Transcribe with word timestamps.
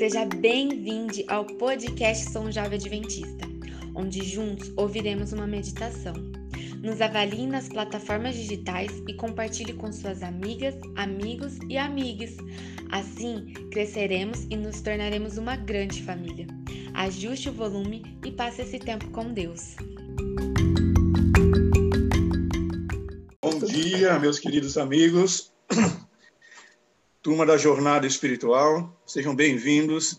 Seja 0.00 0.24
bem-vindo 0.24 1.22
ao 1.28 1.44
podcast 1.44 2.30
Som 2.30 2.50
Jovem 2.50 2.78
Adventista, 2.78 3.46
onde 3.94 4.24
juntos 4.24 4.72
ouviremos 4.74 5.34
uma 5.34 5.46
meditação. 5.46 6.14
Nos 6.82 7.02
avalie 7.02 7.46
nas 7.46 7.68
plataformas 7.68 8.34
digitais 8.34 8.90
e 9.06 9.12
compartilhe 9.12 9.74
com 9.74 9.92
suas 9.92 10.22
amigas, 10.22 10.74
amigos 10.96 11.58
e 11.68 11.76
amigues. 11.76 12.38
Assim, 12.90 13.52
cresceremos 13.70 14.46
e 14.48 14.56
nos 14.56 14.80
tornaremos 14.80 15.36
uma 15.36 15.54
grande 15.54 16.02
família. 16.02 16.46
Ajuste 16.94 17.50
o 17.50 17.52
volume 17.52 18.02
e 18.24 18.32
passe 18.32 18.62
esse 18.62 18.78
tempo 18.78 19.06
com 19.10 19.30
Deus. 19.34 19.76
Bom 23.42 23.58
dia, 23.66 24.18
meus 24.18 24.38
queridos 24.38 24.78
amigos 24.78 25.49
turma 27.22 27.44
da 27.44 27.58
Jornada 27.58 28.06
Espiritual, 28.06 28.90
sejam 29.04 29.34
bem-vindos 29.34 30.18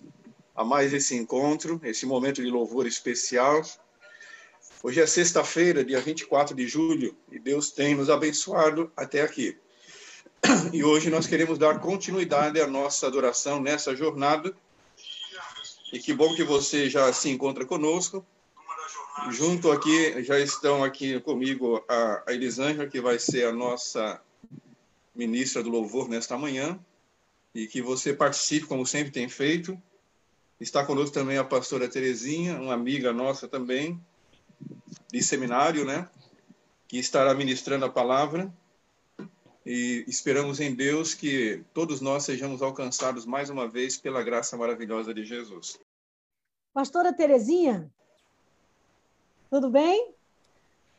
a 0.56 0.64
mais 0.64 0.94
esse 0.94 1.16
encontro, 1.16 1.82
esse 1.84 2.06
momento 2.06 2.44
de 2.44 2.50
louvor 2.52 2.86
especial. 2.86 3.64
Hoje 4.84 5.02
é 5.02 5.08
sexta-feira, 5.08 5.84
dia 5.84 6.00
24 6.00 6.56
de 6.56 6.68
julho, 6.68 7.18
e 7.32 7.40
Deus 7.40 7.72
tem 7.72 7.96
nos 7.96 8.08
abençoado 8.08 8.92
até 8.96 9.24
aqui. 9.24 9.58
E 10.72 10.84
hoje 10.84 11.10
nós 11.10 11.26
queremos 11.26 11.58
dar 11.58 11.80
continuidade 11.80 12.62
à 12.62 12.68
nossa 12.68 13.08
adoração 13.08 13.60
nessa 13.60 13.96
jornada. 13.96 14.56
E 15.92 15.98
que 15.98 16.14
bom 16.14 16.36
que 16.36 16.44
você 16.44 16.88
já 16.88 17.12
se 17.12 17.30
encontra 17.30 17.66
conosco. 17.66 18.24
Junto 19.32 19.72
aqui, 19.72 20.22
já 20.24 20.40
estão 20.40 20.84
aqui 20.84 21.20
comigo 21.20 21.84
a 21.90 22.26
Elisângela, 22.28 22.88
que 22.88 23.02
vai 23.02 23.18
ser 23.18 23.46
a 23.46 23.52
nossa 23.52 24.22
ministra 25.16 25.64
do 25.64 25.70
louvor 25.72 26.08
nesta 26.08 26.38
manhã 26.38 26.80
e 27.54 27.68
que 27.68 27.82
você 27.82 28.14
participe, 28.14 28.66
como 28.66 28.86
sempre 28.86 29.12
tem 29.12 29.28
feito. 29.28 29.82
Está 30.60 30.86
conosco 30.86 31.14
também 31.14 31.38
a 31.38 31.44
pastora 31.44 31.90
Terezinha, 31.90 32.60
uma 32.60 32.74
amiga 32.74 33.12
nossa 33.12 33.48
também, 33.48 34.00
de 35.12 35.22
seminário, 35.24 35.86
né? 35.86 36.08
Que 36.88 36.98
estará 36.98 37.34
ministrando 37.34 37.86
a 37.86 37.90
palavra. 37.90 38.54
E 39.66 40.04
esperamos 40.08 40.60
em 40.60 40.74
Deus 40.74 41.14
que 41.14 41.64
todos 41.74 42.02
nós 42.02 42.24
sejamos 42.24 42.62
alcançados 42.62 43.26
mais 43.26 43.50
uma 43.50 43.68
vez 43.68 43.98
pela 43.98 44.24
graça 44.24 44.58
maravilhosa 44.58 45.14
de 45.14 45.24
Jesus. 45.24 45.80
Pastora 46.74 47.14
Terezinha, 47.14 47.92
tudo 49.50 49.70
bem? 49.70 50.14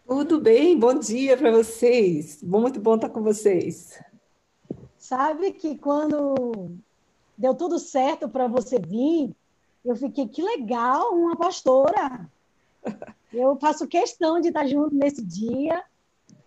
Tudo 0.06 0.40
bem, 0.40 0.78
bom 0.78 0.98
dia 0.98 1.36
para 1.36 1.50
vocês. 1.50 2.42
Muito 2.42 2.78
bom 2.78 2.96
estar 2.96 3.08
com 3.08 3.22
vocês. 3.22 3.98
Sabe 5.02 5.50
que 5.50 5.76
quando 5.76 6.76
deu 7.36 7.56
tudo 7.56 7.76
certo 7.80 8.28
para 8.28 8.46
você 8.46 8.78
vir, 8.78 9.34
eu 9.84 9.96
fiquei, 9.96 10.28
que 10.28 10.40
legal, 10.40 11.12
uma 11.12 11.34
pastora. 11.34 12.30
Eu 13.32 13.56
faço 13.56 13.88
questão 13.88 14.40
de 14.40 14.48
estar 14.48 14.64
junto 14.68 14.94
nesse 14.94 15.20
dia, 15.20 15.82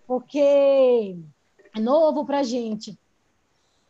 porque 0.08 1.18
é 1.76 1.80
novo 1.82 2.26
para 2.26 2.44
gente. 2.44 2.98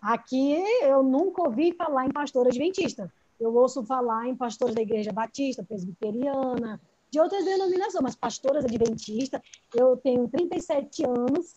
Aqui 0.01 0.55
eu 0.81 1.03
nunca 1.03 1.43
ouvi 1.43 1.71
falar 1.71 2.07
em 2.07 2.11
pastora 2.11 2.49
adventista. 2.49 3.13
Eu 3.39 3.55
ouço 3.55 3.83
falar 3.83 4.27
em 4.27 4.35
pastores 4.35 4.73
da 4.73 4.81
igreja 4.81 5.11
batista, 5.11 5.61
presbiteriana, 5.61 6.81
de 7.11 7.19
outras 7.19 7.45
denominações, 7.45 8.01
mas 8.01 8.15
pastoras 8.15 8.65
adventistas, 8.65 9.41
eu 9.75 9.95
tenho 9.97 10.27
37 10.27 11.05
anos 11.05 11.55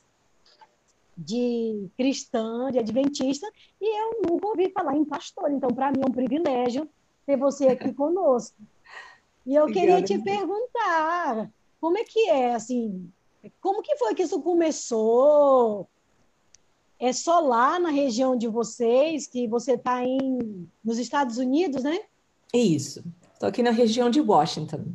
de 1.19 1.89
cristã, 1.97 2.71
de 2.71 2.79
adventista, 2.79 3.51
e 3.81 4.01
eu 4.01 4.23
nunca 4.25 4.47
ouvi 4.47 4.71
falar 4.71 4.97
em 4.97 5.05
pastor. 5.05 5.51
Então, 5.51 5.69
para 5.71 5.91
mim 5.91 6.01
é 6.05 6.09
um 6.09 6.13
privilégio 6.13 6.89
ter 7.27 7.37
você 7.37 7.67
aqui 7.67 7.93
conosco. 7.93 8.57
E 9.45 9.55
eu 9.55 9.65
Obrigada, 9.65 10.01
queria 10.01 10.03
te 10.03 10.23
perguntar, 10.23 11.51
como 11.81 11.99
é 11.99 12.05
que 12.05 12.31
é, 12.31 12.55
assim, 12.55 13.11
como 13.61 13.83
que 13.83 13.97
foi 13.97 14.15
que 14.15 14.23
isso 14.23 14.41
começou? 14.41 15.89
É 17.01 17.13
só 17.13 17.41
lá 17.41 17.79
na 17.81 17.91
região 17.91 18.37
de 18.37 18.47
vocês, 18.47 19.27
que 19.27 19.49
você 19.49 19.73
está 19.73 20.01
nos 20.85 20.99
Estados 20.99 21.39
Unidos, 21.39 21.83
né? 21.83 22.01
Isso. 22.55 23.05
Estou 23.35 23.49
aqui 23.49 23.63
na 23.63 23.71
região 23.71 24.11
de 24.11 24.21
Washington, 24.21 24.93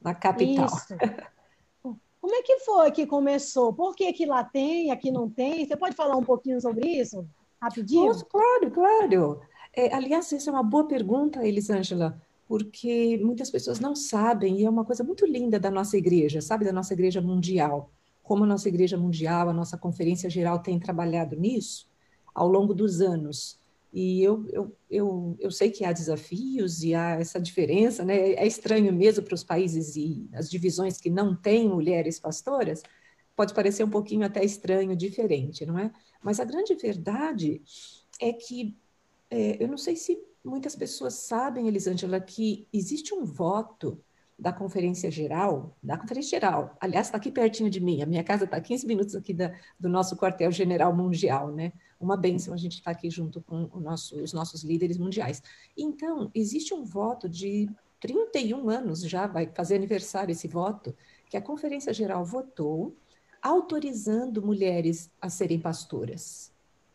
na 0.00 0.14
capital. 0.14 0.66
Isso. 0.66 0.94
Como 2.20 2.34
é 2.34 2.42
que 2.42 2.58
foi 2.58 2.90
que 2.90 3.06
começou? 3.06 3.72
Por 3.72 3.94
que, 3.94 4.26
lá 4.26 4.44
tem, 4.44 4.90
aqui 4.90 5.10
não 5.10 5.28
tem? 5.28 5.64
Você 5.64 5.76
pode 5.76 5.96
falar 5.96 6.16
um 6.16 6.24
pouquinho 6.24 6.60
sobre 6.60 6.86
isso, 6.86 7.26
rapidinho? 7.60 8.12
Claro, 8.26 8.70
claro. 8.70 9.40
É, 9.74 9.94
aliás, 9.94 10.32
essa 10.32 10.50
é 10.50 10.52
uma 10.52 10.62
boa 10.62 10.86
pergunta, 10.86 11.46
Elisângela, 11.46 12.20
porque 12.46 13.18
muitas 13.22 13.50
pessoas 13.50 13.78
não 13.78 13.94
sabem, 13.94 14.60
e 14.60 14.64
é 14.64 14.70
uma 14.70 14.84
coisa 14.84 15.04
muito 15.04 15.24
linda 15.24 15.58
da 15.58 15.70
nossa 15.70 15.96
igreja, 15.96 16.40
sabe, 16.40 16.64
da 16.64 16.72
nossa 16.72 16.92
igreja 16.92 17.20
mundial. 17.20 17.90
Como 18.22 18.44
a 18.44 18.46
nossa 18.46 18.68
igreja 18.68 18.96
mundial, 18.96 19.48
a 19.48 19.52
nossa 19.52 19.78
conferência 19.78 20.28
geral 20.28 20.58
tem 20.58 20.78
trabalhado 20.78 21.36
nisso 21.36 21.88
ao 22.34 22.48
longo 22.48 22.74
dos 22.74 23.00
anos. 23.00 23.59
E 23.92 24.22
eu, 24.22 24.46
eu, 24.52 24.76
eu, 24.88 25.36
eu 25.40 25.50
sei 25.50 25.70
que 25.70 25.84
há 25.84 25.92
desafios 25.92 26.82
e 26.82 26.94
há 26.94 27.20
essa 27.20 27.40
diferença, 27.40 28.04
né? 28.04 28.32
É 28.32 28.46
estranho 28.46 28.92
mesmo 28.92 29.24
para 29.24 29.34
os 29.34 29.42
países 29.42 29.96
e 29.96 30.28
as 30.32 30.48
divisões 30.48 31.00
que 31.00 31.10
não 31.10 31.34
têm 31.34 31.68
mulheres 31.68 32.20
pastoras, 32.20 32.82
pode 33.34 33.54
parecer 33.54 33.82
um 33.82 33.90
pouquinho 33.90 34.24
até 34.24 34.44
estranho, 34.44 34.94
diferente, 34.94 35.66
não 35.66 35.78
é? 35.78 35.92
Mas 36.22 36.38
a 36.38 36.44
grande 36.44 36.74
verdade 36.74 37.62
é 38.20 38.32
que, 38.32 38.76
é, 39.30 39.62
eu 39.62 39.66
não 39.66 39.78
sei 39.78 39.96
se 39.96 40.22
muitas 40.44 40.76
pessoas 40.76 41.14
sabem, 41.14 41.66
Elisângela, 41.66 42.20
que 42.20 42.68
existe 42.72 43.14
um 43.14 43.24
voto 43.24 44.02
da 44.40 44.52
Conferência 44.52 45.10
Geral, 45.10 45.76
da 45.82 45.98
Conferência 45.98 46.40
Geral, 46.40 46.76
aliás, 46.80 47.08
está 47.08 47.18
aqui 47.18 47.30
pertinho 47.30 47.68
de 47.68 47.78
mim, 47.78 48.02
a 48.02 48.06
minha 48.06 48.24
casa 48.24 48.44
está 48.44 48.56
a 48.56 48.60
15 48.60 48.86
minutos 48.86 49.14
aqui 49.14 49.34
da, 49.34 49.52
do 49.78 49.88
nosso 49.88 50.16
quartel-general 50.16 50.96
mundial, 50.96 51.52
né? 51.52 51.72
Uma 52.00 52.16
benção 52.16 52.54
a 52.54 52.56
gente 52.56 52.78
estar 52.78 52.92
tá 52.92 52.96
aqui 52.96 53.10
junto 53.10 53.42
com 53.42 53.68
nosso, 53.78 54.16
os 54.16 54.32
nossos 54.32 54.64
líderes 54.64 54.96
mundiais. 54.96 55.42
Então, 55.76 56.30
existe 56.34 56.72
um 56.72 56.82
voto 56.82 57.28
de 57.28 57.68
31 58.00 58.70
anos 58.70 59.02
já, 59.02 59.26
vai 59.26 59.46
fazer 59.54 59.74
aniversário 59.74 60.32
esse 60.32 60.48
voto, 60.48 60.96
que 61.28 61.36
a 61.36 61.42
Conferência 61.42 61.92
Geral 61.92 62.24
votou 62.24 62.96
autorizando 63.42 64.42
mulheres 64.42 65.10
a 65.20 65.28
serem 65.28 65.60
pastoras. 65.60 66.50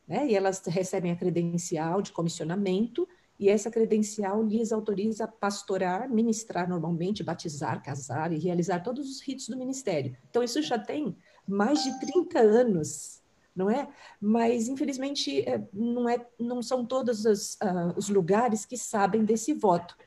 Né? 0.07 0.27
E 0.27 0.35
elas 0.35 0.63
recebem 0.65 1.11
a 1.11 1.15
credencial 1.15 2.01
de 2.01 2.11
comissionamento 2.11 3.07
e 3.39 3.49
essa 3.49 3.69
credencial 3.69 4.41
lhes 4.43 4.71
autoriza 4.71 5.25
a 5.25 5.27
pastorar, 5.27 6.09
ministrar 6.09 6.69
normalmente, 6.69 7.23
batizar, 7.23 7.83
casar 7.83 8.31
e 8.31 8.39
realizar 8.39 8.79
todos 8.79 9.09
os 9.09 9.21
ritos 9.21 9.49
do 9.49 9.57
ministério. 9.57 10.15
Então, 10.29 10.41
isso 10.41 10.61
já 10.61 10.79
tem 10.79 11.15
mais 11.47 11.83
de 11.83 11.99
30 11.99 12.39
anos, 12.39 13.21
não 13.53 13.69
é? 13.69 13.89
Mas, 14.21 14.69
infelizmente, 14.69 15.41
é, 15.41 15.61
não, 15.73 16.07
é, 16.07 16.25
não 16.39 16.61
são 16.61 16.85
todos 16.85 17.25
os, 17.25 17.55
uh, 17.55 17.97
os 17.97 18.07
lugares 18.07 18.65
que 18.65 18.77
sabem 18.77 19.25
desse 19.25 19.53
voto. 19.53 19.97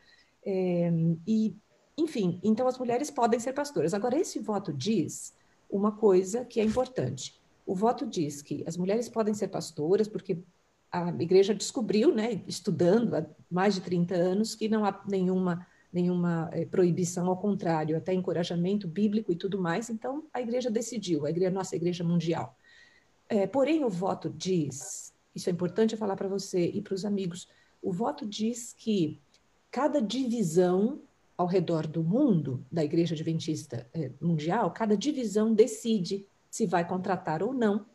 É, 0.45 0.91
e, 1.27 1.55
enfim, 1.99 2.41
então 2.43 2.67
as 2.67 2.79
mulheres 2.79 3.11
podem 3.11 3.39
ser 3.39 3.53
pastoras. 3.53 3.93
Agora, 3.93 4.19
esse 4.19 4.39
voto 4.39 4.73
diz 4.73 5.35
uma 5.69 5.93
coisa 5.93 6.47
que 6.47 6.61
é 6.61 6.65
importante. 6.65 7.39
O 7.67 7.75
voto 7.75 8.07
diz 8.07 8.41
que 8.41 8.65
as 8.67 8.79
mulheres 8.79 9.11
podem 9.11 9.35
ser 9.35 9.49
pastoras 9.49 10.09
porque 10.09 10.39
a 10.91 11.09
igreja 11.21 11.55
descobriu, 11.55 12.15
né, 12.15 12.43
estudando 12.47 13.15
há 13.15 13.27
mais 13.51 13.75
de 13.75 13.81
30 13.81 14.15
anos, 14.15 14.55
que 14.55 14.69
não 14.69 14.85
há 14.85 15.03
nenhuma, 15.07 15.67
nenhuma 15.93 16.49
é, 16.53 16.65
proibição, 16.65 17.29
ao 17.29 17.37
contrário, 17.37 17.97
até 17.97 18.13
encorajamento 18.13 18.89
bíblico 18.89 19.31
e 19.31 19.37
tudo 19.37 19.61
mais. 19.61 19.91
Então, 19.91 20.25
a 20.33 20.41
igreja 20.41 20.71
decidiu, 20.71 21.27
a, 21.27 21.31
igreja, 21.31 21.51
nossa 21.51 21.77
igreja 21.77 22.03
mundial. 22.03 22.57
É, 23.29 23.47
porém, 23.47 23.85
o 23.85 23.91
voto 23.91 24.31
diz, 24.31 25.13
isso 25.35 25.51
é 25.51 25.53
importante 25.53 25.97
falar 25.97 26.17
para 26.17 26.29
você 26.29 26.67
e 26.67 26.81
para 26.81 26.95
os 26.95 27.05
amigos, 27.05 27.49
o 27.83 27.93
voto 27.93 28.27
diz 28.27 28.75
que 28.77 29.21
cada 29.71 30.01
divisão 30.01 31.01
ao 31.37 31.47
redor 31.47 31.87
do 31.87 32.03
mundo 32.03 32.67
da 32.71 32.85
Igreja 32.85 33.15
Adventista 33.15 33.87
é, 33.95 34.11
Mundial, 34.21 34.73
cada 34.73 34.97
divisão 34.97 35.55
decide 35.55 36.27
se 36.51 36.67
vai 36.67 36.87
contratar 36.87 37.43
ou 37.45 37.55
não 37.55 37.87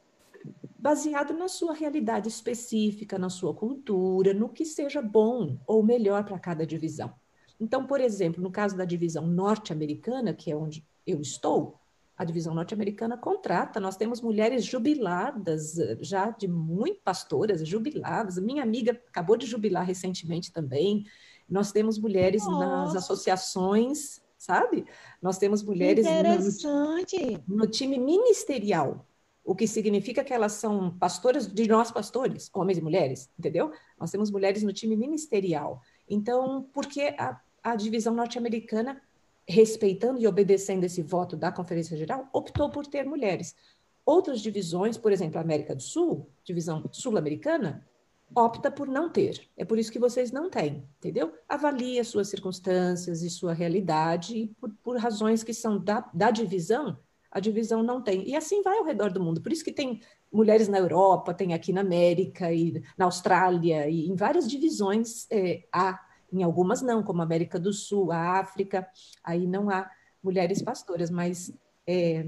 baseado 0.84 1.34
na 1.34 1.48
sua 1.48 1.74
realidade 1.74 2.28
específica, 2.28 3.18
na 3.18 3.30
sua 3.30 3.54
cultura, 3.54 4.34
no 4.34 4.50
que 4.50 4.66
seja 4.66 5.02
bom 5.02 5.58
ou 5.66 5.82
melhor 5.82 6.26
para 6.26 6.38
cada 6.38 6.68
divisão. 6.68 7.14
Então, 7.58 7.88
por 7.88 8.02
exemplo, 8.02 8.44
no 8.44 8.52
caso 8.52 8.76
da 8.76 8.84
divisão 8.84 9.26
norte-americana, 9.26 10.34
que 10.34 10.52
é 10.52 10.58
onde 10.58 10.86
eu 11.08 11.22
estou, 11.22 11.80
a 12.18 12.26
divisão 12.26 12.54
norte-americana 12.54 13.18
contrata, 13.18 13.80
nós 13.80 13.96
temos 13.96 14.20
mulheres 14.20 14.66
jubiladas, 14.66 15.76
já 16.02 16.30
de 16.32 16.50
muito 16.50 17.00
pastoras, 17.02 17.66
jubiladas. 17.66 18.38
Minha 18.38 18.62
amiga 18.62 18.92
acabou 19.08 19.38
de 19.38 19.46
jubilar 19.46 19.86
recentemente 19.86 20.52
também. 20.52 21.06
Nós 21.48 21.72
temos 21.72 21.98
mulheres 21.98 22.46
Nossa. 22.46 22.60
nas 22.60 22.96
associações, 22.98 24.22
sabe? 24.38 24.86
Nós 25.22 25.38
temos 25.38 25.64
mulheres 25.64 26.06
no, 27.48 27.56
no 27.56 27.68
time 27.68 27.98
ministerial 27.98 29.08
o 29.44 29.54
que 29.54 29.68
significa 29.68 30.24
que 30.24 30.34
elas 30.34 30.54
são 30.54 30.98
pastoras 30.98 31.48
de 31.48 31.68
nós 31.68 31.92
pastores, 31.92 32.50
homens 32.54 32.78
e 32.78 32.82
mulheres, 32.82 33.30
entendeu? 33.38 33.72
Nós 34.00 34.10
temos 34.10 34.32
mulheres 34.32 34.64
no 34.64 34.72
time 34.72 34.96
ministerial. 34.96 35.82
Então, 36.10 36.64
por 36.74 36.86
que 36.86 37.02
a, 37.18 37.40
a 37.62 37.76
divisão 37.76 38.14
norte-americana, 38.14 39.02
respeitando 39.48 40.22
e 40.22 40.28
obedecendo 40.28 40.86
esse 40.86 41.02
voto 41.02 41.36
da 41.36 41.52
Conferência 41.52 41.98
Geral, 41.98 42.30
optou 42.32 42.70
por 42.70 42.88
ter 42.88 43.06
mulheres? 43.06 43.56
Outras 44.06 44.42
divisões, 44.42 44.98
por 44.98 45.12
exemplo, 45.12 45.38
a 45.38 45.42
América 45.42 45.76
do 45.76 45.82
Sul, 45.82 46.30
divisão 46.44 46.84
sul-americana, 46.92 47.86
opta 48.36 48.72
por 48.72 48.88
não 48.88 49.10
ter. 49.10 49.48
É 49.56 49.64
por 49.64 49.78
isso 49.78 49.92
que 49.92 50.00
vocês 50.00 50.32
não 50.32 50.50
têm, 50.50 50.88
entendeu? 50.98 51.34
Avalie 51.48 52.00
as 52.00 52.08
suas 52.08 52.30
circunstâncias 52.30 53.22
e 53.22 53.30
sua 53.30 53.54
realidade, 53.54 54.38
e 54.38 54.48
por, 54.48 54.72
por 54.84 54.98
razões 54.98 55.44
que 55.44 55.54
são 55.54 55.78
da, 55.78 56.10
da 56.14 56.32
divisão, 56.32 56.98
a 57.34 57.40
divisão 57.40 57.82
não 57.82 58.00
tem. 58.00 58.30
E 58.30 58.36
assim 58.36 58.62
vai 58.62 58.78
ao 58.78 58.86
redor 58.86 59.12
do 59.12 59.20
mundo. 59.20 59.42
Por 59.42 59.52
isso 59.52 59.64
que 59.64 59.72
tem 59.72 60.00
mulheres 60.32 60.68
na 60.68 60.78
Europa, 60.78 61.34
tem 61.34 61.54
aqui 61.54 61.74
na 61.74 61.82
América 61.82 62.54
e 62.54 62.82
na 62.96 63.06
Austrália, 63.06 63.90
e 63.90 64.08
em 64.08 64.16
várias 64.16 64.48
divisões 64.48 65.26
é, 65.32 65.64
há, 65.72 66.00
em 66.32 66.44
algumas 66.44 66.84
não, 66.84 67.02
como 67.02 67.22
a 67.22 67.26
América 67.26 67.60
do 67.60 67.74
Sul, 67.74 68.12
a 68.12 68.40
África, 68.40 68.88
aí 69.24 69.48
não 69.48 69.70
há 69.70 69.90
mulheres 70.24 70.62
pastoras, 70.62 71.10
mas 71.10 71.52
é, 71.88 72.24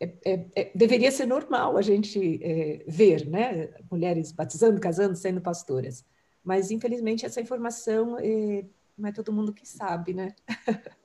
é, 0.00 0.12
é, 0.24 0.46
é, 0.56 0.72
deveria 0.74 1.12
ser 1.12 1.26
normal 1.26 1.76
a 1.76 1.82
gente 1.82 2.40
é, 2.42 2.84
ver, 2.88 3.28
né? 3.28 3.70
Mulheres 3.88 4.32
batizando, 4.32 4.80
casando, 4.80 5.14
sendo 5.14 5.40
pastoras. 5.40 6.04
Mas, 6.42 6.72
infelizmente, 6.72 7.24
essa 7.24 7.40
informação 7.40 8.16
não 8.98 9.08
é 9.08 9.12
todo 9.12 9.32
mundo 9.32 9.52
que 9.52 9.66
sabe, 9.66 10.12
né? 10.12 10.34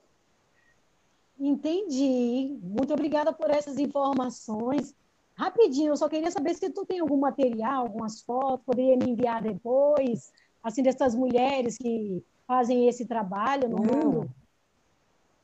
Entendi. 1.40 2.58
Muito 2.62 2.92
obrigada 2.92 3.32
por 3.32 3.50
essas 3.50 3.78
informações. 3.78 4.94
Rapidinho, 5.34 5.92
eu 5.92 5.96
só 5.96 6.06
queria 6.06 6.30
saber 6.30 6.54
se 6.54 6.68
tu 6.68 6.84
tem 6.84 7.00
algum 7.00 7.16
material, 7.16 7.86
algumas 7.86 8.20
fotos, 8.20 8.66
poderia 8.66 8.94
me 8.94 9.12
enviar 9.12 9.42
depois, 9.42 10.30
assim, 10.62 10.82
dessas 10.82 11.14
mulheres 11.14 11.78
que 11.78 12.22
fazem 12.46 12.86
esse 12.88 13.06
trabalho 13.06 13.66
no 13.66 13.78
não. 13.78 13.84
mundo? 13.84 14.30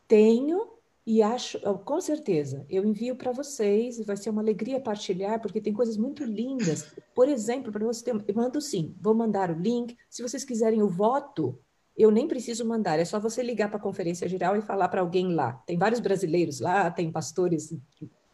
Tenho, 0.07 0.69
e 1.07 1.23
acho, 1.23 1.59
com 1.85 1.99
certeza, 1.99 2.67
eu 2.69 2.85
envio 2.85 3.17
para 3.17 3.33
vocês, 3.33 4.05
vai 4.05 4.19
ser 4.19 4.29
uma 4.29 4.43
alegria 4.43 4.79
partilhar, 4.79 5.41
porque 5.41 5.63
tem 5.63 5.73
coisas 5.73 5.97
muito 5.97 6.25
lindas. 6.25 6.93
Por 7.15 7.27
exemplo, 7.27 7.73
para 7.73 7.87
você 7.87 8.05
ter, 8.05 8.11
eu 8.29 8.35
mando 8.35 8.61
sim, 8.61 8.95
vou 9.01 9.15
mandar 9.15 9.51
o 9.51 9.59
link. 9.59 9.97
Se 10.11 10.23
vocês 10.23 10.45
quiserem 10.45 10.83
o 10.83 10.89
voto, 10.89 11.59
eu 11.97 12.11
nem 12.11 12.29
preciso 12.29 12.65
mandar, 12.65 12.99
é 12.99 13.05
só 13.05 13.19
você 13.19 13.43
ligar 13.43 13.69
para 13.69 13.79
a 13.79 13.83
conferência 13.83 14.29
geral 14.29 14.57
e 14.57 14.61
falar 14.61 14.89
para 14.89 15.01
alguém 15.01 15.33
lá. 15.33 15.55
Tem 15.67 15.79
vários 15.79 16.01
brasileiros 16.01 16.61
lá, 16.61 16.91
tem 16.91 17.11
pastores 17.11 17.73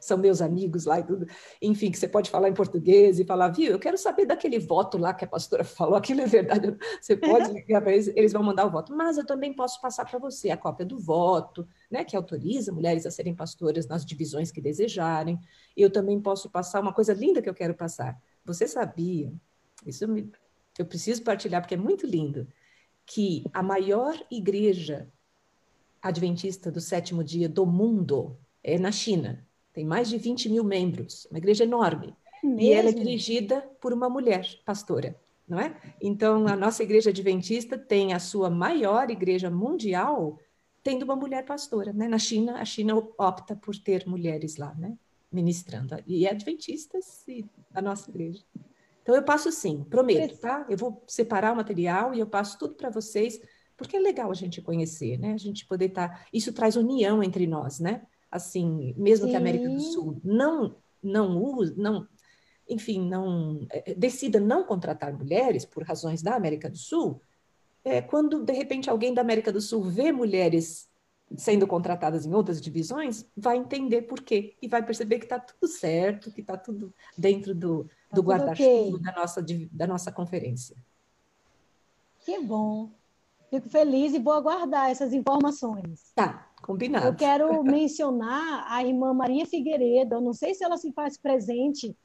são 0.02 0.18
meus 0.18 0.42
amigos 0.42 0.84
lá 0.84 0.98
e 0.98 1.04
tudo, 1.04 1.26
enfim, 1.60 1.90
que 1.90 1.98
você 1.98 2.08
pode 2.08 2.28
falar 2.28 2.48
em 2.48 2.54
português 2.54 3.20
e 3.20 3.24
falar, 3.24 3.48
viu, 3.48 3.70
eu 3.70 3.78
quero 3.78 3.96
saber 3.96 4.26
daquele 4.26 4.58
voto 4.58 4.98
lá 4.98 5.14
que 5.14 5.24
a 5.24 5.28
pastora 5.28 5.62
falou, 5.64 5.94
aquilo 5.94 6.20
é 6.20 6.26
verdade, 6.26 6.76
você 7.00 7.16
pode 7.16 7.50
ligar 7.54 7.80
para 7.80 7.92
eles, 7.92 8.08
eles 8.08 8.32
vão 8.32 8.42
mandar 8.42 8.66
o 8.66 8.70
voto, 8.70 8.94
mas 8.94 9.16
eu 9.16 9.24
também 9.24 9.54
posso 9.54 9.80
passar 9.80 10.04
para 10.04 10.18
você 10.18 10.50
a 10.50 10.56
cópia 10.56 10.84
do 10.84 10.98
voto, 10.98 11.66
né, 11.90 12.04
que 12.04 12.16
autoriza 12.16 12.72
mulheres 12.72 13.06
a 13.06 13.10
serem 13.10 13.34
pastoras 13.34 13.86
nas 13.86 14.04
divisões 14.04 14.50
que 14.50 14.60
desejarem, 14.60 15.38
eu 15.76 15.90
também 15.90 16.20
posso 16.20 16.50
passar 16.50 16.80
uma 16.80 16.92
coisa 16.92 17.14
linda 17.14 17.40
que 17.40 17.48
eu 17.48 17.54
quero 17.54 17.74
passar, 17.74 18.20
você 18.44 18.66
sabia, 18.66 19.32
isso 19.86 20.08
me, 20.08 20.30
eu 20.78 20.84
preciso 20.84 21.22
partilhar 21.22 21.62
porque 21.62 21.74
é 21.74 21.78
muito 21.78 22.06
lindo, 22.06 22.48
que 23.06 23.44
a 23.52 23.62
maior 23.62 24.14
igreja 24.30 25.08
adventista 26.00 26.70
do 26.70 26.80
sétimo 26.80 27.22
dia 27.22 27.48
do 27.48 27.64
mundo 27.64 28.36
é 28.62 28.78
na 28.78 28.90
China, 28.90 29.46
tem 29.72 29.84
mais 29.84 30.08
de 30.08 30.18
20 30.18 30.48
mil 30.48 30.64
membros, 30.64 31.26
uma 31.30 31.38
igreja 31.38 31.64
enorme. 31.64 32.14
Mesmo? 32.42 32.60
E 32.60 32.72
ela 32.72 32.88
é 32.88 32.92
dirigida 32.92 33.60
por 33.80 33.92
uma 33.92 34.08
mulher 34.08 34.46
pastora, 34.64 35.16
não 35.48 35.60
é? 35.60 35.80
Então, 36.00 36.46
a 36.48 36.56
nossa 36.56 36.82
igreja 36.82 37.10
adventista 37.10 37.78
tem 37.78 38.12
a 38.12 38.18
sua 38.18 38.50
maior 38.50 39.10
igreja 39.10 39.48
mundial 39.48 40.38
tendo 40.82 41.04
uma 41.04 41.14
mulher 41.14 41.44
pastora, 41.44 41.92
né? 41.92 42.08
Na 42.08 42.18
China, 42.18 42.56
a 42.56 42.64
China 42.64 42.96
opta 43.16 43.54
por 43.54 43.76
ter 43.76 44.06
mulheres 44.06 44.56
lá, 44.56 44.74
né? 44.74 44.98
Ministrando. 45.30 45.96
E 46.06 46.26
é 46.26 46.30
adventistas 46.30 47.26
e 47.28 47.44
a 47.72 47.80
nossa 47.80 48.10
igreja. 48.10 48.42
Então, 49.02 49.14
eu 49.14 49.22
passo 49.22 49.50
sim, 49.52 49.84
prometo, 49.90 50.38
tá? 50.38 50.64
Eu 50.68 50.76
vou 50.76 51.04
separar 51.06 51.52
o 51.52 51.56
material 51.56 52.14
e 52.14 52.20
eu 52.20 52.26
passo 52.26 52.58
tudo 52.58 52.74
para 52.74 52.88
vocês, 52.88 53.40
porque 53.76 53.96
é 53.96 54.00
legal 54.00 54.30
a 54.30 54.34
gente 54.34 54.62
conhecer, 54.62 55.18
né? 55.18 55.32
A 55.32 55.38
gente 55.38 55.66
poder 55.66 55.86
estar... 55.86 56.08
Tá... 56.08 56.26
Isso 56.32 56.52
traz 56.52 56.76
união 56.76 57.22
entre 57.22 57.46
nós, 57.46 57.80
né? 57.80 58.02
assim, 58.32 58.94
mesmo 58.96 59.26
Sim. 59.26 59.30
que 59.30 59.36
a 59.36 59.38
América 59.38 59.68
do 59.68 59.80
Sul 59.80 60.20
não 60.24 60.74
não 61.02 61.36
use, 61.42 61.74
não, 61.76 62.06
enfim, 62.68 63.08
não 63.08 63.66
é, 63.72 63.90
é, 63.90 63.94
decida 63.94 64.38
não 64.38 64.64
contratar 64.64 65.12
mulheres 65.12 65.64
por 65.64 65.82
razões 65.82 66.22
da 66.22 66.36
América 66.36 66.70
do 66.70 66.76
Sul, 66.76 67.20
é, 67.84 68.00
quando 68.00 68.44
de 68.44 68.52
repente 68.52 68.88
alguém 68.88 69.12
da 69.12 69.20
América 69.20 69.50
do 69.50 69.60
Sul 69.60 69.82
vê 69.82 70.12
mulheres 70.12 70.88
sendo 71.36 71.66
contratadas 71.66 72.24
em 72.24 72.32
outras 72.32 72.60
divisões, 72.60 73.26
vai 73.36 73.56
entender 73.56 74.02
por 74.02 74.20
quê 74.20 74.56
e 74.62 74.68
vai 74.68 74.84
perceber 74.84 75.18
que 75.18 75.24
está 75.24 75.40
tudo 75.40 75.66
certo, 75.66 76.30
que 76.30 76.40
está 76.40 76.56
tudo 76.56 76.94
dentro 77.18 77.52
do, 77.52 77.90
tá 78.12 78.16
do 78.16 78.22
guarda-chuva 78.22 78.96
okay. 78.96 79.00
da, 79.00 79.12
nossa, 79.12 79.44
da 79.72 79.86
nossa 79.86 80.12
conferência. 80.12 80.76
Que 82.20 82.40
bom. 82.40 82.90
Fico 83.50 83.68
feliz 83.68 84.14
e 84.14 84.18
vou 84.18 84.32
aguardar 84.32 84.90
essas 84.90 85.12
informações. 85.12 86.12
Tá. 86.14 86.48
Combinado. 86.62 87.06
Eu 87.06 87.14
quero 87.16 87.64
mencionar 87.64 88.64
a 88.68 88.84
irmã 88.84 89.12
Maria 89.12 89.44
Figueiredo, 89.44 90.14
eu 90.14 90.20
não 90.20 90.32
sei 90.32 90.54
se 90.54 90.62
ela 90.62 90.76
se 90.76 90.92
faz 90.92 91.16
presente 91.16 91.96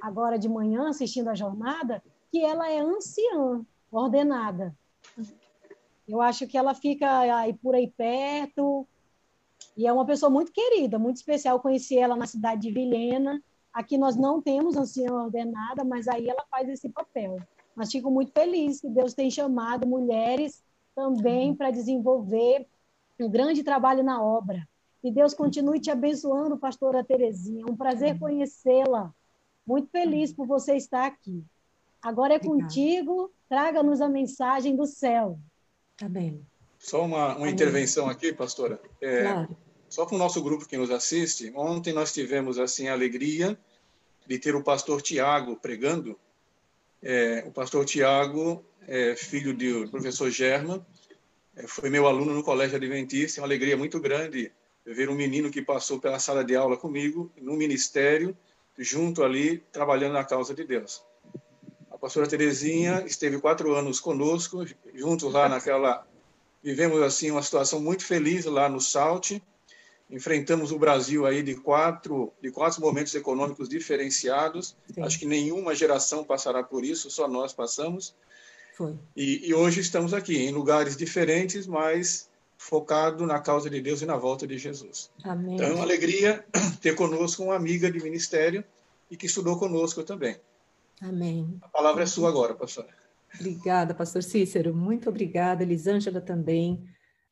agora 0.00 0.38
de 0.38 0.48
manhã, 0.48 0.88
assistindo 0.88 1.28
a 1.28 1.34
jornada, 1.34 2.00
que 2.30 2.40
ela 2.44 2.70
é 2.70 2.78
anciã, 2.78 3.66
ordenada. 3.90 4.72
Eu 6.06 6.22
acho 6.22 6.46
que 6.46 6.56
ela 6.56 6.72
fica 6.72 7.18
aí 7.18 7.52
por 7.54 7.74
aí 7.74 7.90
perto, 7.90 8.86
e 9.76 9.86
é 9.86 9.92
uma 9.92 10.06
pessoa 10.06 10.30
muito 10.30 10.52
querida, 10.52 10.98
muito 10.98 11.16
especial. 11.16 11.56
Eu 11.56 11.60
conheci 11.60 11.98
ela 11.98 12.16
na 12.16 12.26
cidade 12.26 12.62
de 12.62 12.70
Vilhena. 12.70 13.42
Aqui 13.76 13.98
nós 13.98 14.16
não 14.16 14.40
temos 14.40 14.74
anciã 14.74 15.12
ordenada, 15.12 15.84
mas 15.84 16.08
aí 16.08 16.30
ela 16.30 16.46
faz 16.50 16.66
esse 16.66 16.88
papel. 16.88 17.38
Mas 17.74 17.92
fico 17.92 18.10
muito 18.10 18.32
feliz 18.32 18.80
que 18.80 18.88
Deus 18.88 19.12
tem 19.12 19.30
chamado 19.30 19.86
mulheres 19.86 20.64
também 20.94 21.54
para 21.54 21.70
desenvolver 21.70 22.66
um 23.20 23.28
grande 23.28 23.62
trabalho 23.62 24.02
na 24.02 24.22
obra. 24.22 24.66
Que 25.02 25.10
Deus 25.10 25.34
continue 25.34 25.78
te 25.78 25.90
abençoando, 25.90 26.56
pastora 26.56 27.04
Terezinha. 27.04 27.66
Um 27.68 27.76
prazer 27.76 28.18
conhecê-la. 28.18 29.14
Muito 29.66 29.90
feliz 29.90 30.32
por 30.32 30.46
você 30.46 30.74
estar 30.74 31.04
aqui. 31.04 31.44
Agora 32.00 32.32
é 32.32 32.36
Obrigada. 32.38 32.62
contigo, 32.62 33.30
traga-nos 33.46 34.00
a 34.00 34.08
mensagem 34.08 34.74
do 34.74 34.86
céu. 34.86 35.38
Amém. 36.00 36.40
Só 36.78 37.04
uma, 37.04 37.36
uma 37.36 37.50
intervenção 37.50 38.08
aqui, 38.08 38.32
pastora. 38.32 38.80
É, 39.02 39.22
claro. 39.22 39.65
Só 39.96 40.04
para 40.04 40.14
o 40.14 40.18
nosso 40.18 40.42
grupo 40.42 40.68
que 40.68 40.76
nos 40.76 40.90
assiste, 40.90 41.50
ontem 41.56 41.90
nós 41.90 42.12
tivemos 42.12 42.58
assim 42.58 42.86
a 42.86 42.92
alegria 42.92 43.58
de 44.26 44.38
ter 44.38 44.54
o 44.54 44.62
pastor 44.62 45.00
Tiago 45.00 45.56
pregando. 45.56 46.20
É, 47.02 47.42
o 47.46 47.50
pastor 47.50 47.86
Tiago 47.86 48.62
é 48.86 49.16
filho 49.16 49.56
do 49.56 49.90
professor 49.90 50.30
Germa, 50.30 50.86
é, 51.56 51.66
foi 51.66 51.88
meu 51.88 52.06
aluno 52.06 52.34
no 52.34 52.42
Colégio 52.42 52.76
Adventista, 52.76 53.40
é 53.40 53.42
uma 53.42 53.46
alegria 53.46 53.74
muito 53.74 53.98
grande 53.98 54.52
ver 54.84 55.08
um 55.08 55.14
menino 55.14 55.50
que 55.50 55.62
passou 55.62 55.98
pela 55.98 56.18
sala 56.18 56.44
de 56.44 56.54
aula 56.54 56.76
comigo, 56.76 57.32
no 57.40 57.54
ministério, 57.54 58.36
junto 58.76 59.24
ali, 59.24 59.64
trabalhando 59.72 60.12
na 60.12 60.24
causa 60.24 60.52
de 60.54 60.64
Deus. 60.64 61.02
A 61.90 61.96
pastora 61.96 62.28
Terezinha 62.28 63.02
esteve 63.06 63.40
quatro 63.40 63.74
anos 63.74 63.98
conosco, 63.98 64.62
juntos 64.92 65.32
lá 65.32 65.48
naquela... 65.48 66.06
Vivemos, 66.62 67.00
assim, 67.00 67.30
uma 67.30 67.42
situação 67.42 67.80
muito 67.80 68.04
feliz 68.04 68.44
lá 68.44 68.68
no 68.68 68.78
Salte, 68.78 69.42
enfrentamos 70.10 70.70
o 70.70 70.78
Brasil 70.78 71.26
aí 71.26 71.42
de 71.42 71.54
quatro, 71.54 72.32
de 72.40 72.50
quatro 72.50 72.80
momentos 72.80 73.14
econômicos 73.14 73.68
diferenciados. 73.68 74.76
Sim. 74.92 75.02
Acho 75.02 75.18
que 75.18 75.26
nenhuma 75.26 75.74
geração 75.74 76.24
passará 76.24 76.62
por 76.62 76.84
isso, 76.84 77.10
só 77.10 77.26
nós 77.26 77.52
passamos. 77.52 78.14
Foi. 78.76 78.94
E, 79.16 79.48
e, 79.48 79.54
hoje 79.54 79.80
estamos 79.80 80.12
aqui, 80.12 80.36
em 80.36 80.52
lugares 80.52 80.96
diferentes, 80.96 81.66
mas 81.66 82.28
focado 82.58 83.26
na 83.26 83.40
causa 83.40 83.68
de 83.70 83.80
Deus 83.80 84.02
e 84.02 84.06
na 84.06 84.16
volta 84.16 84.46
de 84.46 84.58
Jesus. 84.58 85.10
Amém. 85.24 85.54
Então 85.54 85.66
é 85.66 85.72
uma 85.72 85.82
alegria 85.82 86.44
ter 86.80 86.94
conosco 86.94 87.42
uma 87.42 87.56
amiga 87.56 87.90
de 87.90 88.02
ministério 88.02 88.62
e 89.10 89.16
que 89.16 89.26
estudou 89.26 89.58
conosco 89.58 90.02
também. 90.02 90.36
Amém. 91.00 91.58
A 91.62 91.68
palavra 91.68 92.04
é 92.04 92.06
sua 92.06 92.28
agora, 92.28 92.54
pastor. 92.54 92.86
Obrigada, 93.34 93.94
pastor 93.94 94.22
Cícero. 94.22 94.74
Muito 94.74 95.08
obrigada. 95.08 95.62
Elisângela 95.62 96.20
também. 96.20 96.82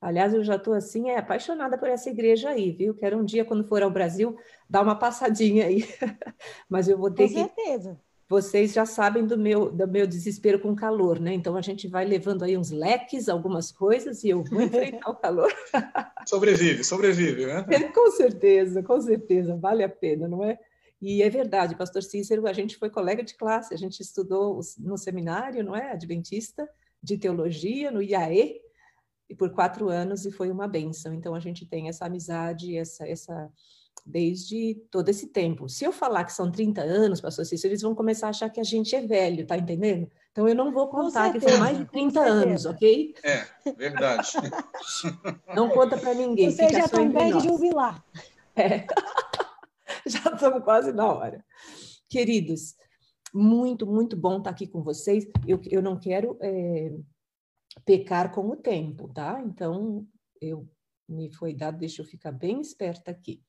Aliás, 0.04 0.34
eu 0.34 0.44
já 0.44 0.56
estou 0.56 0.74
assim, 0.74 1.08
é, 1.08 1.16
apaixonada 1.16 1.78
por 1.78 1.88
essa 1.88 2.10
igreja 2.10 2.50
aí, 2.50 2.72
viu? 2.72 2.94
Quero 2.94 3.18
um 3.18 3.24
dia, 3.24 3.44
quando 3.44 3.66
for 3.66 3.82
ao 3.82 3.90
Brasil, 3.90 4.36
dar 4.68 4.82
uma 4.82 4.94
passadinha 4.94 5.64
aí. 5.64 5.88
Mas 6.68 6.88
eu 6.88 6.98
vou 6.98 7.10
ter 7.10 7.28
com 7.28 7.34
que. 7.34 7.40
Com 7.40 7.54
certeza 7.54 8.00
vocês 8.28 8.72
já 8.72 8.86
sabem 8.86 9.26
do 9.26 9.38
meu, 9.38 9.70
do 9.70 9.86
meu 9.86 10.06
desespero 10.06 10.58
com 10.58 10.74
calor, 10.74 11.20
né? 11.20 11.34
Então 11.34 11.56
a 11.56 11.60
gente 11.60 11.86
vai 11.86 12.04
levando 12.04 12.42
aí 12.42 12.56
uns 12.56 12.70
leques, 12.70 13.28
algumas 13.28 13.70
coisas, 13.70 14.24
e 14.24 14.30
eu 14.30 14.42
vou 14.42 14.62
enfrentar 14.62 15.10
o 15.10 15.14
calor. 15.14 15.52
Sobrevive, 16.26 16.82
sobrevive, 16.82 17.46
né? 17.46 17.66
É, 17.70 17.80
com 17.84 18.10
certeza, 18.10 18.82
com 18.82 19.00
certeza, 19.00 19.54
vale 19.56 19.84
a 19.84 19.88
pena, 19.88 20.26
não 20.26 20.42
é? 20.42 20.58
E 21.00 21.22
é 21.22 21.28
verdade, 21.28 21.76
pastor 21.76 22.02
Cícero, 22.02 22.46
a 22.46 22.52
gente 22.52 22.78
foi 22.78 22.88
colega 22.88 23.22
de 23.22 23.34
classe, 23.36 23.74
a 23.74 23.76
gente 23.76 24.00
estudou 24.00 24.58
no 24.78 24.96
seminário, 24.96 25.62
não 25.62 25.76
é? 25.76 25.92
Adventista, 25.92 26.66
de 27.02 27.18
teologia 27.18 27.90
no 27.90 28.02
IAE 28.02 28.63
e 29.28 29.34
por 29.34 29.50
quatro 29.50 29.88
anos 29.88 30.24
e 30.24 30.30
foi 30.30 30.50
uma 30.50 30.68
benção. 30.68 31.14
Então 31.14 31.34
a 31.34 31.40
gente 31.40 31.66
tem 31.66 31.88
essa 31.88 32.06
amizade, 32.06 32.76
essa, 32.76 33.06
essa 33.06 33.50
desde 34.04 34.74
todo 34.90 35.08
esse 35.08 35.28
tempo. 35.28 35.68
Se 35.68 35.84
eu 35.84 35.92
falar 35.92 36.24
que 36.24 36.32
são 36.32 36.50
30 36.50 36.82
anos, 36.82 37.20
pastor 37.20 37.46
Cícero, 37.46 37.72
eles 37.72 37.82
vão 37.82 37.94
começar 37.94 38.26
a 38.26 38.30
achar 38.30 38.50
que 38.50 38.60
a 38.60 38.64
gente 38.64 38.94
é 38.94 39.00
velho, 39.00 39.46
tá 39.46 39.56
entendendo? 39.56 40.10
Então 40.30 40.48
eu 40.48 40.54
não 40.54 40.72
vou 40.72 40.88
contar 40.88 41.32
que 41.32 41.40
são 41.40 41.58
mais 41.58 41.78
de 41.78 41.84
30 41.86 42.20
anos, 42.20 42.66
ok? 42.66 43.14
É, 43.22 43.46
verdade. 43.76 44.32
Não 45.54 45.68
conta 45.68 45.96
para 45.96 46.12
ninguém. 46.12 46.50
Você 46.50 46.68
já 46.68 46.86
está 46.86 47.02
velho 47.02 47.38
de 47.38 47.48
jubilar. 47.48 48.04
É. 48.56 48.86
já 50.06 50.30
estamos 50.32 50.62
quase 50.62 50.92
na 50.92 51.12
hora. 51.12 51.44
Queridos, 52.08 52.76
muito, 53.34 53.84
muito 53.84 54.16
bom 54.16 54.38
estar 54.38 54.50
aqui 54.50 54.64
com 54.68 54.80
vocês. 54.80 55.26
Eu, 55.44 55.60
eu 55.68 55.82
não 55.82 55.98
quero 55.98 56.38
é, 56.40 56.92
pecar 57.84 58.32
com 58.32 58.48
o 58.50 58.56
tempo, 58.56 59.08
tá? 59.08 59.42
Então, 59.44 60.06
eu 60.40 60.68
me 61.08 61.30
foi 61.30 61.54
dado, 61.54 61.78
deixa 61.78 62.02
eu 62.02 62.06
ficar 62.06 62.32
bem 62.32 62.60
esperta 62.60 63.10
aqui, 63.10 63.42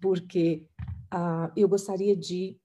porque 0.00 0.68
uh, 1.12 1.52
eu 1.56 1.68
gostaria 1.68 2.16
de 2.16 2.58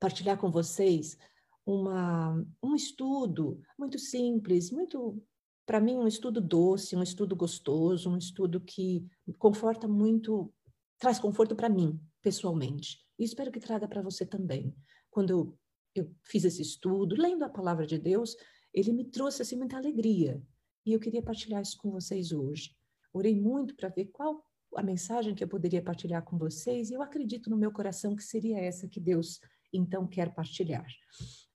partilhar 0.00 0.36
com 0.38 0.50
vocês 0.50 1.16
uma, 1.64 2.44
um 2.62 2.74
estudo 2.74 3.60
muito 3.78 3.98
simples, 3.98 4.70
muito, 4.70 5.22
para 5.64 5.80
mim, 5.80 5.96
um 5.96 6.06
estudo 6.06 6.40
doce, 6.40 6.96
um 6.96 7.02
estudo 7.02 7.34
gostoso, 7.36 8.10
um 8.10 8.18
estudo 8.18 8.60
que 8.60 9.06
conforta 9.38 9.88
muito, 9.88 10.52
traz 10.98 11.18
conforto 11.18 11.54
para 11.54 11.68
mim, 11.68 11.98
pessoalmente. 12.20 12.98
E 13.18 13.24
espero 13.24 13.50
que 13.50 13.60
traga 13.60 13.88
para 13.88 14.02
você 14.02 14.26
também 14.26 14.74
quando 15.14 15.30
eu, 15.30 15.58
eu 15.94 16.14
fiz 16.24 16.44
esse 16.44 16.60
estudo, 16.60 17.14
lendo 17.16 17.44
a 17.44 17.48
palavra 17.48 17.86
de 17.86 17.96
Deus, 17.96 18.36
ele 18.74 18.92
me 18.92 19.04
trouxe 19.04 19.40
assim 19.40 19.56
muita 19.56 19.76
alegria. 19.76 20.42
E 20.84 20.92
eu 20.92 21.00
queria 21.00 21.22
partilhar 21.22 21.62
isso 21.62 21.78
com 21.78 21.90
vocês 21.90 22.32
hoje. 22.32 22.76
Orei 23.12 23.40
muito 23.40 23.74
para 23.76 23.88
ver 23.88 24.06
qual 24.06 24.44
a 24.76 24.82
mensagem 24.82 25.34
que 25.34 25.44
eu 25.44 25.48
poderia 25.48 25.80
partilhar 25.80 26.24
com 26.24 26.36
vocês, 26.36 26.90
e 26.90 26.94
eu 26.94 27.00
acredito 27.00 27.48
no 27.48 27.56
meu 27.56 27.70
coração 27.70 28.16
que 28.16 28.24
seria 28.24 28.58
essa 28.58 28.88
que 28.88 29.00
Deus 29.00 29.40
então 29.72 30.06
quer 30.06 30.34
partilhar. 30.34 30.86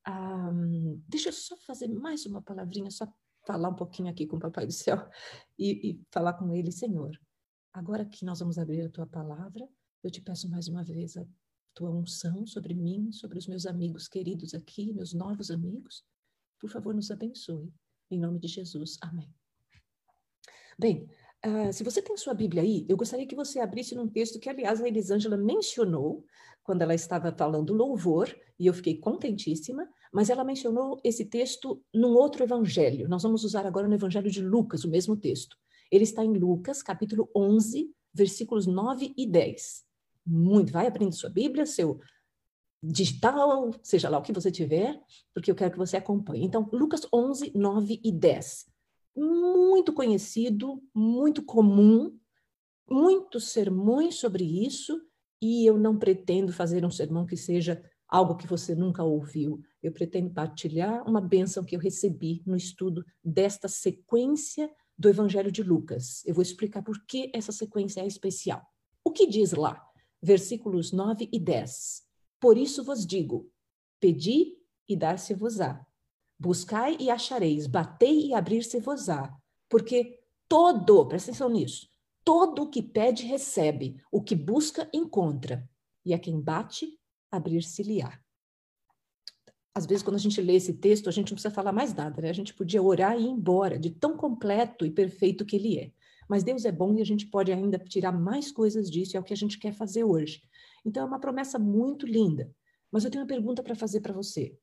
Um, 0.07 1.01
deixa 1.07 1.29
eu 1.29 1.33
só 1.33 1.57
fazer 1.57 1.87
mais 1.89 2.25
uma 2.25 2.41
palavrinha, 2.41 2.89
só 2.89 3.05
falar 3.45 3.69
um 3.69 3.75
pouquinho 3.75 4.09
aqui 4.09 4.25
com 4.25 4.37
o 4.37 4.39
Papai 4.39 4.65
do 4.65 4.71
Céu 4.71 4.97
e, 5.57 5.91
e 5.91 6.01
falar 6.11 6.33
com 6.33 6.53
ele, 6.55 6.71
Senhor. 6.71 7.11
Agora 7.73 8.05
que 8.05 8.25
nós 8.25 8.39
vamos 8.39 8.57
abrir 8.57 8.81
a 8.81 8.89
tua 8.89 9.05
palavra, 9.05 9.67
eu 10.03 10.09
te 10.09 10.21
peço 10.21 10.49
mais 10.49 10.67
uma 10.67 10.83
vez 10.83 11.17
a 11.17 11.25
tua 11.73 11.91
unção 11.91 12.45
sobre 12.45 12.73
mim, 12.73 13.11
sobre 13.11 13.37
os 13.37 13.47
meus 13.47 13.65
amigos 13.65 14.07
queridos 14.07 14.53
aqui, 14.53 14.93
meus 14.93 15.13
novos 15.13 15.51
amigos. 15.51 16.03
Por 16.59 16.69
favor, 16.69 16.93
nos 16.93 17.09
abençoe. 17.11 17.71
Em 18.11 18.19
nome 18.19 18.39
de 18.39 18.47
Jesus. 18.47 18.97
Amém. 19.01 19.33
Bem, 20.77 21.07
uh, 21.45 21.71
se 21.71 21.83
você 21.83 22.01
tem 22.01 22.17
sua 22.17 22.33
Bíblia 22.33 22.63
aí, 22.63 22.85
eu 22.89 22.97
gostaria 22.97 23.25
que 23.25 23.35
você 23.35 23.59
abrisse 23.59 23.95
num 23.95 24.07
texto 24.07 24.39
que, 24.39 24.49
aliás, 24.49 24.81
a 24.81 24.87
Elisângela 24.87 25.37
mencionou 25.37 26.25
quando 26.63 26.81
ela 26.81 26.93
estava 26.93 27.31
falando 27.31 27.73
louvor, 27.73 28.33
e 28.59 28.67
eu 28.67 28.73
fiquei 28.73 28.97
contentíssima, 28.97 29.87
mas 30.13 30.29
ela 30.29 30.43
mencionou 30.43 30.99
esse 31.03 31.25
texto 31.25 31.83
num 31.93 32.13
outro 32.13 32.43
evangelho. 32.43 33.07
Nós 33.07 33.23
vamos 33.23 33.43
usar 33.43 33.65
agora 33.65 33.87
no 33.87 33.95
evangelho 33.95 34.29
de 34.29 34.41
Lucas, 34.41 34.83
o 34.83 34.89
mesmo 34.89 35.15
texto. 35.15 35.57
Ele 35.91 36.03
está 36.03 36.23
em 36.23 36.33
Lucas, 36.33 36.83
capítulo 36.83 37.29
11, 37.35 37.91
versículos 38.13 38.67
9 38.67 39.13
e 39.17 39.25
10 39.25 39.89
muito. 40.29 40.71
Vai 40.71 40.87
aprender 40.87 41.11
sua 41.11 41.29
Bíblia, 41.29 41.65
seu 41.65 41.99
digital, 42.81 43.71
seja 43.83 44.09
lá 44.09 44.17
o 44.17 44.21
que 44.21 44.33
você 44.33 44.51
tiver, 44.51 44.99
porque 45.33 45.51
eu 45.51 45.55
quero 45.55 45.71
que 45.71 45.77
você 45.77 45.97
acompanhe. 45.97 46.45
Então, 46.45 46.69
Lucas 46.71 47.01
11, 47.13 47.51
9 47.55 47.99
e 48.03 48.11
10. 48.11 48.65
Muito 49.15 49.93
conhecido, 49.93 50.81
muito 50.93 51.43
comum, 51.43 52.17
muitos 52.89 53.49
sermões 53.51 54.15
sobre 54.15 54.43
isso, 54.43 55.01
e 55.41 55.65
eu 55.65 55.77
não 55.77 55.97
pretendo 55.97 56.51
fazer 56.51 56.85
um 56.85 56.91
sermão 56.91 57.25
que 57.25 57.37
seja 57.37 57.81
algo 58.07 58.35
que 58.35 58.47
você 58.47 58.73
nunca 58.73 59.03
ouviu. 59.03 59.61
Eu 59.83 59.91
pretendo 59.91 60.31
partilhar 60.31 61.07
uma 61.07 61.21
bênção 61.21 61.63
que 61.63 61.75
eu 61.75 61.79
recebi 61.79 62.41
no 62.45 62.55
estudo 62.55 63.05
desta 63.23 63.67
sequência 63.67 64.69
do 64.97 65.07
Evangelho 65.07 65.51
de 65.51 65.63
Lucas. 65.63 66.25
Eu 66.25 66.33
vou 66.33 66.41
explicar 66.41 66.81
por 66.81 67.05
que 67.05 67.31
essa 67.33 67.51
sequência 67.51 68.01
é 68.01 68.07
especial. 68.07 68.61
O 69.03 69.11
que 69.11 69.27
diz 69.27 69.53
lá? 69.53 69.89
versículos 70.21 70.91
9 70.91 71.29
e 71.31 71.39
10. 71.39 72.08
Por 72.39 72.57
isso 72.57 72.83
vos 72.83 73.05
digo: 73.05 73.49
pedi 73.99 74.57
e 74.87 74.95
dar-se-vos-á. 74.95 75.85
Buscai 76.37 76.95
e 76.99 77.09
achareis, 77.09 77.67
batei 77.67 78.27
e 78.27 78.33
abrir-se-vos-á. 78.33 79.35
Porque 79.69 80.19
todo, 80.47 81.05
presta 81.07 81.31
atenção 81.31 81.49
nisso, 81.49 81.89
todo 82.23 82.63
o 82.63 82.69
que 82.69 82.81
pede 82.81 83.25
recebe, 83.25 84.01
o 84.11 84.21
que 84.21 84.35
busca 84.35 84.89
encontra, 84.93 85.69
e 86.05 86.13
a 86.13 86.19
quem 86.19 86.39
bate, 86.39 86.97
abrir-se-lhe-á. 87.31 88.19
Às 89.75 89.85
vezes, 89.85 90.03
quando 90.03 90.15
a 90.15 90.19
gente 90.19 90.41
lê 90.41 90.55
esse 90.55 90.73
texto, 90.73 91.07
a 91.07 91.11
gente 91.11 91.31
não 91.31 91.35
precisa 91.35 91.53
falar 91.53 91.71
mais 91.71 91.93
nada, 91.93 92.21
né? 92.21 92.29
A 92.29 92.33
gente 92.33 92.53
podia 92.53 92.81
orar 92.81 93.17
e 93.17 93.23
ir 93.23 93.27
embora, 93.27 93.77
de 93.77 93.91
tão 93.91 94.17
completo 94.17 94.85
e 94.85 94.91
perfeito 94.91 95.45
que 95.45 95.55
ele 95.55 95.77
é. 95.77 95.91
Mas 96.29 96.43
Deus 96.43 96.63
é 96.63 96.71
bom 96.71 96.93
e 96.93 97.01
a 97.01 97.05
gente 97.05 97.25
pode 97.25 97.51
ainda 97.51 97.79
tirar 97.79 98.11
mais 98.11 98.51
coisas 98.51 98.89
disso, 98.89 99.17
é 99.17 99.19
o 99.19 99.23
que 99.23 99.33
a 99.33 99.37
gente 99.37 99.57
quer 99.57 99.73
fazer 99.73 100.03
hoje. 100.03 100.43
Então, 100.85 101.03
é 101.03 101.05
uma 101.05 101.19
promessa 101.19 101.57
muito 101.57 102.05
linda. 102.05 102.55
Mas 102.91 103.03
eu 103.03 103.09
tenho 103.09 103.23
uma 103.23 103.27
pergunta 103.27 103.63
para 103.63 103.75
fazer 103.75 103.99
para 104.01 104.13
você. 104.13 104.55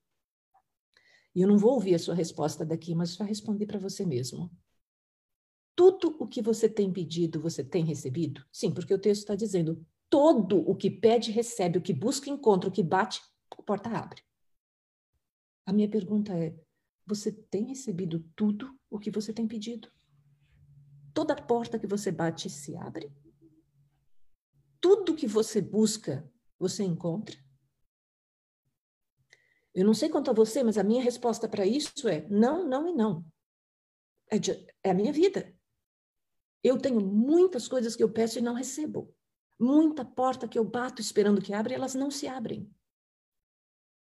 E 1.34 1.42
eu 1.42 1.48
não 1.48 1.58
vou 1.58 1.72
ouvir 1.72 1.94
a 1.96 1.98
sua 1.98 2.14
resposta 2.14 2.64
daqui, 2.64 2.94
mas 2.94 3.16
vai 3.16 3.28
responder 3.28 3.66
para 3.66 3.80
você 3.80 4.06
mesmo. 4.06 4.50
Tudo 5.74 6.16
o 6.20 6.26
que 6.26 6.40
você 6.40 6.68
tem 6.68 6.90
pedido, 6.92 7.40
você 7.40 7.62
tem 7.62 7.84
recebido? 7.84 8.42
Sim, 8.50 8.72
porque 8.72 8.94
o 8.94 8.98
texto 8.98 9.22
está 9.22 9.34
dizendo: 9.34 9.84
todo 10.08 10.58
o 10.58 10.74
que 10.74 10.90
pede, 10.90 11.30
recebe, 11.30 11.78
o 11.78 11.82
que 11.82 11.92
busca, 11.92 12.30
encontra, 12.30 12.70
o 12.70 12.72
que 12.72 12.82
bate, 12.82 13.20
a 13.50 13.62
porta 13.62 13.90
abre. 13.90 14.22
A 15.66 15.72
minha 15.72 15.88
pergunta 15.88 16.32
é: 16.32 16.56
você 17.04 17.30
tem 17.30 17.66
recebido 17.66 18.24
tudo 18.34 18.74
o 18.88 18.98
que 18.98 19.10
você 19.10 19.32
tem 19.32 19.46
pedido? 19.46 19.90
Toda 21.16 21.34
porta 21.34 21.78
que 21.78 21.86
você 21.86 22.12
bate 22.12 22.50
se 22.50 22.76
abre. 22.76 23.10
Tudo 24.78 25.16
que 25.16 25.26
você 25.26 25.62
busca, 25.62 26.30
você 26.58 26.84
encontra. 26.84 27.34
Eu 29.74 29.86
não 29.86 29.94
sei 29.94 30.10
quanto 30.10 30.30
a 30.30 30.34
você, 30.34 30.62
mas 30.62 30.76
a 30.76 30.84
minha 30.84 31.02
resposta 31.02 31.48
para 31.48 31.64
isso 31.64 32.06
é 32.06 32.28
não, 32.28 32.68
não 32.68 32.86
e 32.86 32.92
não. 32.92 33.24
É, 34.30 34.38
de, 34.38 34.52
é 34.84 34.90
a 34.90 34.94
minha 34.94 35.10
vida. 35.10 35.56
Eu 36.62 36.76
tenho 36.76 37.00
muitas 37.00 37.66
coisas 37.66 37.96
que 37.96 38.02
eu 38.02 38.12
peço 38.12 38.38
e 38.38 38.42
não 38.42 38.52
recebo. 38.52 39.10
Muita 39.58 40.04
porta 40.04 40.46
que 40.46 40.58
eu 40.58 40.64
bato 40.66 41.00
esperando 41.00 41.40
que 41.40 41.54
abra 41.54 41.72
e 41.72 41.76
elas 41.76 41.94
não 41.94 42.10
se 42.10 42.28
abrem. 42.28 42.70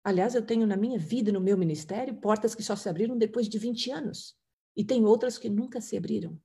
Aliás, 0.04 0.36
eu 0.36 0.46
tenho 0.46 0.68
na 0.68 0.76
minha 0.76 1.00
vida, 1.00 1.32
no 1.32 1.40
meu 1.40 1.58
ministério, 1.58 2.20
portas 2.20 2.54
que 2.54 2.62
só 2.62 2.76
se 2.76 2.90
abriram 2.90 3.18
depois 3.18 3.48
de 3.48 3.58
20 3.58 3.90
anos. 3.90 4.38
E 4.76 4.84
tem 4.84 5.06
outras 5.06 5.38
que 5.38 5.50
nunca 5.50 5.80
se 5.80 5.96
abriram. 5.96 6.38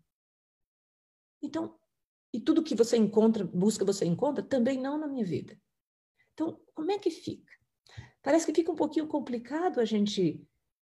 Então, 1.42 1.76
e 2.32 2.40
tudo 2.40 2.62
que 2.62 2.74
você 2.74 2.96
encontra, 2.96 3.44
busca, 3.44 3.84
você 3.84 4.04
encontra, 4.04 4.42
também 4.42 4.80
não 4.80 4.98
na 4.98 5.08
minha 5.08 5.24
vida. 5.24 5.58
Então, 6.32 6.60
como 6.74 6.90
é 6.92 6.98
que 6.98 7.10
fica? 7.10 7.52
Parece 8.22 8.46
que 8.46 8.54
fica 8.54 8.70
um 8.70 8.76
pouquinho 8.76 9.06
complicado 9.06 9.80
a 9.80 9.84
gente 9.84 10.46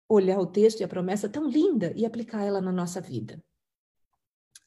olhar 0.08 0.38
o 0.38 0.46
texto 0.46 0.80
e 0.80 0.84
a 0.84 0.88
promessa 0.88 1.28
tão 1.28 1.48
linda 1.48 1.92
e 1.96 2.04
aplicar 2.04 2.44
ela 2.44 2.60
na 2.60 2.70
nossa 2.70 3.00
vida. 3.00 3.42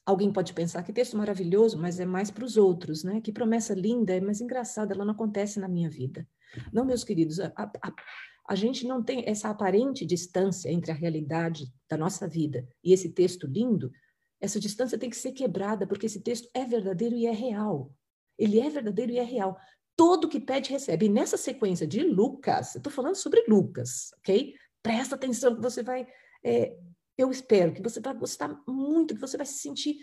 Alguém 0.04 0.32
pode 0.32 0.52
pensar 0.54 0.82
que 0.82 0.92
texto 0.92 1.16
maravilhoso, 1.16 1.78
mas 1.78 2.00
é 2.00 2.06
mais 2.06 2.30
para 2.30 2.44
os 2.44 2.56
outros, 2.56 3.04
né? 3.04 3.20
Que 3.20 3.30
promessa 3.30 3.74
linda, 3.74 4.14
é 4.14 4.20
mais 4.20 4.40
engraçada, 4.40 4.94
ela 4.94 5.04
não 5.04 5.12
acontece 5.12 5.60
na 5.60 5.68
minha 5.68 5.88
vida. 5.88 6.26
Não, 6.72 6.84
meus 6.84 7.04
queridos, 7.04 7.38
a, 7.40 7.52
a, 7.56 7.92
a 8.48 8.54
gente 8.54 8.86
não 8.86 9.02
tem 9.02 9.22
essa 9.26 9.50
aparente 9.50 10.06
distância 10.06 10.70
entre 10.70 10.90
a 10.90 10.94
realidade 10.94 11.70
da 11.88 11.96
nossa 11.96 12.26
vida 12.26 12.66
e 12.82 12.92
esse 12.94 13.10
texto 13.10 13.46
lindo, 13.46 13.92
essa 14.40 14.60
distância 14.60 14.98
tem 14.98 15.10
que 15.10 15.16
ser 15.16 15.32
quebrada, 15.32 15.86
porque 15.86 16.06
esse 16.06 16.20
texto 16.20 16.48
é 16.54 16.64
verdadeiro 16.64 17.14
e 17.14 17.26
é 17.26 17.32
real. 17.32 17.92
Ele 18.38 18.60
é 18.60 18.70
verdadeiro 18.70 19.12
e 19.12 19.18
é 19.18 19.24
real. 19.24 19.58
Todo 19.96 20.28
que 20.28 20.38
pede, 20.38 20.70
recebe. 20.70 21.06
E 21.06 21.08
nessa 21.08 21.36
sequência 21.36 21.86
de 21.86 22.02
Lucas, 22.02 22.74
eu 22.74 22.78
estou 22.78 22.92
falando 22.92 23.16
sobre 23.16 23.44
Lucas, 23.48 24.10
ok? 24.18 24.54
Presta 24.80 25.16
atenção 25.16 25.56
que 25.56 25.60
você 25.60 25.82
vai. 25.82 26.06
É, 26.44 26.76
eu 27.16 27.32
espero 27.32 27.72
que 27.72 27.82
você 27.82 28.00
vai 28.00 28.14
gostar 28.14 28.62
muito, 28.66 29.14
que 29.14 29.20
você 29.20 29.36
vai 29.36 29.46
se 29.46 29.58
sentir 29.58 29.96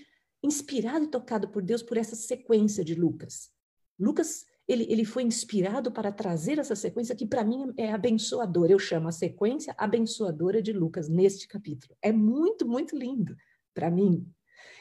inspirado 0.44 1.06
e 1.06 1.10
tocado 1.10 1.48
por 1.48 1.64
Deus 1.64 1.82
por 1.82 1.96
essa 1.96 2.16
sequência 2.16 2.84
de 2.84 2.94
Lucas. 2.94 3.50
Lucas, 3.98 4.46
ele, 4.68 4.86
ele 4.90 5.06
foi 5.06 5.24
inspirado 5.24 5.90
para 5.94 6.12
trazer 6.12 6.60
essa 6.60 6.76
sequência 6.76 7.16
que, 7.16 7.26
para 7.26 7.46
mim, 7.46 7.74
é 7.78 7.94
abençoadora. 7.94 8.74
Eu 8.74 8.80
chamo 8.80 9.08
a 9.08 9.14
sequência 9.14 9.74
abençoadora 9.78 10.62
de 10.62 10.74
Lucas 10.74 11.08
neste 11.08 11.48
capítulo. 11.48 11.96
É 12.02 12.12
muito, 12.12 12.68
muito 12.68 12.98
lindo 12.98 13.34
para 13.76 13.92
mim. 13.92 14.28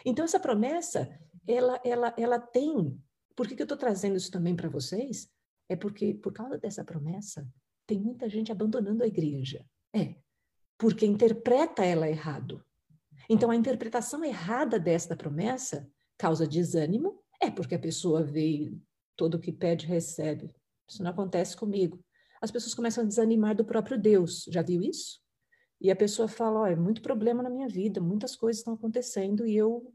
Então, 0.06 0.24
essa 0.24 0.40
promessa, 0.40 1.10
ela, 1.46 1.78
ela, 1.84 2.14
ela 2.16 2.38
tem. 2.38 2.98
Por 3.36 3.46
que, 3.46 3.54
que 3.54 3.60
eu 3.60 3.64
estou 3.64 3.76
trazendo 3.76 4.16
isso 4.16 4.30
também 4.30 4.56
para 4.56 4.70
vocês? 4.70 5.28
É 5.68 5.76
porque, 5.76 6.14
por 6.14 6.32
causa 6.32 6.56
dessa 6.56 6.82
promessa, 6.82 7.46
tem 7.86 8.00
muita 8.00 8.30
gente 8.30 8.50
abandonando 8.50 9.04
a 9.04 9.06
igreja. 9.06 9.66
É. 9.92 10.16
porque 10.76 11.06
interpreta 11.06 11.84
ela 11.84 12.08
errado. 12.08 12.64
Então, 13.30 13.50
a 13.50 13.56
interpretação 13.56 14.24
errada 14.24 14.78
desta 14.78 15.14
promessa 15.14 15.88
causa 16.18 16.46
desânimo, 16.46 17.22
é 17.40 17.50
porque 17.50 17.74
a 17.74 17.78
pessoa 17.78 18.22
veio, 18.22 18.82
todo 19.16 19.34
o 19.34 19.38
que 19.38 19.52
pede 19.52 19.86
recebe. 19.86 20.54
Isso 20.88 21.02
não 21.02 21.10
acontece 21.10 21.56
comigo. 21.56 22.02
As 22.40 22.50
pessoas 22.50 22.74
começam 22.74 23.04
a 23.04 23.06
desanimar 23.06 23.54
do 23.54 23.64
próprio 23.64 23.98
Deus. 23.98 24.44
Já 24.50 24.62
viu 24.62 24.82
isso? 24.82 25.20
E 25.84 25.90
a 25.90 25.96
pessoa 25.96 26.26
fala: 26.26 26.62
oh, 26.62 26.66
é 26.66 26.74
muito 26.74 27.02
problema 27.02 27.42
na 27.42 27.50
minha 27.50 27.68
vida, 27.68 28.00
muitas 28.00 28.34
coisas 28.34 28.60
estão 28.60 28.72
acontecendo 28.72 29.46
e 29.46 29.54
eu 29.54 29.92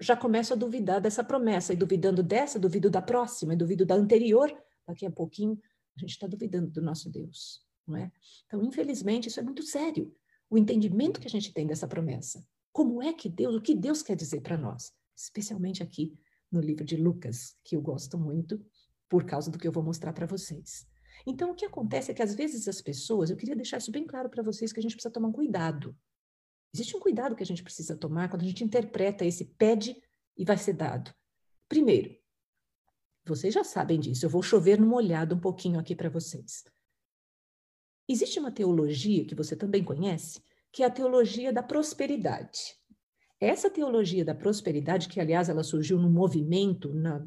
já 0.00 0.16
começo 0.16 0.52
a 0.52 0.56
duvidar 0.56 1.00
dessa 1.00 1.22
promessa. 1.22 1.72
E 1.72 1.76
duvidando 1.76 2.24
dessa, 2.24 2.58
duvido 2.58 2.90
da 2.90 3.00
próxima, 3.00 3.54
duvido 3.54 3.86
da 3.86 3.94
anterior. 3.94 4.52
Daqui 4.84 5.06
a 5.06 5.12
pouquinho, 5.12 5.56
a 5.96 6.00
gente 6.00 6.10
está 6.10 6.26
duvidando 6.26 6.72
do 6.72 6.82
nosso 6.82 7.08
Deus. 7.08 7.64
Não 7.86 7.96
é? 7.96 8.10
Então, 8.46 8.60
infelizmente, 8.64 9.28
isso 9.28 9.38
é 9.38 9.44
muito 9.44 9.62
sério. 9.62 10.12
O 10.50 10.58
entendimento 10.58 11.20
que 11.20 11.28
a 11.28 11.30
gente 11.30 11.54
tem 11.54 11.64
dessa 11.64 11.86
promessa. 11.86 12.44
Como 12.72 13.00
é 13.00 13.12
que 13.12 13.28
Deus, 13.28 13.54
o 13.54 13.60
que 13.60 13.76
Deus 13.76 14.02
quer 14.02 14.16
dizer 14.16 14.40
para 14.40 14.58
nós? 14.58 14.92
Especialmente 15.16 15.84
aqui 15.84 16.18
no 16.50 16.60
livro 16.60 16.84
de 16.84 16.96
Lucas, 16.96 17.56
que 17.62 17.76
eu 17.76 17.80
gosto 17.80 18.18
muito, 18.18 18.60
por 19.08 19.24
causa 19.24 19.52
do 19.52 19.58
que 19.58 19.68
eu 19.68 19.72
vou 19.72 19.84
mostrar 19.84 20.12
para 20.12 20.26
vocês. 20.26 20.84
Então, 21.26 21.50
o 21.50 21.54
que 21.54 21.64
acontece 21.64 22.10
é 22.10 22.14
que 22.14 22.22
às 22.22 22.34
vezes 22.34 22.68
as 22.68 22.80
pessoas, 22.80 23.30
eu 23.30 23.36
queria 23.36 23.56
deixar 23.56 23.78
isso 23.78 23.90
bem 23.90 24.06
claro 24.06 24.28
para 24.28 24.42
vocês, 24.42 24.72
que 24.72 24.80
a 24.80 24.82
gente 24.82 24.94
precisa 24.94 25.12
tomar 25.12 25.28
um 25.28 25.32
cuidado. 25.32 25.96
Existe 26.74 26.96
um 26.96 27.00
cuidado 27.00 27.34
que 27.34 27.42
a 27.42 27.46
gente 27.46 27.62
precisa 27.62 27.96
tomar 27.96 28.28
quando 28.28 28.42
a 28.42 28.46
gente 28.46 28.64
interpreta 28.64 29.24
esse 29.24 29.44
pede 29.44 30.00
e 30.36 30.44
vai 30.44 30.56
ser 30.56 30.74
dado. 30.74 31.14
Primeiro, 31.68 32.16
vocês 33.26 33.52
já 33.52 33.64
sabem 33.64 34.00
disso, 34.00 34.24
eu 34.24 34.30
vou 34.30 34.42
chover 34.42 34.78
no 34.80 34.86
molhado 34.86 35.34
um 35.34 35.40
pouquinho 35.40 35.78
aqui 35.78 35.94
para 35.94 36.08
vocês. 36.08 36.64
Existe 38.08 38.38
uma 38.38 38.50
teologia 38.50 39.26
que 39.26 39.34
você 39.34 39.54
também 39.54 39.84
conhece, 39.84 40.42
que 40.72 40.82
é 40.82 40.86
a 40.86 40.90
teologia 40.90 41.52
da 41.52 41.62
prosperidade. 41.62 42.78
Essa 43.40 43.70
teologia 43.70 44.24
da 44.24 44.34
prosperidade, 44.34 45.08
que 45.08 45.20
aliás 45.20 45.48
ela 45.48 45.62
surgiu 45.62 45.98
no 45.98 46.10
movimento 46.10 46.92
na, 46.92 47.24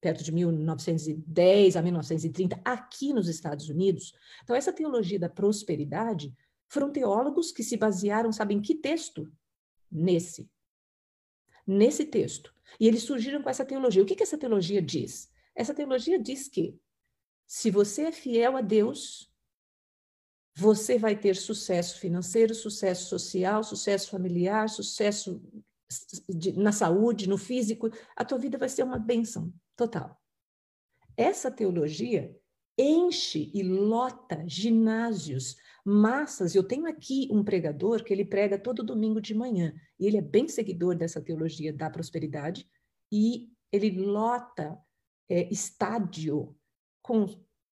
perto 0.00 0.22
de 0.22 0.32
1910 0.32 1.76
a 1.76 1.82
1930 1.82 2.60
aqui 2.64 3.12
nos 3.12 3.28
Estados 3.28 3.68
Unidos. 3.68 4.12
Então 4.42 4.54
essa 4.54 4.72
teologia 4.72 5.18
da 5.18 5.28
prosperidade 5.28 6.34
foram 6.68 6.90
teólogos 6.90 7.52
que 7.52 7.62
se 7.62 7.76
basearam, 7.76 8.32
sabe 8.32 8.54
em 8.54 8.60
que 8.60 8.74
texto? 8.74 9.30
Nesse. 9.90 10.48
Nesse 11.66 12.04
texto. 12.04 12.54
E 12.78 12.86
eles 12.86 13.02
surgiram 13.02 13.42
com 13.42 13.48
essa 13.48 13.64
teologia. 13.64 14.02
O 14.02 14.06
que, 14.06 14.16
que 14.16 14.22
essa 14.22 14.38
teologia 14.38 14.82
diz? 14.82 15.30
Essa 15.54 15.74
teologia 15.74 16.18
diz 16.18 16.48
que 16.48 16.78
se 17.46 17.70
você 17.70 18.02
é 18.02 18.12
fiel 18.12 18.56
a 18.56 18.60
Deus, 18.60 19.32
você 20.54 20.98
vai 20.98 21.16
ter 21.18 21.36
sucesso 21.36 21.98
financeiro, 21.98 22.54
sucesso 22.54 23.08
social, 23.08 23.62
sucesso 23.62 24.10
familiar, 24.10 24.68
sucesso 24.68 25.40
de, 26.28 26.52
na 26.52 26.72
saúde, 26.72 27.28
no 27.28 27.38
físico, 27.38 27.88
a 28.16 28.24
tua 28.24 28.38
vida 28.38 28.58
vai 28.58 28.68
ser 28.68 28.82
uma 28.82 28.98
bênção 28.98 29.52
total. 29.76 30.20
Essa 31.16 31.50
teologia 31.50 32.34
enche 32.78 33.50
e 33.54 33.62
lota 33.62 34.44
ginásios, 34.46 35.56
massas. 35.84 36.54
Eu 36.54 36.62
tenho 36.62 36.86
aqui 36.86 37.28
um 37.30 37.42
pregador 37.42 38.04
que 38.04 38.12
ele 38.12 38.24
prega 38.24 38.58
todo 38.58 38.84
domingo 38.84 39.20
de 39.20 39.34
manhã, 39.34 39.72
e 39.98 40.06
ele 40.06 40.18
é 40.18 40.22
bem 40.22 40.48
seguidor 40.48 40.94
dessa 40.94 41.20
teologia 41.20 41.72
da 41.72 41.88
prosperidade, 41.88 42.68
e 43.10 43.50
ele 43.72 43.90
lota 43.90 44.78
é, 45.28 45.50
estádio 45.50 46.54
com 47.02 47.26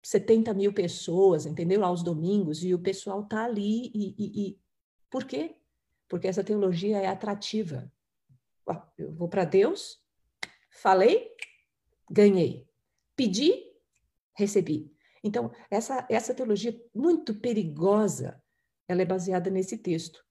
70 0.03 0.55
mil 0.55 0.73
pessoas, 0.73 1.47
entendeu? 1.47 1.85
Aos 1.85 2.03
domingos, 2.03 2.63
e 2.63 2.73
o 2.73 2.79
pessoal 2.79 3.23
está 3.23 3.45
ali. 3.45 3.91
E, 3.93 4.15
e, 4.17 4.47
e, 4.47 4.61
Por 5.11 5.25
quê? 5.25 5.57
Porque 6.09 6.29
essa 6.29 6.45
teologia 6.45 6.99
é 6.99 7.07
atrativa. 7.07 7.93
Eu 8.97 9.13
vou 9.13 9.29
para 9.29 9.45
Deus, 9.45 10.01
falei, 10.71 11.36
ganhei. 12.11 12.67
Pedi, 13.15 13.53
recebi. 14.35 14.93
Então, 15.23 15.51
essa, 15.71 16.07
essa 16.11 16.35
teologia 16.35 16.79
muito 16.95 17.35
perigosa, 17.35 18.43
ela 18.89 19.03
é 19.03 19.07
baseada 19.07 19.51
nesse 19.51 19.79
texto, 19.79 20.25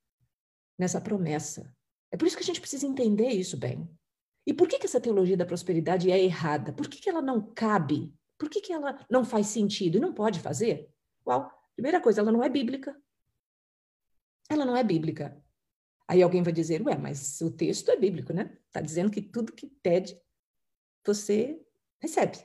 nessa 0.77 1.01
promessa. 1.01 1.73
É 2.11 2.17
por 2.17 2.27
isso 2.27 2.37
que 2.37 2.43
a 2.43 2.45
gente 2.45 2.61
precisa 2.61 2.87
entender 2.87 3.29
isso 3.29 3.57
bem. 3.57 3.89
E 4.47 4.53
por 4.53 4.67
que, 4.67 4.79
que 4.79 4.85
essa 4.85 5.01
teologia 5.01 5.35
da 5.35 5.45
prosperidade 5.45 6.11
é 6.11 6.23
errada? 6.23 6.71
Por 6.71 6.87
que, 6.87 6.99
que 6.99 7.09
ela 7.09 7.21
não 7.21 7.41
cabe 7.53 8.13
por 8.37 8.49
que, 8.49 8.61
que 8.61 8.73
ela 8.73 9.05
não 9.09 9.23
faz 9.23 9.47
sentido 9.47 9.97
e 9.97 10.01
não 10.01 10.13
pode 10.13 10.39
fazer? 10.39 10.89
Qual? 11.23 11.51
Primeira 11.75 12.01
coisa, 12.01 12.21
ela 12.21 12.31
não 12.31 12.43
é 12.43 12.49
bíblica. 12.49 12.95
Ela 14.49 14.65
não 14.65 14.75
é 14.75 14.83
bíblica. 14.83 15.41
Aí 16.07 16.21
alguém 16.21 16.43
vai 16.43 16.53
dizer, 16.53 16.81
ué, 16.81 16.97
mas 16.97 17.41
o 17.41 17.49
texto 17.49 17.89
é 17.89 17.97
bíblico, 17.97 18.31
né? 18.31 18.57
Está 18.67 18.81
dizendo 18.81 19.09
que 19.09 19.21
tudo 19.21 19.53
que 19.53 19.67
pede, 19.81 20.19
você 21.05 21.61
recebe. 21.99 22.37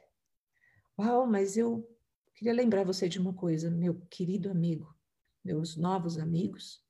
Uau, 0.98 1.26
mas 1.26 1.56
eu 1.56 1.88
queria 2.34 2.52
lembrar 2.52 2.84
você 2.84 3.08
de 3.08 3.18
uma 3.18 3.32
coisa, 3.32 3.70
meu 3.70 4.00
querido 4.10 4.50
amigo, 4.50 4.94
meus 5.44 5.76
novos 5.76 6.18
amigos. 6.18 6.84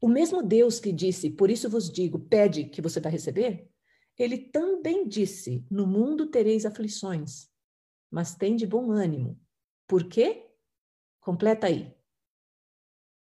O 0.00 0.08
mesmo 0.08 0.42
Deus 0.42 0.78
que 0.78 0.92
disse, 0.92 1.30
por 1.30 1.50
isso 1.50 1.68
vos 1.68 1.90
digo, 1.90 2.18
pede 2.18 2.64
que 2.64 2.80
você 2.80 3.00
vai 3.00 3.12
receber, 3.12 3.68
ele 4.16 4.38
também 4.38 5.06
disse, 5.06 5.64
no 5.70 5.86
mundo 5.86 6.26
tereis 6.26 6.64
aflições, 6.64 7.48
mas 8.10 8.34
tem 8.34 8.56
de 8.56 8.66
bom 8.66 8.90
ânimo. 8.90 9.38
Por 9.86 10.04
quê? 10.08 10.50
Completa 11.20 11.66
aí. 11.66 11.94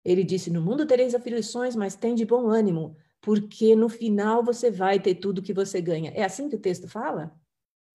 Ele 0.03 0.23
disse: 0.23 0.49
No 0.49 0.61
mundo 0.61 0.85
tereis 0.87 1.13
aflições, 1.13 1.75
mas 1.75 1.95
tem 1.95 2.15
de 2.15 2.25
bom 2.25 2.47
ânimo, 2.47 2.95
porque 3.21 3.75
no 3.75 3.89
final 3.89 4.43
você 4.43 4.71
vai 4.71 4.99
ter 4.99 5.15
tudo 5.15 5.41
que 5.41 5.53
você 5.53 5.81
ganha. 5.81 6.11
É 6.11 6.23
assim 6.23 6.49
que 6.49 6.55
o 6.55 6.59
texto 6.59 6.87
fala? 6.87 7.37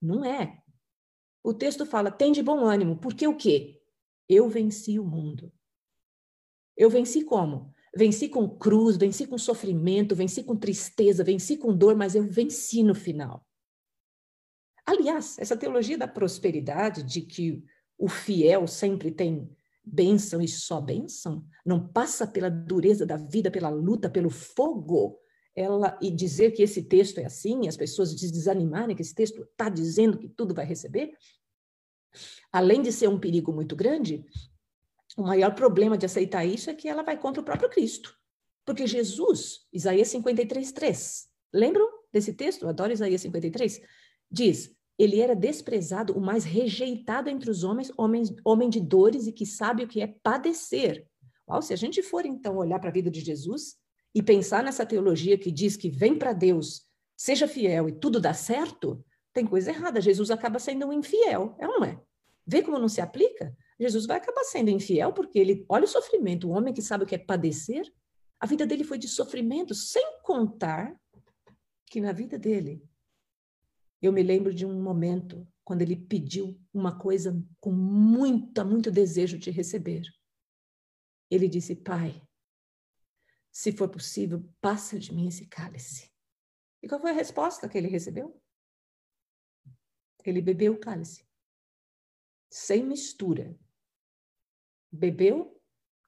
Não 0.04 0.22
é. 0.22 0.62
O 1.42 1.54
texto 1.54 1.86
fala: 1.86 2.10
tem 2.10 2.30
de 2.30 2.42
bom 2.42 2.58
ânimo, 2.58 2.98
porque 2.98 3.26
o 3.26 3.34
quê? 3.34 3.80
Eu 4.28 4.48
venci 4.48 4.98
o 4.98 5.04
mundo. 5.04 5.50
Eu 6.76 6.90
venci 6.90 7.24
como? 7.24 7.72
Venci 7.96 8.28
com 8.28 8.48
cruz, 8.48 8.96
venci 8.96 9.26
com 9.26 9.38
sofrimento, 9.38 10.14
venci 10.14 10.42
com 10.42 10.56
tristeza, 10.56 11.24
venci 11.24 11.56
com 11.56 11.74
dor, 11.74 11.96
mas 11.96 12.14
eu 12.14 12.24
venci 12.24 12.82
no 12.82 12.94
final. 12.94 13.46
Aliás, 14.84 15.38
essa 15.38 15.56
teologia 15.56 15.96
da 15.96 16.08
prosperidade, 16.08 17.02
de 17.02 17.22
que 17.22 17.64
o 17.96 18.08
fiel 18.08 18.66
sempre 18.66 19.10
tem 19.10 19.48
bênção 19.82 20.42
e 20.42 20.48
só 20.48 20.80
bênção, 20.80 21.46
não 21.64 21.86
passa 21.88 22.26
pela 22.26 22.50
dureza 22.50 23.06
da 23.06 23.16
vida, 23.16 23.50
pela 23.50 23.70
luta, 23.70 24.10
pelo 24.10 24.28
fogo, 24.28 25.18
ela 25.54 25.98
e 26.00 26.10
dizer 26.10 26.50
que 26.52 26.62
esse 26.62 26.82
texto 26.82 27.18
é 27.18 27.26
assim, 27.26 27.68
as 27.68 27.76
pessoas 27.76 28.14
desanimarem 28.14 28.96
que 28.96 29.02
esse 29.02 29.14
texto 29.14 29.42
está 29.42 29.68
dizendo 29.68 30.18
que 30.18 30.28
tudo 30.28 30.54
vai 30.54 30.64
receber, 30.64 31.16
além 32.52 32.82
de 32.82 32.92
ser 32.92 33.08
um 33.08 33.18
perigo 33.18 33.52
muito 33.52 33.76
grande, 33.76 34.24
o 35.16 35.22
maior 35.22 35.54
problema 35.54 35.96
de 35.96 36.06
aceitar 36.06 36.44
isso 36.44 36.70
é 36.70 36.74
que 36.74 36.88
ela 36.88 37.02
vai 37.02 37.16
contra 37.18 37.40
o 37.40 37.44
próprio 37.44 37.70
Cristo. 37.70 38.16
Porque 38.64 38.86
Jesus, 38.86 39.66
Isaías 39.72 40.08
53, 40.08 40.72
3, 40.72 41.28
lembram 41.52 41.88
desse 42.12 42.32
texto? 42.32 42.62
Eu 42.62 42.68
adoro 42.68 42.92
Isaías 42.92 43.20
53 43.20 43.80
diz: 44.30 44.74
ele 44.98 45.20
era 45.20 45.34
desprezado, 45.34 46.16
o 46.16 46.20
mais 46.20 46.44
rejeitado 46.44 47.28
entre 47.28 47.50
os 47.50 47.64
homens, 47.64 47.92
homem, 47.96 48.24
homem 48.44 48.68
de 48.68 48.80
dores 48.80 49.26
e 49.26 49.32
que 49.32 49.44
sabe 49.44 49.84
o 49.84 49.88
que 49.88 50.00
é 50.00 50.06
padecer. 50.06 51.06
Uau, 51.48 51.60
se 51.60 51.72
a 51.72 51.76
gente 51.76 52.02
for 52.02 52.24
então 52.24 52.56
olhar 52.56 52.78
para 52.78 52.88
a 52.88 52.92
vida 52.92 53.10
de 53.10 53.20
Jesus 53.20 53.76
e 54.14 54.22
pensar 54.22 54.62
nessa 54.62 54.86
teologia 54.86 55.36
que 55.36 55.50
diz 55.50 55.76
que 55.76 55.90
vem 55.90 56.16
para 56.16 56.32
Deus, 56.32 56.86
seja 57.16 57.48
fiel 57.48 57.88
e 57.88 57.92
tudo 57.92 58.20
dá 58.20 58.32
certo, 58.32 59.04
tem 59.32 59.44
coisa 59.44 59.70
errada. 59.70 60.00
Jesus 60.00 60.30
acaba 60.30 60.58
sendo 60.58 60.86
um 60.86 60.92
infiel, 60.92 61.56
é 61.58 61.66
ou 61.66 61.80
não 61.80 61.84
é? 61.84 62.00
Vê 62.46 62.62
como 62.62 62.78
não 62.78 62.88
se 62.88 63.00
aplica? 63.00 63.56
Jesus 63.80 64.06
vai 64.06 64.18
acabar 64.18 64.44
sendo 64.44 64.70
infiel 64.70 65.12
porque 65.12 65.38
ele, 65.38 65.64
olha 65.68 65.84
o 65.84 65.88
sofrimento, 65.88 66.48
o 66.48 66.50
homem 66.50 66.72
que 66.72 66.82
sabe 66.82 67.04
o 67.04 67.06
que 67.06 67.14
é 67.14 67.18
padecer, 67.18 67.90
a 68.38 68.46
vida 68.46 68.66
dele 68.66 68.84
foi 68.84 68.98
de 68.98 69.08
sofrimento, 69.08 69.74
sem 69.74 70.20
contar 70.22 70.94
que 71.86 72.00
na 72.00 72.12
vida 72.12 72.38
dele 72.38 72.82
eu 74.00 74.12
me 74.12 74.22
lembro 74.22 74.52
de 74.52 74.66
um 74.66 74.82
momento 74.82 75.46
quando 75.64 75.82
ele 75.82 75.96
pediu 75.96 76.60
uma 76.72 76.98
coisa 76.98 77.42
com 77.58 77.72
muito, 77.72 78.64
muito 78.64 78.90
desejo 78.90 79.38
de 79.38 79.50
receber. 79.50 80.02
Ele 81.30 81.48
disse: 81.48 81.74
Pai, 81.74 82.22
se 83.54 83.70
for 83.70 83.88
possível, 83.88 84.44
passa 84.60 84.98
de 84.98 85.14
mim 85.14 85.28
esse 85.28 85.46
cálice. 85.46 86.12
E 86.82 86.88
qual 86.88 87.00
foi 87.00 87.10
a 87.10 87.14
resposta 87.14 87.68
que 87.68 87.78
ele 87.78 87.86
recebeu? 87.86 88.36
Ele 90.24 90.42
bebeu 90.42 90.72
o 90.72 90.80
cálice, 90.80 91.24
sem 92.50 92.84
mistura. 92.84 93.56
Bebeu, 94.90 95.62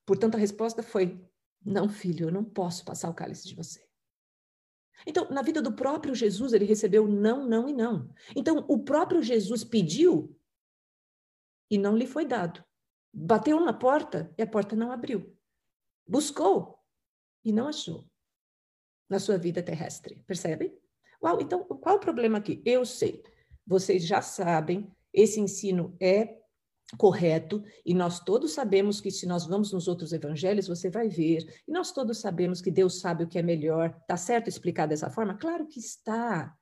portanto, 0.05 0.35
a 0.35 0.39
resposta 0.39 0.83
foi: 0.83 1.25
Não, 1.65 1.89
filho, 1.89 2.27
eu 2.27 2.33
não 2.33 2.45
posso 2.45 2.85
passar 2.85 3.09
o 3.11 3.15
cálice 3.15 3.47
de 3.47 3.55
você. 3.55 3.89
Então, 5.07 5.31
na 5.31 5.43
vida 5.43 5.63
do 5.63 5.73
próprio 5.73 6.17
Jesus, 6.17 6.53
ele 6.53 6.65
recebeu 6.65 7.07
não, 7.07 7.47
não 7.47 7.69
e 7.69 7.73
não. 7.73 8.13
Então, 8.35 8.67
o 8.69 8.83
próprio 8.83 9.23
Jesus 9.23 9.63
pediu 9.63 10.37
e 11.71 11.79
não 11.79 11.97
lhe 11.97 12.09
foi 12.09 12.27
dado. 12.27 12.65
Bateu 13.13 13.61
na 13.61 13.73
porta 13.73 14.35
e 14.37 14.43
a 14.43 14.47
porta 14.49 14.75
não 14.75 14.91
abriu. 14.91 15.39
buscou 16.09 16.76
e 17.47 17.53
não 17.53 17.69
achou 17.69 18.05
na 19.09 19.21
sua 19.21 19.39
vida 19.39 19.63
terrestre, 19.63 20.21
percebe? 20.27 20.77
Uau, 21.23 21.41
então, 21.41 21.63
qual 21.65 21.97
o 21.97 22.01
problema 22.01 22.39
aqui? 22.39 22.61
Eu 22.65 22.85
sei, 22.85 23.23
vocês 23.65 24.05
já 24.05 24.21
sabem, 24.21 24.91
esse 25.15 25.39
ensino 25.39 25.97
é 26.01 26.37
correto, 26.99 27.63
e 27.85 27.95
nós 27.95 28.19
todos 28.19 28.53
sabemos 28.53 29.01
que 29.01 29.13
se 29.13 29.27
nós 29.27 29.47
vamos 29.47 29.73
nos 29.73 29.87
outros 29.87 30.13
evangelhos, 30.13 30.67
você 30.67 30.91
vai 30.91 31.09
ver, 31.09 31.63
e 31.69 31.73
nós 31.73 31.93
todos 31.93 32.19
sabemos 32.19 32.61
que 32.61 32.71
Deus 32.71 32.99
sabe 32.99 33.23
o 33.23 33.29
que 33.29 33.39
é 33.39 33.43
melhor. 33.43 33.97
Tá 34.09 34.17
certo 34.17 34.49
explicar 34.49 34.87
dessa 34.87 35.09
forma? 35.09 35.39
Claro 35.39 35.69
que 35.69 35.79
está. 35.79 36.53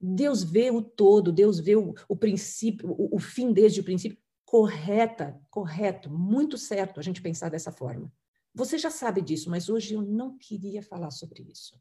Deus 0.00 0.42
vê 0.42 0.72
o 0.72 0.82
todo, 0.82 1.30
Deus 1.30 1.60
vê 1.60 1.76
o, 1.76 1.94
o 2.08 2.16
princípio, 2.16 2.90
o, 2.90 3.14
o 3.14 3.18
fim 3.20 3.52
desde 3.52 3.80
o 3.80 3.84
princípio. 3.84 4.18
Correta, 4.44 5.40
correto, 5.48 6.10
muito 6.10 6.58
certo 6.58 6.98
a 6.98 7.02
gente 7.02 7.22
pensar 7.22 7.48
dessa 7.48 7.70
forma. 7.70 8.12
Você 8.54 8.76
já 8.76 8.90
sabe 8.90 9.22
disso, 9.22 9.48
mas 9.48 9.68
hoje 9.68 9.94
eu 9.94 10.02
não 10.02 10.36
queria 10.36 10.82
falar 10.82 11.10
sobre 11.10 11.42
isso. 11.42 11.80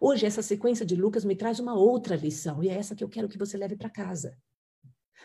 Hoje 0.00 0.24
essa 0.24 0.42
sequência 0.42 0.86
de 0.86 0.96
Lucas 0.96 1.24
me 1.24 1.36
traz 1.36 1.60
uma 1.60 1.74
outra 1.74 2.16
lição, 2.16 2.62
e 2.62 2.68
é 2.68 2.74
essa 2.74 2.94
que 2.94 3.04
eu 3.04 3.08
quero 3.08 3.28
que 3.28 3.38
você 3.38 3.58
leve 3.58 3.76
para 3.76 3.90
casa. 3.90 4.36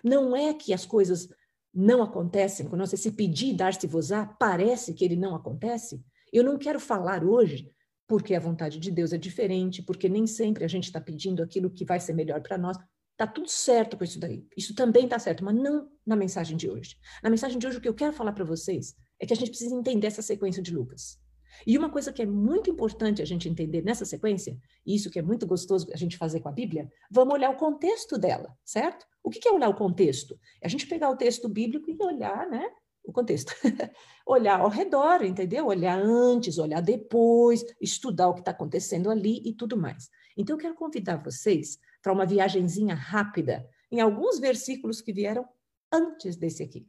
Não 0.04 0.36
é 0.36 0.54
que 0.54 0.74
as 0.74 0.86
coisas 0.86 1.30
não 1.74 2.04
acontecem, 2.04 2.68
quando 2.68 2.86
você 2.86 2.98
se 2.98 3.12
pedir 3.12 3.54
dar-se-vos-á, 3.54 4.26
parece 4.26 4.94
que 4.94 5.06
ele 5.06 5.16
não 5.16 5.36
acontece. 5.36 6.04
Eu 6.34 6.44
não 6.44 6.58
quero 6.58 6.80
falar 6.80 7.24
hoje 7.24 7.72
porque 8.08 8.36
a 8.36 8.40
vontade 8.40 8.80
de 8.80 8.90
Deus 8.90 9.14
é 9.14 9.18
diferente, 9.18 9.82
porque 9.82 10.08
nem 10.08 10.26
sempre 10.26 10.64
a 10.64 10.68
gente 10.68 10.86
está 10.86 11.00
pedindo 11.00 11.44
aquilo 11.44 11.70
que 11.70 11.86
vai 11.86 12.00
ser 12.00 12.14
melhor 12.14 12.42
para 12.42 12.58
nós. 12.58 12.78
Está 13.12 13.28
tudo 13.28 13.50
certo 13.50 13.98
com 13.98 14.04
isso 14.04 14.20
daí. 14.20 14.48
Isso 14.56 14.74
também 14.76 15.06
está 15.06 15.20
certo, 15.20 15.44
mas 15.44 15.56
não 15.56 15.90
na 16.06 16.16
mensagem 16.16 16.56
de 16.56 16.70
hoje. 16.70 16.98
Na 17.22 17.30
mensagem 17.30 17.58
de 17.58 17.68
hoje, 17.68 17.78
o 17.78 17.82
que 17.82 17.88
eu 17.88 17.94
quero 17.94 18.14
falar 18.14 18.32
para 18.32 18.46
vocês 18.46 18.96
é 19.20 19.26
que 19.26 19.34
a 19.34 19.36
gente 19.36 19.50
precisa 19.50 19.76
entender 19.76 20.08
essa 20.08 20.22
sequência 20.22 20.62
de 20.62 20.74
Lucas. 20.74 21.20
E 21.66 21.78
uma 21.78 21.90
coisa 21.90 22.12
que 22.12 22.22
é 22.22 22.26
muito 22.26 22.70
importante 22.70 23.22
a 23.22 23.26
gente 23.26 23.50
entender 23.50 23.82
nessa 23.82 24.06
sequência, 24.06 24.58
e 24.86 24.96
isso 24.96 25.10
que 25.10 25.18
é 25.18 25.22
muito 25.22 25.48
gostoso 25.48 25.88
a 25.94 25.98
gente 25.98 26.18
fazer 26.18 26.40
com 26.40 26.50
a 26.50 26.52
Bíblia, 26.52 26.92
vamos 27.10 27.34
olhar 27.34 27.50
o 27.50 27.58
contexto 27.58 28.18
dela, 28.18 28.56
certo? 28.64 29.06
O 29.24 29.30
que 29.30 29.48
é 29.48 29.52
olhar 29.52 29.70
o 29.70 29.76
contexto? 29.76 30.40
É 30.62 30.68
a 30.68 30.70
gente 30.70 30.88
pegar 30.88 31.10
o 31.10 31.18
texto 31.18 31.50
bíblico 31.50 31.90
e 31.90 31.98
olhar, 32.00 32.48
né? 32.48 32.70
O 33.04 33.12
contexto. 33.12 33.54
olhar 34.26 34.60
ao 34.60 34.70
redor, 34.70 35.24
entendeu? 35.24 35.68
Olhar 35.68 36.00
antes, 36.00 36.58
olhar 36.58 36.82
depois, 36.82 37.64
estudar 37.82 38.28
o 38.28 38.34
que 38.34 38.42
está 38.42 38.52
acontecendo 38.52 39.10
ali 39.10 39.42
e 39.46 39.54
tudo 39.54 39.78
mais. 39.78 40.10
Então, 40.38 40.56
eu 40.56 40.60
quero 40.60 40.76
convidar 40.76 41.24
vocês 41.24 41.80
para 42.02 42.14
uma 42.14 42.26
viagenzinha 42.26 42.94
rápida 42.94 43.68
em 43.92 44.00
alguns 44.00 44.40
versículos 44.40 45.02
que 45.02 45.14
vieram 45.14 45.48
antes 45.92 46.36
desse 46.36 46.64
aqui, 46.64 46.86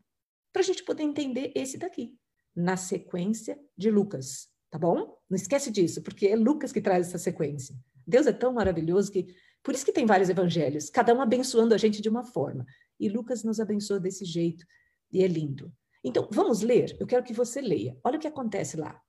para 0.53 0.63
a 0.63 0.65
gente 0.65 0.85
poder 0.85 1.05
entender 1.05 1.53
esse 1.55 1.79
daqui, 1.79 2.18
na 2.59 2.77
sequência 2.77 3.57
de 3.77 3.89
Lucas, 3.89 4.49
tá 4.69 4.77
bom? 4.77 5.17
Não 5.31 5.37
esquece 5.37 5.71
disso, 5.71 6.03
porque 6.03 6.27
é 6.27 6.35
Lucas 6.35 6.73
que 6.73 6.81
traz 6.81 7.07
essa 7.07 7.19
sequência. 7.19 7.77
Deus 8.05 8.27
é 8.27 8.33
tão 8.33 8.53
maravilhoso 8.53 9.13
que 9.13 9.33
por 9.63 9.75
isso 9.75 9.85
que 9.85 9.93
tem 9.93 10.05
vários 10.05 10.29
evangelhos, 10.29 10.91
cada 10.91 11.15
um 11.15 11.21
abençoando 11.21 11.73
a 11.73 11.79
gente 11.79 12.03
de 12.03 12.09
uma 12.09 12.25
forma. 12.25 12.67
E 12.99 13.09
Lucas 13.09 13.45
nos 13.45 13.61
abençoa 13.61 14.01
desse 14.01 14.25
jeito, 14.25 14.67
e 15.13 15.23
é 15.23 15.29
lindo. 15.29 15.73
Então, 16.03 16.29
vamos 16.33 16.61
ler? 16.61 16.97
Eu 16.99 17.07
quero 17.07 17.23
que 17.23 17.33
você 17.33 17.61
leia. 17.61 17.97
Olha 18.03 18.17
o 18.17 18.21
que 18.21 18.27
acontece 18.27 18.77
lá. 18.77 19.01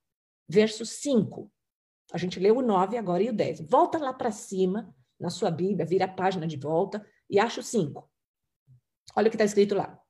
Verso 0.48 0.86
5. 0.86 1.50
A 2.12 2.18
gente 2.18 2.38
leu 2.38 2.58
o 2.58 2.62
9 2.62 2.96
agora 2.96 3.22
e 3.22 3.30
o 3.30 3.32
10. 3.32 3.62
Volta 3.62 3.98
lá 3.98 4.12
para 4.12 4.30
cima, 4.30 4.94
na 5.18 5.30
sua 5.30 5.50
Bíblia, 5.50 5.86
vira 5.86 6.04
a 6.04 6.08
página 6.12 6.46
de 6.46 6.56
volta 6.56 7.04
e 7.28 7.38
acha 7.38 7.60
o 7.60 7.64
5. 7.64 8.08
Olha 9.16 9.26
o 9.26 9.30
que 9.30 9.36
está 9.36 9.44
escrito 9.44 9.74
lá. 9.74 10.00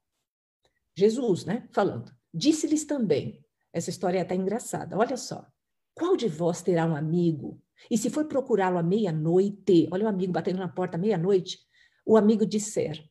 Jesus, 0.95 1.45
né, 1.45 1.69
falando. 1.73 2.20
Disse-lhes 2.33 2.85
também. 2.85 3.45
Essa 3.73 3.91
história 3.91 4.19
é 4.19 4.23
até 4.23 4.35
engraçada. 4.35 4.97
Olha 4.97 5.17
só. 5.17 5.47
Qual 5.95 6.17
de 6.17 6.29
vós 6.29 6.63
terá 6.63 6.87
um 6.87 6.97
amigo 6.97 7.61
e 7.89 7.97
se 7.97 8.11
for 8.11 8.27
procurá-lo 8.27 8.79
à 8.79 8.83
meia-noite, 8.83 9.89
olha 9.91 10.05
o 10.05 10.09
amigo 10.09 10.33
batendo 10.33 10.59
na 10.59 10.69
porta 10.69 10.97
à 10.97 11.01
meia-noite, 11.01 11.59
o 12.05 12.17
amigo 12.17 12.45
disser: 12.45 13.03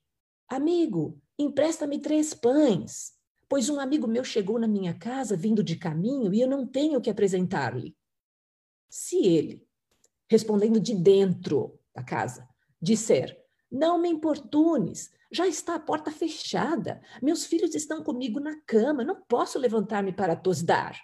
Amigo, 0.47 1.19
empresta-me 1.37 1.99
três 1.99 2.33
pães, 2.33 3.13
pois 3.47 3.69
um 3.69 3.79
amigo 3.79 4.07
meu 4.07 4.23
chegou 4.23 4.59
na 4.59 4.67
minha 4.67 4.93
casa 4.93 5.37
vindo 5.37 5.63
de 5.63 5.75
caminho 5.77 6.33
e 6.33 6.41
eu 6.41 6.47
não 6.47 6.67
tenho 6.67 6.99
o 6.99 7.01
que 7.01 7.09
apresentar-lhe. 7.09 7.95
Se 8.89 9.25
ele, 9.25 9.65
respondendo 10.29 10.79
de 10.79 10.93
dentro 10.93 11.79
da 11.95 12.03
casa, 12.03 12.47
disser: 12.81 13.38
Não 13.71 13.99
me 13.99 14.09
importunes, 14.09 15.11
já 15.31 15.47
está 15.47 15.75
a 15.75 15.79
porta 15.79 16.11
fechada, 16.11 17.01
meus 17.21 17.45
filhos 17.45 17.75
estão 17.75 18.03
comigo 18.03 18.39
na 18.39 18.59
cama, 18.61 19.03
não 19.03 19.21
posso 19.21 19.59
levantar-me 19.59 20.11
para 20.11 20.35
tos 20.35 20.63
dar. 20.63 20.99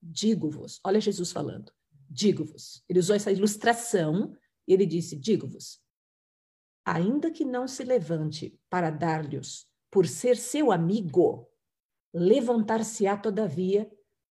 Digo-vos, 0.00 0.80
olha 0.84 1.00
Jesus 1.00 1.32
falando, 1.32 1.72
digo-vos. 2.08 2.84
Ele 2.88 3.00
usou 3.00 3.16
essa 3.16 3.32
ilustração 3.32 4.36
e 4.66 4.72
ele 4.72 4.86
disse: 4.86 5.16
digo-vos. 5.16 5.80
Ainda 6.84 7.30
que 7.30 7.44
não 7.44 7.66
se 7.66 7.84
levante 7.84 8.58
para 8.70 8.90
dar-lhes 8.90 9.66
por 9.90 10.06
ser 10.06 10.36
seu 10.36 10.70
amigo, 10.70 11.50
levantar-se-á 12.14 13.16
todavia 13.16 13.90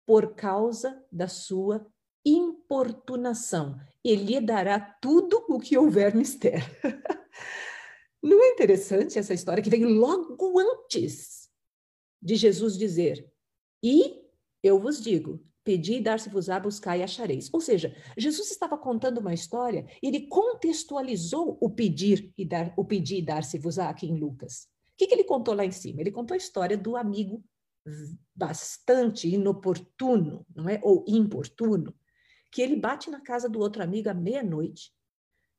por 0.05 0.33
causa 0.33 1.05
da 1.11 1.27
sua 1.27 1.85
importunação. 2.25 3.79
Ele 4.03 4.23
lhe 4.23 4.41
dará 4.41 4.79
tudo 4.79 5.45
o 5.47 5.59
que 5.59 5.77
houver 5.77 6.15
mister. 6.15 6.61
Não 8.21 8.43
é 8.43 8.49
interessante 8.49 9.17
essa 9.17 9.33
história 9.33 9.63
que 9.63 9.69
vem 9.69 9.85
logo 9.85 10.59
antes 10.59 11.49
de 12.21 12.35
Jesus 12.35 12.77
dizer: 12.77 13.31
E 13.83 14.21
eu 14.63 14.79
vos 14.79 15.01
digo, 15.01 15.43
Pedi 15.63 15.97
e 15.97 16.01
dar-se-vos-á, 16.01 16.59
buscar 16.59 16.97
e 16.97 17.03
achareis. 17.03 17.49
Ou 17.53 17.61
seja, 17.61 17.95
Jesus 18.17 18.49
estava 18.49 18.77
contando 18.77 19.19
uma 19.19 19.33
história 19.33 19.85
e 20.01 20.07
ele 20.07 20.27
contextualizou 20.27 21.57
o 21.61 21.69
pedir 21.69 22.33
e 22.35 22.43
dar, 22.43 22.73
o 22.75 22.83
pedir 22.83 23.19
e 23.19 23.21
dar-se-vos-á 23.21 23.89
aqui 23.89 24.07
em 24.07 24.17
Lucas. 24.17 24.67
O 24.93 24.97
que, 24.97 25.05
que 25.05 25.13
ele 25.13 25.23
contou 25.23 25.53
lá 25.53 25.63
em 25.63 25.71
cima? 25.71 26.01
Ele 26.01 26.11
contou 26.11 26.33
a 26.33 26.37
história 26.37 26.75
do 26.75 26.95
amigo 26.95 27.43
bastante 28.35 29.27
inoportuno, 29.27 30.45
não 30.55 30.67
é? 30.67 30.79
Ou 30.83 31.05
importuno, 31.07 31.93
que 32.51 32.61
ele 32.61 32.75
bate 32.75 33.09
na 33.09 33.21
casa 33.21 33.47
do 33.47 33.59
outro 33.59 33.81
amigo 33.81 34.09
à 34.09 34.13
meia-noite. 34.13 34.91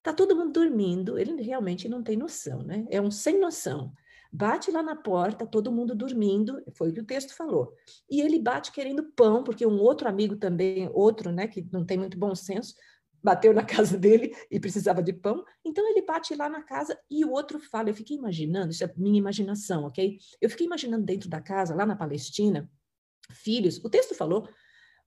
Tá 0.02 0.12
todo 0.12 0.37
mundo 0.37 0.52
dormindo, 0.52 1.18
ele 1.18 1.40
realmente 1.42 1.88
não 1.88 2.02
tem 2.02 2.16
noção, 2.16 2.62
né? 2.62 2.87
É 2.90 3.00
um 3.00 3.11
sem 3.11 3.38
noção 3.38 3.92
bate 4.33 4.70
lá 4.70 4.83
na 4.83 4.96
porta, 4.96 5.46
todo 5.46 5.70
mundo 5.70 5.94
dormindo, 5.94 6.62
foi 6.72 6.88
o 6.88 6.92
que 6.94 7.00
o 7.00 7.05
texto 7.05 7.35
falou. 7.35 7.76
E 8.11 8.22
ele 8.22 8.38
bate 8.38 8.72
querendo 8.72 9.12
pão, 9.12 9.44
porque 9.44 9.66
um 9.66 9.78
outro 9.78 10.09
amigo 10.09 10.37
também, 10.37 10.88
outro, 10.94 11.31
né, 11.31 11.46
que 11.46 11.68
não 11.70 11.85
tem 11.85 11.98
muito 11.98 12.18
bom 12.18 12.35
senso, 12.35 12.74
bateu 13.22 13.52
na 13.52 13.62
casa 13.62 13.98
dele 13.98 14.35
e 14.50 14.59
precisava 14.59 15.02
de 15.02 15.12
pão. 15.12 15.44
Então 15.62 15.87
ele 15.87 16.00
bate 16.00 16.35
lá 16.35 16.48
na 16.48 16.62
casa 16.62 16.98
e 17.11 17.24
o 17.26 17.31
outro 17.31 17.61
fala. 17.61 17.90
Eu 17.90 17.94
fiquei 17.94 18.16
imaginando, 18.16 18.72
isso 18.72 18.83
é 18.83 18.92
minha 18.96 19.18
imaginação, 19.18 19.85
ok? 19.85 20.18
Eu 20.40 20.48
fiquei 20.48 20.66
imaginando 20.66 21.05
dentro 21.05 21.28
da 21.28 21.40
casa, 21.40 21.74
lá 21.74 21.85
na 21.85 21.94
Palestina, 21.94 22.70
filhos, 23.31 23.85
o 23.85 23.90
texto 23.90 24.14
falou, 24.14 24.48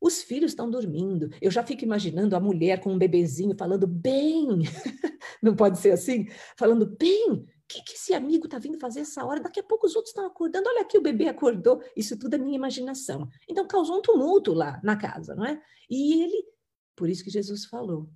os 0.01 0.21
filhos 0.21 0.51
estão 0.51 0.69
dormindo. 0.69 1.29
Eu 1.41 1.49
já 1.49 1.63
fico 1.63 1.83
imaginando 1.83 2.35
a 2.35 2.39
mulher 2.39 2.79
com 2.79 2.93
um 2.93 2.97
bebezinho 2.97 3.55
falando 3.57 3.87
bem, 3.87 4.47
não 5.41 5.55
pode 5.55 5.79
ser 5.79 5.91
assim? 5.91 6.27
Falando 6.57 6.85
bem, 6.85 7.45
que, 7.67 7.81
que 7.83 7.93
esse 7.93 8.13
amigo 8.13 8.45
está 8.45 8.59
vindo 8.59 8.79
fazer 8.79 9.01
essa 9.01 9.25
hora? 9.25 9.41
Daqui 9.41 9.59
a 9.59 9.63
pouco 9.63 9.87
os 9.87 9.95
outros 9.95 10.11
estão 10.11 10.25
acordando. 10.25 10.69
Olha 10.69 10.81
aqui, 10.81 10.97
o 10.97 11.01
bebê 11.01 11.27
acordou. 11.27 11.81
Isso 11.95 12.17
tudo 12.17 12.35
é 12.35 12.37
minha 12.37 12.55
imaginação. 12.55 13.27
Então 13.49 13.67
causou 13.67 13.97
um 13.97 14.01
tumulto 14.01 14.53
lá 14.53 14.79
na 14.83 14.95
casa, 14.95 15.35
não 15.35 15.45
é? 15.45 15.61
E 15.89 16.21
ele, 16.21 16.45
por 16.95 17.09
isso 17.09 17.23
que 17.23 17.29
Jesus 17.29 17.65
falou: 17.65 18.09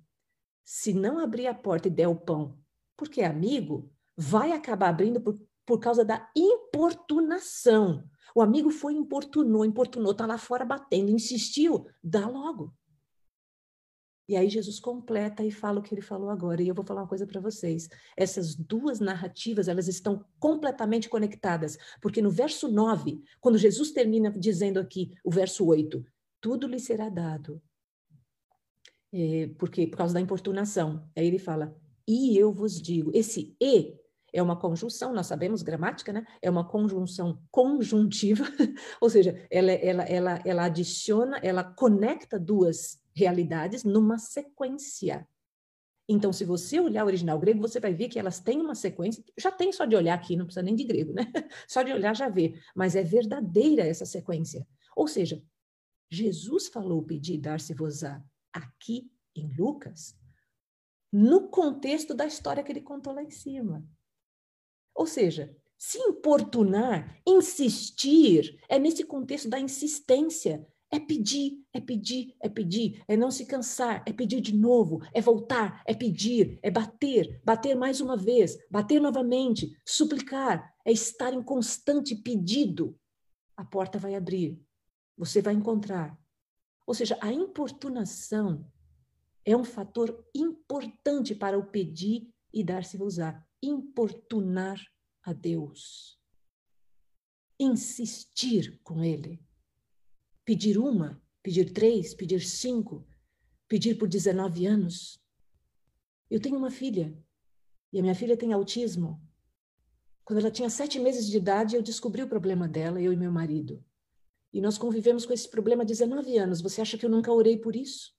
se 0.64 0.92
não 0.92 1.18
abrir 1.18 1.46
a 1.46 1.54
porta 1.54 1.88
e 1.88 1.90
der 1.90 2.08
o 2.08 2.16
pão, 2.16 2.58
porque 2.96 3.20
é 3.20 3.26
amigo, 3.26 3.90
vai 4.16 4.52
acabar 4.52 4.88
abrindo 4.88 5.20
por, 5.20 5.40
por 5.66 5.80
causa 5.80 6.04
da 6.04 6.30
importunação. 6.36 8.04
O 8.34 8.42
amigo 8.42 8.70
foi 8.70 8.94
importunou, 8.94 9.64
importunou, 9.64 10.12
está 10.12 10.26
lá 10.26 10.38
fora 10.38 10.64
batendo, 10.64 11.10
insistiu, 11.10 11.86
dá 12.02 12.26
logo. 12.26 12.74
E 14.30 14.36
aí 14.36 14.48
Jesus 14.48 14.78
completa 14.78 15.42
e 15.42 15.50
fala 15.50 15.80
o 15.80 15.82
que 15.82 15.92
ele 15.92 16.00
falou 16.00 16.30
agora. 16.30 16.62
E 16.62 16.68
eu 16.68 16.74
vou 16.74 16.84
falar 16.84 17.00
uma 17.00 17.08
coisa 17.08 17.26
para 17.26 17.40
vocês. 17.40 17.88
Essas 18.16 18.54
duas 18.54 19.00
narrativas, 19.00 19.66
elas 19.66 19.88
estão 19.88 20.24
completamente 20.38 21.08
conectadas, 21.08 21.76
porque 22.00 22.22
no 22.22 22.30
verso 22.30 22.68
9, 22.68 23.20
quando 23.40 23.58
Jesus 23.58 23.90
termina 23.90 24.30
dizendo 24.30 24.78
aqui, 24.78 25.10
o 25.24 25.32
verso 25.32 25.66
8, 25.66 26.04
tudo 26.40 26.68
lhe 26.68 26.78
será 26.78 27.08
dado. 27.08 27.60
É, 29.12 29.48
porque 29.58 29.88
por 29.88 29.96
causa 29.96 30.14
da 30.14 30.20
importunação. 30.20 31.10
Aí 31.16 31.26
ele 31.26 31.40
fala: 31.40 31.76
"E 32.06 32.38
eu 32.38 32.52
vos 32.52 32.80
digo". 32.80 33.10
Esse 33.12 33.56
e 33.60 33.98
é 34.32 34.42
uma 34.42 34.56
conjunção, 34.56 35.12
nós 35.12 35.26
sabemos 35.26 35.62
gramática, 35.62 36.12
né? 36.12 36.26
É 36.40 36.50
uma 36.50 36.66
conjunção 36.66 37.42
conjuntiva, 37.50 38.44
ou 39.00 39.10
seja, 39.10 39.46
ela, 39.50 39.72
ela, 39.72 40.02
ela, 40.04 40.42
ela 40.44 40.64
adiciona, 40.64 41.38
ela 41.42 41.64
conecta 41.64 42.38
duas 42.38 43.00
realidades 43.14 43.84
numa 43.84 44.18
sequência. 44.18 45.26
Então, 46.08 46.32
se 46.32 46.44
você 46.44 46.80
olhar 46.80 47.04
o 47.04 47.06
original 47.06 47.38
grego, 47.38 47.60
você 47.60 47.78
vai 47.78 47.94
ver 47.94 48.08
que 48.08 48.18
elas 48.18 48.40
têm 48.40 48.60
uma 48.60 48.74
sequência. 48.74 49.22
Já 49.38 49.52
tem 49.52 49.72
só 49.72 49.84
de 49.84 49.94
olhar 49.94 50.14
aqui, 50.14 50.34
não 50.34 50.44
precisa 50.44 50.62
nem 50.62 50.74
de 50.74 50.82
grego, 50.82 51.12
né? 51.12 51.22
Só 51.68 51.84
de 51.84 51.92
olhar 51.92 52.16
já 52.16 52.28
vê. 52.28 52.54
Mas 52.74 52.96
é 52.96 53.04
verdadeira 53.04 53.86
essa 53.86 54.04
sequência. 54.04 54.66
Ou 54.96 55.06
seja, 55.06 55.40
Jesus 56.10 56.66
falou 56.66 57.04
pedir 57.04 57.38
dar-se-vos-á 57.38 58.20
aqui 58.52 59.08
em 59.36 59.54
Lucas, 59.56 60.18
no 61.12 61.48
contexto 61.48 62.12
da 62.12 62.26
história 62.26 62.64
que 62.64 62.72
ele 62.72 62.80
contou 62.80 63.12
lá 63.12 63.22
em 63.22 63.30
cima. 63.30 63.84
Ou 64.94 65.06
seja, 65.06 65.54
se 65.78 65.98
importunar, 65.98 67.18
insistir, 67.26 68.58
é 68.68 68.78
nesse 68.78 69.02
contexto 69.04 69.48
da 69.48 69.58
insistência. 69.58 70.66
É 70.92 70.98
pedir, 70.98 71.64
é 71.72 71.80
pedir, 71.80 72.34
é 72.40 72.48
pedir, 72.48 73.02
é 73.06 73.16
não 73.16 73.30
se 73.30 73.46
cansar, 73.46 74.02
é 74.04 74.12
pedir 74.12 74.40
de 74.40 74.54
novo, 74.54 75.00
é 75.14 75.20
voltar, 75.20 75.82
é 75.86 75.94
pedir, 75.94 76.58
é 76.62 76.70
bater, 76.70 77.40
bater 77.44 77.76
mais 77.76 78.00
uma 78.00 78.16
vez, 78.16 78.58
bater 78.68 79.00
novamente, 79.00 79.72
suplicar, 79.86 80.74
é 80.84 80.90
estar 80.90 81.32
em 81.32 81.42
constante 81.42 82.16
pedido. 82.16 82.98
A 83.56 83.64
porta 83.64 83.98
vai 83.98 84.16
abrir, 84.16 84.60
você 85.16 85.40
vai 85.40 85.54
encontrar. 85.54 86.18
Ou 86.84 86.92
seja, 86.92 87.16
a 87.20 87.32
importunação 87.32 88.66
é 89.44 89.56
um 89.56 89.64
fator 89.64 90.26
importante 90.34 91.36
para 91.36 91.56
o 91.56 91.66
pedir 91.66 92.28
e 92.52 92.64
dar-se-vos-á. 92.64 93.46
Importunar 93.62 94.80
a 95.22 95.32
Deus. 95.32 96.18
Insistir 97.58 98.80
com 98.82 99.04
Ele. 99.04 99.42
Pedir 100.44 100.78
uma, 100.78 101.22
pedir 101.42 101.72
três, 101.72 102.14
pedir 102.14 102.40
cinco, 102.40 103.06
pedir 103.68 103.96
por 103.96 104.08
19 104.08 104.66
anos. 104.66 105.20
Eu 106.30 106.40
tenho 106.40 106.56
uma 106.56 106.70
filha 106.70 107.16
e 107.92 107.98
a 107.98 108.02
minha 108.02 108.14
filha 108.14 108.36
tem 108.36 108.52
autismo. 108.52 109.20
Quando 110.24 110.38
ela 110.38 110.50
tinha 110.50 110.70
sete 110.70 110.98
meses 110.98 111.28
de 111.28 111.36
idade, 111.36 111.76
eu 111.76 111.82
descobri 111.82 112.22
o 112.22 112.28
problema 112.28 112.68
dela, 112.68 113.00
eu 113.00 113.12
e 113.12 113.16
meu 113.16 113.32
marido. 113.32 113.84
E 114.52 114.60
nós 114.60 114.78
convivemos 114.78 115.26
com 115.26 115.32
esse 115.32 115.48
problema 115.48 115.82
há 115.82 115.86
19 115.86 116.38
anos. 116.38 116.60
Você 116.60 116.80
acha 116.80 116.96
que 116.96 117.04
eu 117.04 117.10
nunca 117.10 117.32
orei 117.32 117.58
por 117.58 117.76
isso? 117.76 118.14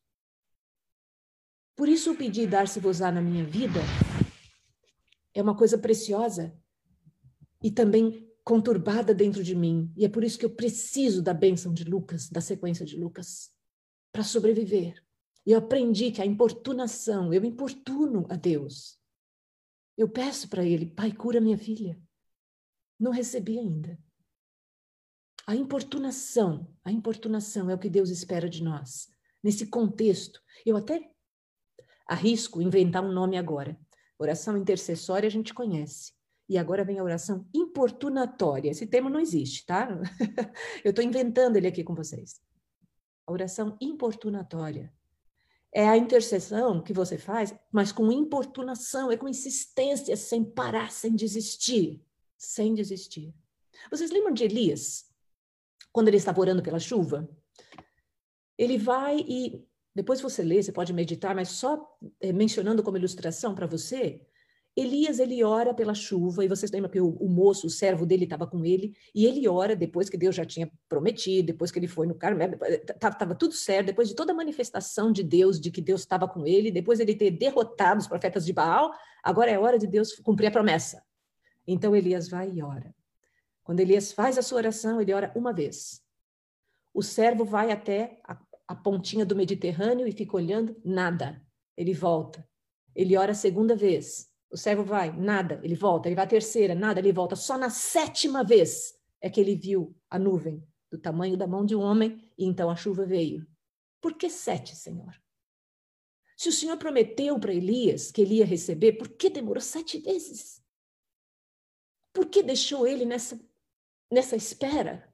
Por 1.75 1.89
isso 1.89 2.10
eu 2.10 2.15
pedi 2.15 2.45
dar-se-vos-á 2.45 3.12
na 3.12 3.21
minha 3.21 3.45
vida 3.45 3.80
é 5.34 5.41
uma 5.41 5.56
coisa 5.56 5.78
preciosa 5.78 6.56
e 7.63 7.72
também 7.72 8.30
conturbada 8.44 9.13
dentro 9.13 9.44
de 9.44 9.56
mim. 9.56 9.91
E 9.96 10.06
é 10.06 10.10
por 10.10 10.24
isso 10.24 10.38
que 10.38 10.46
eu 10.46 10.50
preciso 10.50 11.22
da 11.22 11.34
bênção 11.34 11.74
de 11.74 11.84
Lucas, 11.84 12.30
da 12.30 12.41
sequência 12.41 12.86
de 12.86 12.98
Lucas, 12.98 13.52
para 14.12 14.24
sobreviver. 14.24 15.02
Eu 15.46 15.58
aprendi 15.58 16.12
que 16.12 16.22
a 16.22 16.26
importunação, 16.26 17.34
eu 17.34 17.44
importuno 17.44 18.26
a 18.30 18.36
Deus. 18.36 19.00
Eu 19.98 20.10
peço 20.10 20.50
para 20.50 20.65
Ele, 20.65 20.86
Pai, 20.86 21.12
cura 21.12 21.41
minha 21.41 21.58
filha. 21.58 22.02
Não 23.00 23.12
recebi 23.12 23.58
ainda. 23.58 23.98
A 25.48 25.56
importunação, 25.56 26.72
a 26.84 26.91
importunação 26.91 27.70
é 27.70 27.76
o 27.76 27.80
que 27.80 27.89
Deus 27.89 28.10
espera 28.10 28.50
de 28.50 28.63
nós. 28.63 29.10
Nesse 29.44 29.67
contexto, 29.67 30.41
eu 30.65 30.78
até 30.78 31.12
arrisco 32.08 32.62
inventar 32.62 33.04
um 33.04 33.12
nome 33.12 33.38
agora. 33.38 33.80
Oração 34.21 34.55
intercessória 34.55 35.25
a 35.25 35.31
gente 35.31 35.51
conhece. 35.51 36.13
E 36.47 36.55
agora 36.55 36.84
vem 36.84 36.99
a 36.99 37.03
oração 37.03 37.43
importunatória. 37.51 38.69
Esse 38.69 38.86
termo 38.86 39.10
não 39.10 39.19
existe, 39.19 39.65
tá? 39.65 39.89
Eu 40.86 40.91
estou 40.91 41.03
inventando 41.03 41.55
ele 41.55 41.65
aqui 41.65 41.84
com 41.84 41.95
vocês. 41.95 42.39
A 43.25 43.31
oração 43.31 43.75
importunatória. 43.81 44.93
É 45.73 45.89
a 45.89 45.97
intercessão 45.97 46.84
que 46.84 46.93
você 46.93 47.17
faz, 47.17 47.51
mas 47.71 47.91
com 47.91 48.12
importunação, 48.12 49.12
é 49.12 49.17
com 49.17 49.27
insistência, 49.27 50.15
sem 50.15 50.43
parar, 50.43 50.91
sem 50.91 51.15
desistir. 51.15 51.99
Sem 52.38 52.75
desistir. 52.75 53.34
Vocês 53.89 54.12
lembram 54.12 54.36
de 54.36 54.43
Elias? 54.43 55.12
Quando 55.91 56.10
ele 56.10 56.17
estava 56.17 56.39
orando 56.39 56.62
pela 56.62 56.79
chuva? 56.79 57.27
Ele 58.55 58.77
vai 58.77 59.17
e. 59.17 59.65
Depois 59.93 60.21
você 60.21 60.41
lê, 60.43 60.62
você 60.62 60.71
pode 60.71 60.93
meditar, 60.93 61.36
mas 61.36 61.49
só 61.49 61.97
é, 62.19 62.32
mencionando 62.32 62.82
como 62.82 62.97
ilustração 62.97 63.54
para 63.54 63.67
você, 63.67 64.21
Elias, 64.73 65.19
ele 65.19 65.43
ora 65.43 65.73
pela 65.73 65.93
chuva, 65.93 66.45
e 66.45 66.47
vocês 66.47 66.71
lembram 66.71 66.89
que 66.89 67.01
o, 67.01 67.10
o 67.17 67.27
moço, 67.30 67.67
o 67.67 67.69
servo 67.69 68.06
dele, 68.06 68.23
estava 68.23 68.47
com 68.47 68.65
ele, 68.65 68.95
e 69.13 69.25
ele 69.25 69.45
ora 69.47 69.75
depois 69.75 70.10
que 70.10 70.17
Deus 70.17 70.34
já 70.34 70.45
tinha 70.45 70.71
prometido, 70.88 71.47
depois 71.47 71.71
que 71.71 71.80
ele 71.80 71.89
foi 71.89 72.08
no 72.08 72.15
Carmelo, 72.15 72.58
estava 72.63 73.36
tudo 73.36 73.54
certo, 73.54 73.88
depois 73.88 74.08
de 74.08 74.15
toda 74.15 74.32
a 74.32 74.36
manifestação 74.36 75.12
de 75.12 75.23
Deus, 75.23 75.60
de 75.60 75.69
que 75.71 75.82
Deus 75.82 76.01
estava 76.01 76.25
com 76.25 76.47
ele, 76.47 76.71
depois 76.71 77.01
ele 77.01 77.13
ter 77.13 77.32
derrotado 77.32 77.99
os 77.99 78.08
profetas 78.08 78.45
de 78.45 78.54
Baal, 78.54 78.93
agora 79.21 79.51
é 79.51 79.60
hora 79.60 79.77
de 79.77 79.88
Deus 79.88 80.15
cumprir 80.19 80.47
a 80.47 80.51
promessa. 80.51 81.04
Então 81.67 81.93
Elias 81.93 82.30
vai 82.30 82.49
e 82.49 82.63
ora. 82.63 82.95
Quando 83.63 83.82
Elias 83.82 84.13
faz 84.13 84.38
a 84.38 84.41
sua 84.41 84.60
oração, 84.60 85.01
ele 85.01 85.13
ora 85.13 85.34
uma 85.36 85.51
vez. 85.51 86.01
O 86.93 87.04
servo 87.04 87.43
vai 87.43 87.71
até 87.71 88.21
a, 88.23 88.39
a 88.71 88.75
pontinha 88.75 89.25
do 89.25 89.36
Mediterrâneo 89.36 90.07
e 90.07 90.13
fica 90.13 90.38
olhando, 90.38 90.79
nada. 90.84 91.45
Ele 91.75 91.93
volta. 91.93 92.47
Ele 92.95 93.17
ora 93.17 93.34
a 93.34 93.36
segunda 93.36 93.75
vez. 93.75 94.29
O 94.49 94.55
servo 94.55 94.84
vai, 94.84 95.12
nada, 95.12 95.60
ele 95.62 95.75
volta, 95.75 96.07
ele 96.07 96.15
vai 96.15 96.23
a 96.23 96.27
terceira, 96.27 96.73
nada, 96.73 96.99
ele 96.99 97.12
volta. 97.12 97.36
Só 97.36 97.57
na 97.57 97.69
sétima 97.69 98.43
vez 98.45 98.93
é 99.19 99.29
que 99.29 99.41
ele 99.41 99.55
viu 99.55 99.93
a 100.10 100.17
nuvem 100.17 100.65
do 100.89 100.97
tamanho 100.97 101.36
da 101.36 101.45
mão 101.45 101.65
de 101.65 101.75
um 101.75 101.81
homem 101.81 102.31
e 102.38 102.45
então 102.45 102.69
a 102.69 102.75
chuva 102.75 103.05
veio. 103.05 103.45
Por 103.99 104.17
que 104.17 104.29
sete, 104.29 104.73
Senhor? 104.73 105.13
Se 106.38 106.47
o 106.47 106.53
Senhor 106.53 106.77
prometeu 106.77 107.38
para 107.39 107.53
Elias 107.53 108.10
que 108.10 108.21
ele 108.21 108.36
ia 108.36 108.45
receber, 108.45 108.93
por 108.93 109.10
que 109.10 109.29
demorou 109.29 109.62
sete 109.62 109.99
vezes? 109.99 110.62
Por 112.13 112.25
que 112.25 112.41
deixou 112.41 112.88
ele 112.88 113.05
nessa, 113.05 113.39
nessa 114.10 114.36
espera? 114.36 115.13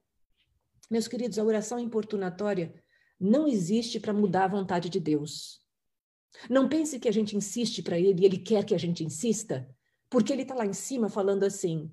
Meus 0.88 1.08
queridos, 1.08 1.38
a 1.38 1.44
oração 1.44 1.78
importunatória 1.78 2.72
não 3.18 3.48
existe 3.48 3.98
para 3.98 4.12
mudar 4.12 4.44
a 4.44 4.48
vontade 4.48 4.88
de 4.88 5.00
Deus. 5.00 5.60
Não 6.48 6.68
pense 6.68 7.00
que 7.00 7.08
a 7.08 7.12
gente 7.12 7.36
insiste 7.36 7.82
para 7.82 7.98
ele 7.98 8.22
e 8.22 8.24
ele 8.24 8.38
quer 8.38 8.64
que 8.64 8.74
a 8.74 8.78
gente 8.78 9.04
insista, 9.04 9.68
porque 10.08 10.32
ele 10.32 10.42
está 10.42 10.54
lá 10.54 10.64
em 10.64 10.72
cima 10.72 11.08
falando 11.08 11.42
assim: 11.42 11.92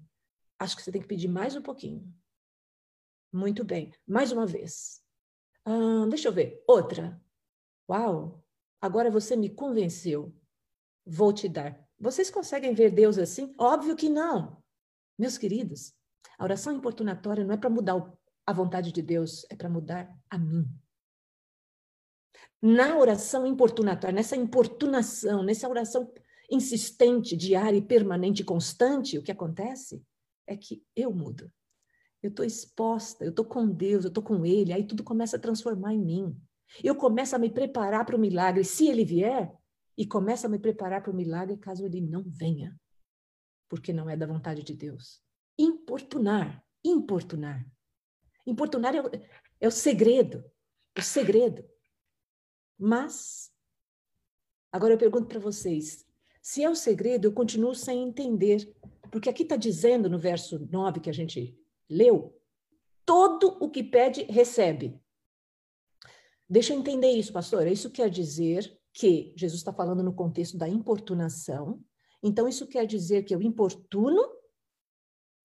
acho 0.59 0.75
que 0.75 0.83
você 0.83 0.91
tem 0.91 1.01
que 1.01 1.07
pedir 1.07 1.27
mais 1.27 1.55
um 1.55 1.61
pouquinho. 1.61 2.13
Muito 3.33 3.63
bem, 3.63 3.91
mais 4.07 4.31
uma 4.31 4.45
vez. 4.45 5.01
Ah, 5.65 6.05
deixa 6.07 6.27
eu 6.27 6.33
ver, 6.33 6.63
outra. 6.67 7.19
Uau, 7.89 8.43
agora 8.79 9.09
você 9.09 9.35
me 9.35 9.49
convenceu. 9.49 10.33
Vou 11.05 11.33
te 11.33 11.49
dar. 11.49 11.83
Vocês 11.99 12.29
conseguem 12.29 12.73
ver 12.73 12.91
Deus 12.91 13.17
assim? 13.17 13.53
Óbvio 13.57 13.95
que 13.95 14.09
não. 14.09 14.61
Meus 15.17 15.37
queridos, 15.37 15.93
a 16.37 16.43
oração 16.43 16.73
importunatória 16.73 17.43
não 17.43 17.53
é 17.53 17.57
para 17.57 17.69
mudar 17.69 18.13
a 18.45 18.53
vontade 18.53 18.91
de 18.91 19.01
Deus, 19.01 19.45
é 19.49 19.55
para 19.55 19.69
mudar 19.69 20.13
a 20.29 20.37
mim 20.37 20.69
na 22.61 22.97
oração 22.97 23.45
importunatória, 23.45 24.15
nessa 24.15 24.35
importunação, 24.35 25.43
nessa 25.43 25.69
oração 25.69 26.11
insistente, 26.49 27.35
diária 27.35 27.77
e 27.77 27.81
permanente 27.81 28.43
constante, 28.43 29.17
o 29.17 29.23
que 29.23 29.31
acontece 29.31 30.03
é 30.47 30.55
que 30.55 30.83
eu 30.95 31.13
mudo. 31.13 31.51
Eu 32.21 32.29
estou 32.29 32.45
exposta, 32.45 33.23
eu 33.23 33.29
estou 33.29 33.45
com 33.45 33.67
Deus, 33.67 34.03
eu 34.03 34.09
estou 34.09 34.23
com 34.23 34.45
Ele, 34.45 34.73
aí 34.73 34.83
tudo 34.83 35.03
começa 35.03 35.37
a 35.37 35.39
transformar 35.39 35.93
em 35.93 36.03
mim. 36.03 36.41
Eu 36.83 36.95
começo 36.95 37.35
a 37.35 37.39
me 37.39 37.49
preparar 37.49 38.05
para 38.05 38.15
o 38.15 38.19
milagre, 38.19 38.63
se 38.63 38.87
ele 38.87 39.05
vier, 39.05 39.53
e 39.97 40.05
começo 40.05 40.45
a 40.45 40.49
me 40.49 40.59
preparar 40.59 41.01
para 41.01 41.11
o 41.11 41.15
milagre 41.15 41.57
caso 41.57 41.85
ele 41.85 42.01
não 42.01 42.23
venha, 42.27 42.77
porque 43.69 43.93
não 43.93 44.09
é 44.09 44.17
da 44.17 44.25
vontade 44.25 44.63
de 44.63 44.73
Deus. 44.73 45.21
Importunar, 45.57 46.63
importunar. 46.83 47.65
Importunar 48.45 48.93
é 48.93 49.01
o, 49.01 49.09
é 49.61 49.67
o 49.67 49.71
segredo, 49.71 50.43
o 50.97 51.01
segredo. 51.01 51.63
Mas, 52.77 53.51
agora 54.71 54.93
eu 54.93 54.97
pergunto 54.97 55.27
para 55.27 55.39
vocês: 55.39 56.05
se 56.41 56.63
é 56.63 56.69
o 56.69 56.75
segredo, 56.75 57.25
eu 57.25 57.33
continuo 57.33 57.73
sem 57.73 58.03
entender. 58.03 58.71
Porque 59.11 59.29
aqui 59.29 59.43
está 59.43 59.55
dizendo 59.55 60.09
no 60.09 60.19
verso 60.19 60.59
9 60.71 60.99
que 60.99 61.09
a 61.09 61.13
gente 61.13 61.57
leu: 61.89 62.39
todo 63.05 63.57
o 63.59 63.69
que 63.69 63.83
pede, 63.83 64.23
recebe. 64.23 64.99
Deixa 66.47 66.73
eu 66.73 66.79
entender 66.79 67.11
isso, 67.11 67.33
pastor. 67.33 67.65
Isso 67.65 67.89
quer 67.89 68.09
dizer 68.09 68.79
que 68.93 69.33
Jesus 69.35 69.59
está 69.59 69.73
falando 69.73 70.03
no 70.03 70.13
contexto 70.13 70.57
da 70.57 70.69
importunação. 70.69 71.83
Então, 72.21 72.47
isso 72.47 72.67
quer 72.67 72.85
dizer 72.85 73.23
que 73.23 73.33
eu 73.33 73.41
importuno 73.41 74.21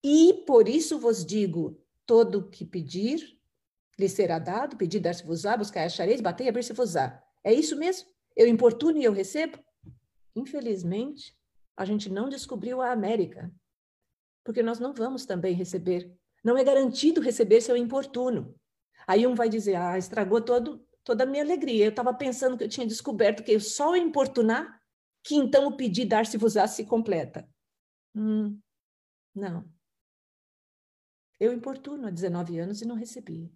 e 0.03 0.43
por 0.45 0.67
isso 0.67 0.99
vos 0.99 1.25
digo: 1.25 1.79
todo 2.05 2.39
o 2.39 2.49
que 2.49 2.65
pedir, 2.65 3.39
lhe 3.97 4.09
será 4.09 4.39
dado, 4.39 4.77
pedir, 4.77 4.99
dar-se-vos-á, 4.99 5.57
buscar, 5.57 5.85
achareis, 5.85 6.21
bater 6.21 6.47
abrir-se-vos-á. 6.47 7.21
É 7.43 7.53
isso 7.53 7.75
mesmo? 7.77 8.09
Eu 8.35 8.47
importuno 8.47 8.97
e 8.97 9.03
eu 9.03 9.11
recebo? 9.11 9.59
Infelizmente, 10.35 11.35
a 11.75 11.85
gente 11.85 12.09
não 12.09 12.29
descobriu 12.29 12.81
a 12.81 12.91
América, 12.91 13.51
porque 14.43 14.63
nós 14.63 14.79
não 14.79 14.93
vamos 14.93 15.25
também 15.25 15.53
receber. 15.53 16.11
Não 16.43 16.57
é 16.57 16.63
garantido 16.63 17.21
receber 17.21 17.61
se 17.61 17.71
eu 17.71 17.77
importuno. 17.77 18.55
Aí 19.07 19.25
um 19.27 19.35
vai 19.35 19.49
dizer, 19.49 19.75
ah, 19.75 19.97
estragou 19.97 20.41
todo, 20.41 20.85
toda 21.03 21.23
a 21.23 21.27
minha 21.27 21.43
alegria. 21.43 21.85
Eu 21.85 21.89
estava 21.89 22.13
pensando 22.13 22.57
que 22.57 22.63
eu 22.63 22.69
tinha 22.69 22.87
descoberto 22.87 23.43
que 23.43 23.59
só 23.59 23.95
eu 23.95 24.01
importunar, 24.01 24.79
que 25.23 25.35
então 25.35 25.67
o 25.67 25.77
pedir 25.77 26.05
dar-se-vos-á 26.05 26.67
se 26.67 26.85
completa. 26.85 27.47
Hum, 28.15 28.59
não. 29.35 29.69
Eu 31.39 31.53
importuno 31.53 32.07
há 32.07 32.11
19 32.11 32.59
anos 32.59 32.81
e 32.81 32.85
não 32.85 32.95
recebi. 32.95 33.51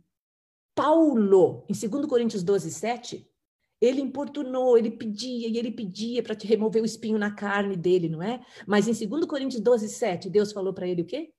Paulo, 0.76 1.66
em 1.70 1.74
2 1.74 2.06
Coríntios 2.06 2.44
12, 2.44 2.70
7, 2.70 3.32
ele 3.80 4.02
importunou, 4.02 4.78
ele 4.78 4.92
pedia 4.92 5.48
e 5.48 5.58
ele 5.58 5.72
pedia 5.72 6.22
para 6.22 6.36
te 6.36 6.46
remover 6.46 6.82
o 6.82 6.86
espinho 6.86 7.18
na 7.18 7.34
carne 7.34 7.76
dele, 7.76 8.10
não 8.10 8.22
é? 8.22 8.46
Mas 8.68 8.88
em 8.88 9.08
2 9.08 9.26
Coríntios 9.26 9.62
12, 9.62 9.88
7, 9.90 10.30
Deus 10.30 10.52
falou 10.52 10.74
para 10.74 10.88
ele 10.88 11.02
o 11.02 11.06
quê? 11.06 11.34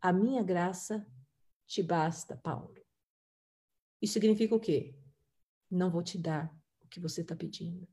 A 0.00 0.12
minha 0.12 0.42
graça 0.42 1.04
te 1.66 1.82
basta, 1.82 2.36
Paulo. 2.36 2.74
Isso 4.00 4.12
significa 4.12 4.54
o 4.54 4.60
quê? 4.60 4.94
Não 5.70 5.90
vou 5.90 6.02
te 6.02 6.16
dar 6.16 6.54
o 6.80 6.86
que 6.88 7.00
você 7.00 7.22
está 7.22 7.34
pedindo. 7.34 7.86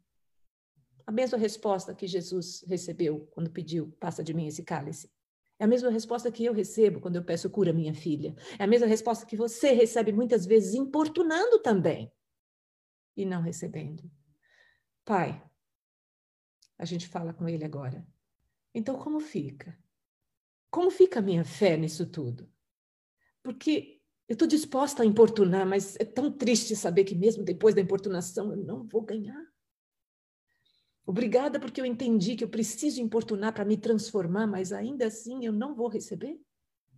A 1.05 1.11
mesma 1.11 1.37
resposta 1.37 1.93
que 1.93 2.07
Jesus 2.07 2.63
recebeu 2.67 3.27
quando 3.31 3.51
pediu, 3.51 3.91
passa 3.99 4.23
de 4.23 4.33
mim 4.33 4.47
esse 4.47 4.63
cálice. 4.63 5.11
É 5.57 5.63
a 5.63 5.67
mesma 5.67 5.89
resposta 5.89 6.31
que 6.31 6.43
eu 6.43 6.53
recebo 6.53 6.99
quando 6.99 7.15
eu 7.15 7.23
peço 7.23 7.49
cura 7.49 7.71
minha 7.71 7.93
filha. 7.93 8.35
É 8.59 8.63
a 8.63 8.67
mesma 8.67 8.87
resposta 8.87 9.25
que 9.25 9.37
você 9.37 9.71
recebe 9.71 10.11
muitas 10.11 10.45
vezes 10.45 10.73
importunando 10.73 11.59
também 11.59 12.11
e 13.15 13.25
não 13.25 13.41
recebendo. 13.41 14.09
Pai, 15.05 15.41
a 16.77 16.83
gente 16.83 17.07
fala 17.07 17.33
com 17.33 17.47
ele 17.47 17.63
agora. 17.63 18.05
Então, 18.73 18.97
como 18.97 19.19
fica? 19.19 19.77
Como 20.69 20.91
fica 20.91 21.19
a 21.19 21.23
minha 21.23 21.45
fé 21.45 21.77
nisso 21.77 22.05
tudo? 22.05 22.51
Porque 23.41 24.01
eu 24.27 24.33
estou 24.33 24.47
disposta 24.47 25.03
a 25.03 25.05
importunar, 25.05 25.65
mas 25.65 25.95
é 25.97 26.03
tão 26.03 26.31
triste 26.31 26.75
saber 26.75 27.05
que 27.05 27.15
mesmo 27.15 27.43
depois 27.43 27.73
da 27.73 27.79
importunação 27.79 28.51
eu 28.51 28.57
não 28.57 28.83
vou 28.83 29.01
ganhar. 29.01 29.54
Obrigada 31.05 31.59
porque 31.59 31.79
eu 31.79 31.85
entendi 31.85 32.35
que 32.35 32.43
eu 32.43 32.49
preciso 32.49 32.99
importunar 32.99 33.53
para 33.53 33.63
me 33.63 33.77
transformar, 33.77 34.47
mas 34.47 34.73
ainda 34.73 35.05
assim 35.05 35.45
eu 35.45 35.53
não 35.53 35.75
vou 35.75 35.87
receber? 35.87 36.39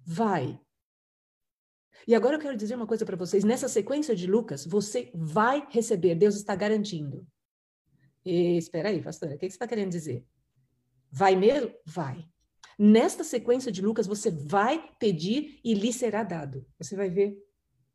Vai. 0.05 0.59
E 2.07 2.15
agora 2.15 2.35
eu 2.35 2.39
quero 2.39 2.55
dizer 2.55 2.75
uma 2.75 2.87
coisa 2.87 3.05
para 3.05 3.17
vocês. 3.17 3.43
Nessa 3.43 3.67
sequência 3.67 4.15
de 4.15 4.25
Lucas, 4.27 4.65
você 4.65 5.11
vai 5.13 5.67
receber. 5.69 6.15
Deus 6.15 6.35
está 6.35 6.55
garantindo. 6.55 7.27
E, 8.23 8.57
espera 8.57 8.89
aí, 8.89 9.01
pastora, 9.01 9.35
o 9.35 9.37
que 9.37 9.45
você 9.45 9.55
está 9.55 9.67
querendo 9.67 9.91
dizer? 9.91 10.25
Vai 11.11 11.35
mesmo? 11.35 11.73
Vai. 11.85 12.29
Nesta 12.79 13.23
sequência 13.23 13.71
de 13.71 13.81
Lucas, 13.81 14.07
você 14.07 14.29
vai 14.29 14.89
pedir 14.99 15.59
e 15.63 15.73
lhe 15.73 15.91
será 15.91 16.23
dado. 16.23 16.65
Você 16.77 16.95
vai 16.95 17.09
ver 17.09 17.37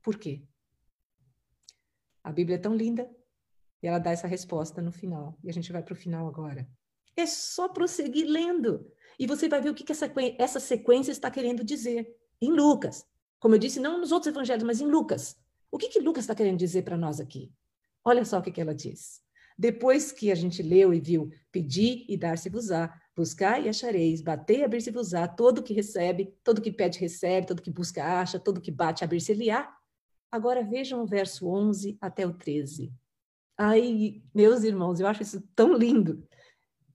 por 0.02 0.18
quê. 0.18 0.42
A 2.22 2.32
Bíblia 2.32 2.56
é 2.56 2.60
tão 2.60 2.74
linda 2.74 3.08
e 3.82 3.86
ela 3.86 3.98
dá 3.98 4.10
essa 4.10 4.26
resposta 4.26 4.80
no 4.80 4.92
final. 4.92 5.38
E 5.42 5.50
a 5.50 5.52
gente 5.52 5.72
vai 5.72 5.82
para 5.82 5.92
o 5.92 5.96
final 5.96 6.28
agora. 6.28 6.68
É 7.16 7.26
só 7.26 7.68
prosseguir 7.68 8.26
lendo. 8.26 8.86
E 9.18 9.26
você 9.26 9.48
vai 9.48 9.60
ver 9.60 9.70
o 9.70 9.74
que, 9.74 9.84
que 9.84 9.92
essa, 9.92 10.10
essa 10.38 10.60
sequência 10.60 11.10
está 11.10 11.30
querendo 11.30 11.64
dizer. 11.64 12.14
Em 12.40 12.50
Lucas. 12.50 13.04
Como 13.40 13.54
eu 13.54 13.58
disse, 13.58 13.80
não 13.80 13.98
nos 13.98 14.12
outros 14.12 14.32
evangelhos, 14.32 14.62
mas 14.62 14.80
em 14.80 14.86
Lucas. 14.86 15.36
O 15.70 15.78
que, 15.78 15.88
que 15.88 16.00
Lucas 16.00 16.24
está 16.24 16.34
querendo 16.34 16.58
dizer 16.58 16.82
para 16.82 16.96
nós 16.96 17.18
aqui? 17.18 17.52
Olha 18.04 18.24
só 18.24 18.38
o 18.38 18.42
que, 18.42 18.52
que 18.52 18.60
ela 18.60 18.74
diz. 18.74 19.20
Depois 19.58 20.12
que 20.12 20.30
a 20.30 20.34
gente 20.34 20.62
leu 20.62 20.94
e 20.94 21.00
viu, 21.00 21.30
pedi 21.50 22.06
e 22.08 22.16
dar-se-vos-á, 22.16 22.92
buscar 23.14 23.64
e 23.64 23.68
achareis, 23.68 24.22
bater 24.22 24.60
e 24.60 24.64
abrir-se-vos-á, 24.64 25.28
todo 25.28 25.62
que 25.62 25.74
recebe, 25.74 26.34
todo 26.42 26.60
que 26.60 26.72
pede 26.72 26.98
recebe, 26.98 27.46
todo 27.46 27.62
que 27.62 27.70
busca 27.70 28.20
acha, 28.20 28.38
todo 28.38 28.60
que 28.60 28.70
bate 28.70 29.04
abrir-se-lhe-á. 29.04 29.72
Agora 30.30 30.64
vejam 30.64 31.02
o 31.02 31.06
verso 31.06 31.46
11 31.48 31.98
até 32.00 32.26
o 32.26 32.32
13. 32.32 32.92
Ai, 33.56 34.22
meus 34.34 34.64
irmãos, 34.64 34.98
eu 34.98 35.06
acho 35.06 35.22
isso 35.22 35.40
tão 35.54 35.74
lindo. 35.74 36.26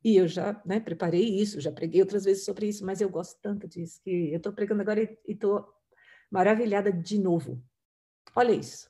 E 0.03 0.15
eu 0.15 0.27
já 0.27 0.61
né, 0.65 0.79
preparei 0.79 1.23
isso, 1.23 1.59
já 1.59 1.71
preguei 1.71 2.01
outras 2.01 2.23
vezes 2.23 2.45
sobre 2.45 2.67
isso, 2.67 2.85
mas 2.85 3.01
eu 3.01 3.09
gosto 3.09 3.39
tanto 3.41 3.67
disso 3.67 4.01
que 4.01 4.31
eu 4.31 4.37
estou 4.37 4.53
pregando 4.53 4.81
agora 4.81 5.01
e 5.01 5.19
estou 5.27 5.67
maravilhada 6.31 6.91
de 6.91 7.19
novo. 7.19 7.61
Olha 8.35 8.51
isso. 8.51 8.89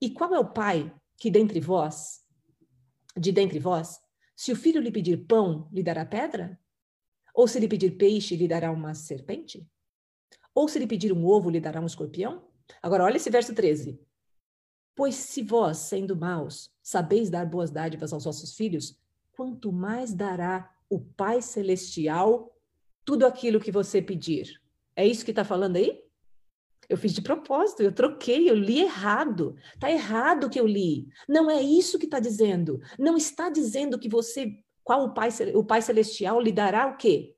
E 0.00 0.10
qual 0.10 0.34
é 0.34 0.38
o 0.38 0.52
pai 0.52 0.94
que 1.16 1.30
dentre 1.30 1.60
vós, 1.60 2.24
de 3.16 3.32
dentre 3.32 3.58
vós, 3.58 3.98
se 4.36 4.52
o 4.52 4.56
filho 4.56 4.80
lhe 4.80 4.92
pedir 4.92 5.26
pão, 5.26 5.68
lhe 5.72 5.82
dará 5.82 6.04
pedra? 6.04 6.58
Ou 7.34 7.48
se 7.48 7.58
lhe 7.58 7.68
pedir 7.68 7.96
peixe, 7.96 8.36
lhe 8.36 8.46
dará 8.46 8.70
uma 8.70 8.94
serpente? 8.94 9.68
Ou 10.54 10.68
se 10.68 10.78
lhe 10.78 10.86
pedir 10.86 11.12
um 11.12 11.24
ovo, 11.24 11.50
lhe 11.50 11.60
dará 11.60 11.80
um 11.80 11.86
escorpião? 11.86 12.48
Agora, 12.82 13.04
olha 13.04 13.16
esse 13.16 13.30
verso 13.30 13.54
13. 13.54 14.00
Pois 14.98 15.14
se 15.14 15.44
vós, 15.44 15.76
sendo 15.76 16.16
maus, 16.16 16.72
sabeis 16.82 17.30
dar 17.30 17.46
boas 17.46 17.70
dádivas 17.70 18.12
aos 18.12 18.24
vossos 18.24 18.56
filhos, 18.56 18.98
quanto 19.30 19.70
mais 19.70 20.12
dará 20.12 20.74
o 20.90 20.98
Pai 20.98 21.40
Celestial 21.40 22.52
tudo 23.04 23.24
aquilo 23.24 23.60
que 23.60 23.70
você 23.70 24.02
pedir. 24.02 24.60
É 24.96 25.06
isso 25.06 25.24
que 25.24 25.30
está 25.30 25.44
falando 25.44 25.76
aí? 25.76 26.02
Eu 26.88 26.96
fiz 26.96 27.12
de 27.12 27.22
propósito, 27.22 27.80
eu 27.80 27.92
troquei, 27.92 28.50
eu 28.50 28.56
li 28.56 28.80
errado. 28.80 29.54
Está 29.72 29.88
errado 29.88 30.48
o 30.48 30.50
que 30.50 30.58
eu 30.58 30.66
li. 30.66 31.06
Não 31.28 31.48
é 31.48 31.62
isso 31.62 31.96
que 31.96 32.06
está 32.06 32.18
dizendo. 32.18 32.80
Não 32.98 33.16
está 33.16 33.48
dizendo 33.48 34.00
que 34.00 34.08
você, 34.08 34.52
qual 34.82 35.04
o 35.04 35.14
Pai, 35.14 35.28
o 35.54 35.62
Pai 35.62 35.80
Celestial 35.80 36.40
lhe 36.40 36.50
dará 36.50 36.88
o 36.88 36.96
quê? 36.96 37.36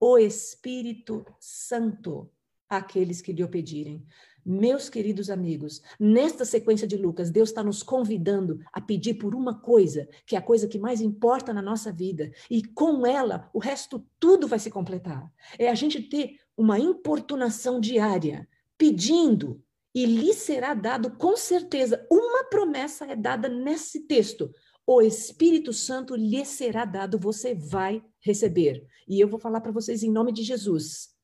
O 0.00 0.18
Espírito 0.18 1.24
Santo 1.38 2.28
àqueles 2.68 3.20
que 3.20 3.32
lhe 3.32 3.44
o 3.44 3.48
pedirem. 3.48 4.04
Meus 4.50 4.88
queridos 4.88 5.30
amigos, 5.30 5.80
nesta 5.96 6.44
sequência 6.44 6.84
de 6.84 6.96
Lucas, 6.96 7.30
Deus 7.30 7.50
está 7.50 7.62
nos 7.62 7.84
convidando 7.84 8.58
a 8.72 8.80
pedir 8.80 9.14
por 9.14 9.32
uma 9.32 9.54
coisa, 9.54 10.08
que 10.26 10.34
é 10.34 10.38
a 10.40 10.42
coisa 10.42 10.66
que 10.66 10.76
mais 10.76 11.00
importa 11.00 11.54
na 11.54 11.62
nossa 11.62 11.92
vida, 11.92 12.32
e 12.50 12.64
com 12.64 13.06
ela 13.06 13.48
o 13.54 13.60
resto 13.60 14.04
tudo 14.18 14.48
vai 14.48 14.58
se 14.58 14.68
completar. 14.68 15.32
É 15.56 15.70
a 15.70 15.74
gente 15.76 16.02
ter 16.02 16.34
uma 16.56 16.80
importunação 16.80 17.78
diária, 17.78 18.48
pedindo, 18.76 19.62
e 19.94 20.04
lhe 20.04 20.34
será 20.34 20.74
dado 20.74 21.12
com 21.12 21.36
certeza. 21.36 22.04
Uma 22.10 22.42
promessa 22.42 23.04
é 23.04 23.14
dada 23.14 23.48
nesse 23.48 24.00
texto. 24.00 24.52
O 24.84 25.00
Espírito 25.00 25.72
Santo 25.72 26.16
lhe 26.16 26.44
será 26.44 26.84
dado, 26.84 27.20
você 27.20 27.54
vai 27.54 28.02
receber. 28.20 28.84
E 29.06 29.20
eu 29.20 29.28
vou 29.28 29.38
falar 29.38 29.60
para 29.60 29.70
vocês 29.70 30.02
em 30.02 30.10
nome 30.10 30.32
de 30.32 30.42
Jesus. 30.42 31.19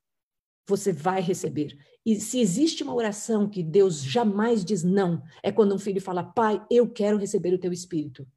Você 0.67 0.91
vai 0.91 1.21
receber. 1.21 1.77
E 2.05 2.19
se 2.19 2.39
existe 2.39 2.83
uma 2.83 2.93
oração 2.93 3.49
que 3.49 3.63
Deus 3.63 4.01
jamais 4.01 4.63
diz 4.63 4.83
não, 4.83 5.21
é 5.41 5.51
quando 5.51 5.73
um 5.73 5.79
filho 5.79 6.01
fala, 6.01 6.23
pai, 6.23 6.63
eu 6.69 6.89
quero 6.89 7.17
receber 7.17 7.53
o 7.53 7.59
teu 7.59 7.71
espírito. 7.71 8.27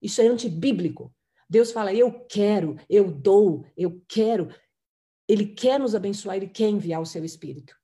Isso 0.00 0.20
é 0.20 0.26
antibíblico. 0.26 1.14
Deus 1.48 1.70
fala, 1.70 1.92
eu 1.94 2.12
quero, 2.26 2.76
eu 2.88 3.10
dou, 3.10 3.64
eu 3.76 4.02
quero. 4.08 4.48
Ele 5.28 5.46
quer 5.46 5.78
nos 5.78 5.94
abençoar, 5.94 6.36
ele 6.36 6.48
quer 6.48 6.68
enviar 6.68 7.00
o 7.00 7.06
seu 7.06 7.24
espírito. 7.24 7.76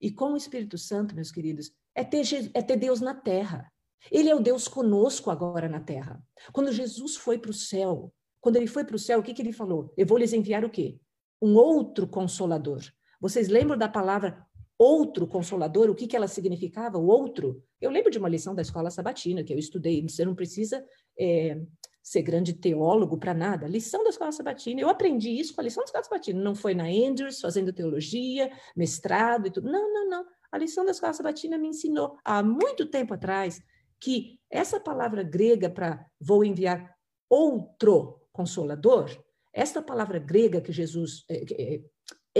E 0.00 0.10
com 0.10 0.32
o 0.32 0.36
Espírito 0.36 0.78
Santo, 0.78 1.14
meus 1.14 1.30
queridos, 1.30 1.72
é 1.94 2.04
ter, 2.04 2.24
é 2.54 2.62
ter 2.62 2.76
Deus 2.76 3.00
na 3.00 3.14
terra. 3.14 3.70
Ele 4.10 4.28
é 4.28 4.34
o 4.34 4.40
Deus 4.40 4.68
conosco 4.68 5.30
agora 5.30 5.68
na 5.68 5.80
terra. 5.80 6.22
Quando 6.52 6.72
Jesus 6.72 7.16
foi 7.16 7.38
para 7.38 7.50
o 7.50 7.54
céu, 7.54 8.12
quando 8.40 8.56
ele 8.56 8.66
foi 8.68 8.84
para 8.84 8.94
o 8.94 8.98
céu, 8.98 9.18
o 9.18 9.22
que, 9.22 9.34
que 9.34 9.42
ele 9.42 9.52
falou? 9.52 9.92
Eu 9.96 10.06
vou 10.06 10.18
lhes 10.18 10.32
enviar 10.32 10.64
o 10.64 10.70
quê? 10.70 10.98
Um 11.42 11.54
outro 11.54 12.06
consolador. 12.06 12.80
Vocês 13.20 13.48
lembram 13.48 13.76
da 13.76 13.88
palavra 13.88 14.46
outro 14.78 15.26
consolador? 15.26 15.90
O 15.90 15.94
que, 15.94 16.06
que 16.06 16.16
ela 16.16 16.28
significava? 16.28 16.98
O 16.98 17.06
outro? 17.06 17.62
Eu 17.80 17.90
lembro 17.90 18.10
de 18.10 18.18
uma 18.18 18.28
lição 18.28 18.54
da 18.54 18.62
escola 18.62 18.90
sabatina 18.90 19.42
que 19.42 19.52
eu 19.52 19.58
estudei. 19.58 20.02
Você 20.02 20.24
não 20.24 20.34
precisa 20.34 20.84
é, 21.18 21.60
ser 22.02 22.22
grande 22.22 22.52
teólogo 22.52 23.18
para 23.18 23.34
nada. 23.34 23.66
Lição 23.66 24.04
da 24.04 24.10
escola 24.10 24.32
sabatina. 24.32 24.80
Eu 24.80 24.88
aprendi 24.88 25.30
isso 25.30 25.54
com 25.54 25.60
a 25.60 25.64
lição 25.64 25.82
da 25.82 25.86
escola 25.86 26.04
sabatina. 26.04 26.40
Não 26.40 26.54
foi 26.54 26.74
na 26.74 26.84
Andrews 26.84 27.40
fazendo 27.40 27.72
teologia, 27.72 28.50
mestrado 28.76 29.48
e 29.48 29.50
tudo. 29.50 29.70
Não, 29.70 29.92
não, 29.92 30.08
não. 30.08 30.26
A 30.50 30.58
lição 30.58 30.84
da 30.84 30.92
escola 30.92 31.12
sabatina 31.12 31.58
me 31.58 31.68
ensinou 31.68 32.16
há 32.24 32.42
muito 32.42 32.86
tempo 32.86 33.14
atrás 33.14 33.60
que 34.00 34.38
essa 34.50 34.78
palavra 34.78 35.22
grega 35.22 35.68
para 35.68 36.06
vou 36.20 36.44
enviar 36.44 36.96
outro 37.28 38.20
consolador, 38.32 39.10
esta 39.52 39.82
palavra 39.82 40.18
grega 40.18 40.60
que 40.60 40.72
Jesus, 40.72 41.24
é, 41.28 41.74
é, 41.74 41.80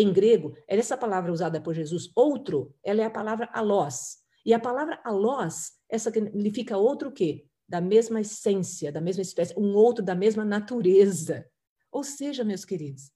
em 0.00 0.12
grego, 0.12 0.54
essa 0.66 0.96
palavra 0.96 1.32
usada 1.32 1.60
por 1.60 1.74
Jesus, 1.74 2.10
outro, 2.14 2.74
ela 2.82 3.02
é 3.02 3.04
a 3.04 3.10
palavra 3.10 3.48
alós. 3.52 4.18
E 4.44 4.54
a 4.54 4.60
palavra 4.60 5.00
alós, 5.04 5.72
essa 5.88 6.10
significa 6.10 6.76
outro 6.76 7.08
o 7.08 7.12
quê? 7.12 7.46
Da 7.68 7.80
mesma 7.80 8.20
essência, 8.20 8.90
da 8.90 9.00
mesma 9.00 9.22
espécie, 9.22 9.54
um 9.58 9.74
outro 9.74 10.04
da 10.04 10.14
mesma 10.14 10.44
natureza. 10.44 11.46
Ou 11.90 12.04
seja, 12.04 12.44
meus 12.44 12.64
queridos, 12.64 13.10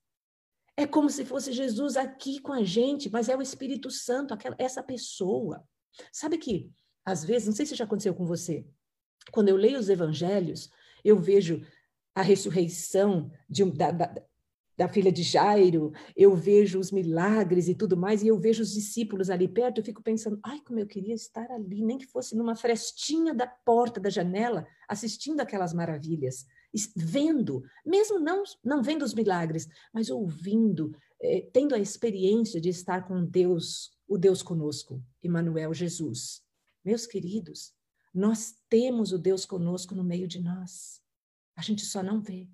é 0.76 0.86
como 0.86 1.10
se 1.10 1.24
fosse 1.24 1.52
Jesus 1.52 1.96
aqui 1.96 2.40
com 2.40 2.52
a 2.52 2.64
gente, 2.64 3.10
mas 3.10 3.28
é 3.28 3.36
o 3.36 3.42
Espírito 3.42 3.90
Santo, 3.90 4.34
aquela, 4.34 4.56
essa 4.58 4.82
pessoa. 4.82 5.62
Sabe 6.10 6.38
que, 6.38 6.70
às 7.04 7.24
vezes, 7.24 7.48
não 7.48 7.54
sei 7.54 7.66
se 7.66 7.74
já 7.74 7.84
aconteceu 7.84 8.14
com 8.14 8.24
você, 8.24 8.66
quando 9.30 9.48
eu 9.48 9.56
leio 9.56 9.78
os 9.78 9.88
evangelhos, 9.88 10.70
eu 11.04 11.18
vejo 11.18 11.64
a 12.14 12.22
ressurreição 12.22 13.30
de, 13.48 13.64
da, 13.72 13.90
da, 13.90 14.22
da 14.76 14.88
filha 14.88 15.12
de 15.12 15.22
Jairo, 15.22 15.92
eu 16.16 16.34
vejo 16.34 16.78
os 16.78 16.90
milagres 16.90 17.68
e 17.68 17.74
tudo 17.74 17.96
mais, 17.96 18.22
e 18.22 18.28
eu 18.28 18.38
vejo 18.38 18.62
os 18.62 18.72
discípulos 18.72 19.30
ali 19.30 19.46
perto, 19.46 19.78
eu 19.78 19.84
fico 19.84 20.02
pensando, 20.02 20.38
ai, 20.42 20.60
como 20.60 20.78
eu 20.78 20.86
queria 20.86 21.14
estar 21.14 21.50
ali, 21.50 21.82
nem 21.82 21.98
que 21.98 22.06
fosse 22.06 22.36
numa 22.36 22.56
frestinha 22.56 23.34
da 23.34 23.46
porta 23.46 24.00
da 24.00 24.10
janela, 24.10 24.66
assistindo 24.88 25.40
aquelas 25.40 25.72
maravilhas, 25.72 26.46
vendo, 26.96 27.62
mesmo 27.84 28.18
não, 28.18 28.42
não 28.64 28.82
vendo 28.82 29.02
os 29.02 29.14
milagres, 29.14 29.68
mas 29.92 30.10
ouvindo, 30.10 30.94
eh, 31.20 31.48
tendo 31.52 31.74
a 31.74 31.78
experiência 31.78 32.60
de 32.60 32.70
estar 32.70 33.06
com 33.06 33.24
Deus, 33.24 33.92
o 34.08 34.16
Deus 34.16 34.42
conosco, 34.42 35.02
Emmanuel 35.22 35.74
Jesus. 35.74 36.42
Meus 36.84 37.06
queridos, 37.06 37.74
nós 38.12 38.54
temos 38.68 39.12
o 39.12 39.18
Deus 39.18 39.46
conosco 39.46 39.94
no 39.94 40.04
meio 40.04 40.26
de 40.26 40.40
nós. 40.40 41.00
A 41.56 41.62
gente 41.62 41.84
só 41.84 42.02
não 42.02 42.20
vê. 42.20 42.48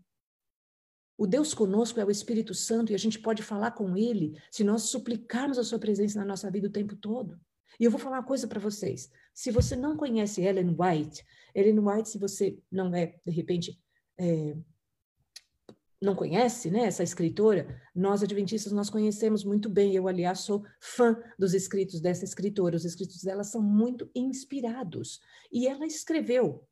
O 1.18 1.26
Deus 1.26 1.52
conosco 1.52 1.98
é 1.98 2.04
o 2.04 2.10
Espírito 2.12 2.54
Santo 2.54 2.92
e 2.92 2.94
a 2.94 2.98
gente 2.98 3.18
pode 3.18 3.42
falar 3.42 3.72
com 3.72 3.96
ele 3.96 4.40
se 4.52 4.62
nós 4.62 4.82
suplicarmos 4.82 5.58
a 5.58 5.64
sua 5.64 5.80
presença 5.80 6.20
na 6.20 6.24
nossa 6.24 6.48
vida 6.48 6.68
o 6.68 6.72
tempo 6.72 6.94
todo. 6.94 7.36
E 7.80 7.84
eu 7.84 7.90
vou 7.90 7.98
falar 7.98 8.18
uma 8.18 8.26
coisa 8.26 8.46
para 8.46 8.60
vocês. 8.60 9.10
Se 9.34 9.50
você 9.50 9.74
não 9.74 9.96
conhece 9.96 10.42
Ellen 10.42 10.76
White, 10.78 11.24
Ellen 11.52 11.80
White, 11.80 12.08
se 12.08 12.18
você 12.18 12.56
não 12.70 12.94
é, 12.94 13.18
de 13.26 13.32
repente, 13.32 13.76
é, 14.16 14.56
não 16.00 16.14
conhece, 16.14 16.70
né, 16.70 16.84
essa 16.84 17.02
escritora, 17.02 17.82
nós 17.92 18.22
adventistas 18.22 18.72
nós 18.72 18.88
conhecemos 18.88 19.42
muito 19.42 19.68
bem. 19.68 19.96
Eu, 19.96 20.06
aliás, 20.06 20.40
sou 20.40 20.64
fã 20.80 21.20
dos 21.36 21.52
escritos 21.52 22.00
dessa 22.00 22.24
escritora. 22.24 22.76
Os 22.76 22.84
escritos 22.84 23.24
dela 23.24 23.42
são 23.42 23.60
muito 23.60 24.08
inspirados. 24.14 25.20
E 25.50 25.66
ela 25.66 25.84
escreveu 25.84 26.64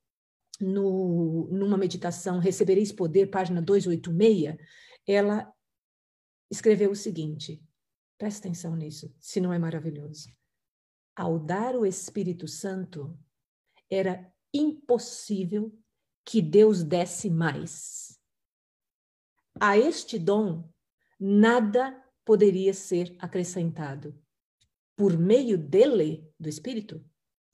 no, 0.61 1.49
numa 1.51 1.77
meditação 1.77 2.39
Recebereis 2.39 2.93
Poder, 2.93 3.27
página 3.27 3.61
286, 3.63 4.57
ela 5.07 5.53
escreveu 6.51 6.91
o 6.91 6.97
seguinte: 6.97 7.63
presta 8.19 8.47
atenção 8.47 8.75
nisso, 8.75 9.15
se 9.21 9.41
não 9.41 9.53
é 9.53 9.59
maravilhoso. 9.59 10.29
Ao 11.15 11.39
dar 11.39 11.75
o 11.75 11.87
Espírito 11.87 12.47
Santo, 12.47 13.19
era 13.91 14.31
impossível 14.53 15.73
que 16.25 16.43
Deus 16.43 16.83
desse 16.83 17.31
mais 17.31 18.17
a 19.61 19.79
este 19.79 20.19
dom, 20.19 20.69
nada 21.19 22.03
poderia 22.25 22.75
ser 22.75 23.15
acrescentado. 23.19 24.15
Por 24.95 25.19
meio 25.19 25.57
dele, 25.57 26.31
do 26.39 26.49
Espírito, 26.49 27.05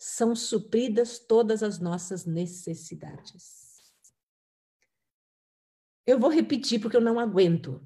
são 0.04 0.34
supridas 0.34 1.20
todas 1.20 1.62
as 1.62 1.78
nossas 1.78 2.26
necessidades. 2.26 3.80
Eu 6.04 6.18
vou 6.18 6.28
repetir 6.28 6.80
porque 6.80 6.96
eu 6.96 7.00
não 7.00 7.20
aguento. 7.20 7.80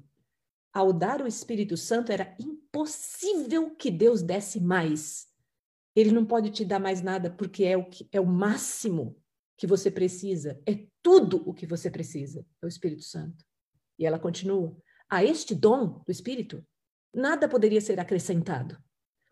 Ao 0.73 0.91
dar 0.91 1.21
o 1.21 1.27
Espírito 1.27 1.77
Santo, 1.77 2.11
era 2.11 2.35
impossível 2.39 3.75
que 3.75 3.91
Deus 3.91 4.23
desse 4.23 4.59
mais. 4.59 5.27
Ele 5.95 6.11
não 6.11 6.25
pode 6.25 6.49
te 6.49 6.65
dar 6.65 6.79
mais 6.79 7.03
nada 7.03 7.29
porque 7.29 7.63
é 7.63 7.77
o, 7.77 7.87
que, 7.87 8.09
é 8.11 8.19
o 8.19 8.25
máximo 8.25 9.15
que 9.55 9.67
você 9.67 9.91
precisa. 9.91 10.59
É 10.65 10.87
tudo 11.03 11.47
o 11.47 11.53
que 11.53 11.67
você 11.67 11.87
precisa. 11.87 12.43
É 12.59 12.65
o 12.65 12.67
Espírito 12.67 13.03
Santo. 13.03 13.45
E 13.99 14.07
ela 14.07 14.17
continua: 14.17 14.75
a 15.07 15.23
este 15.23 15.53
dom 15.53 16.01
do 16.03 16.11
Espírito, 16.11 16.65
nada 17.13 17.47
poderia 17.47 17.79
ser 17.79 17.99
acrescentado, 17.99 18.75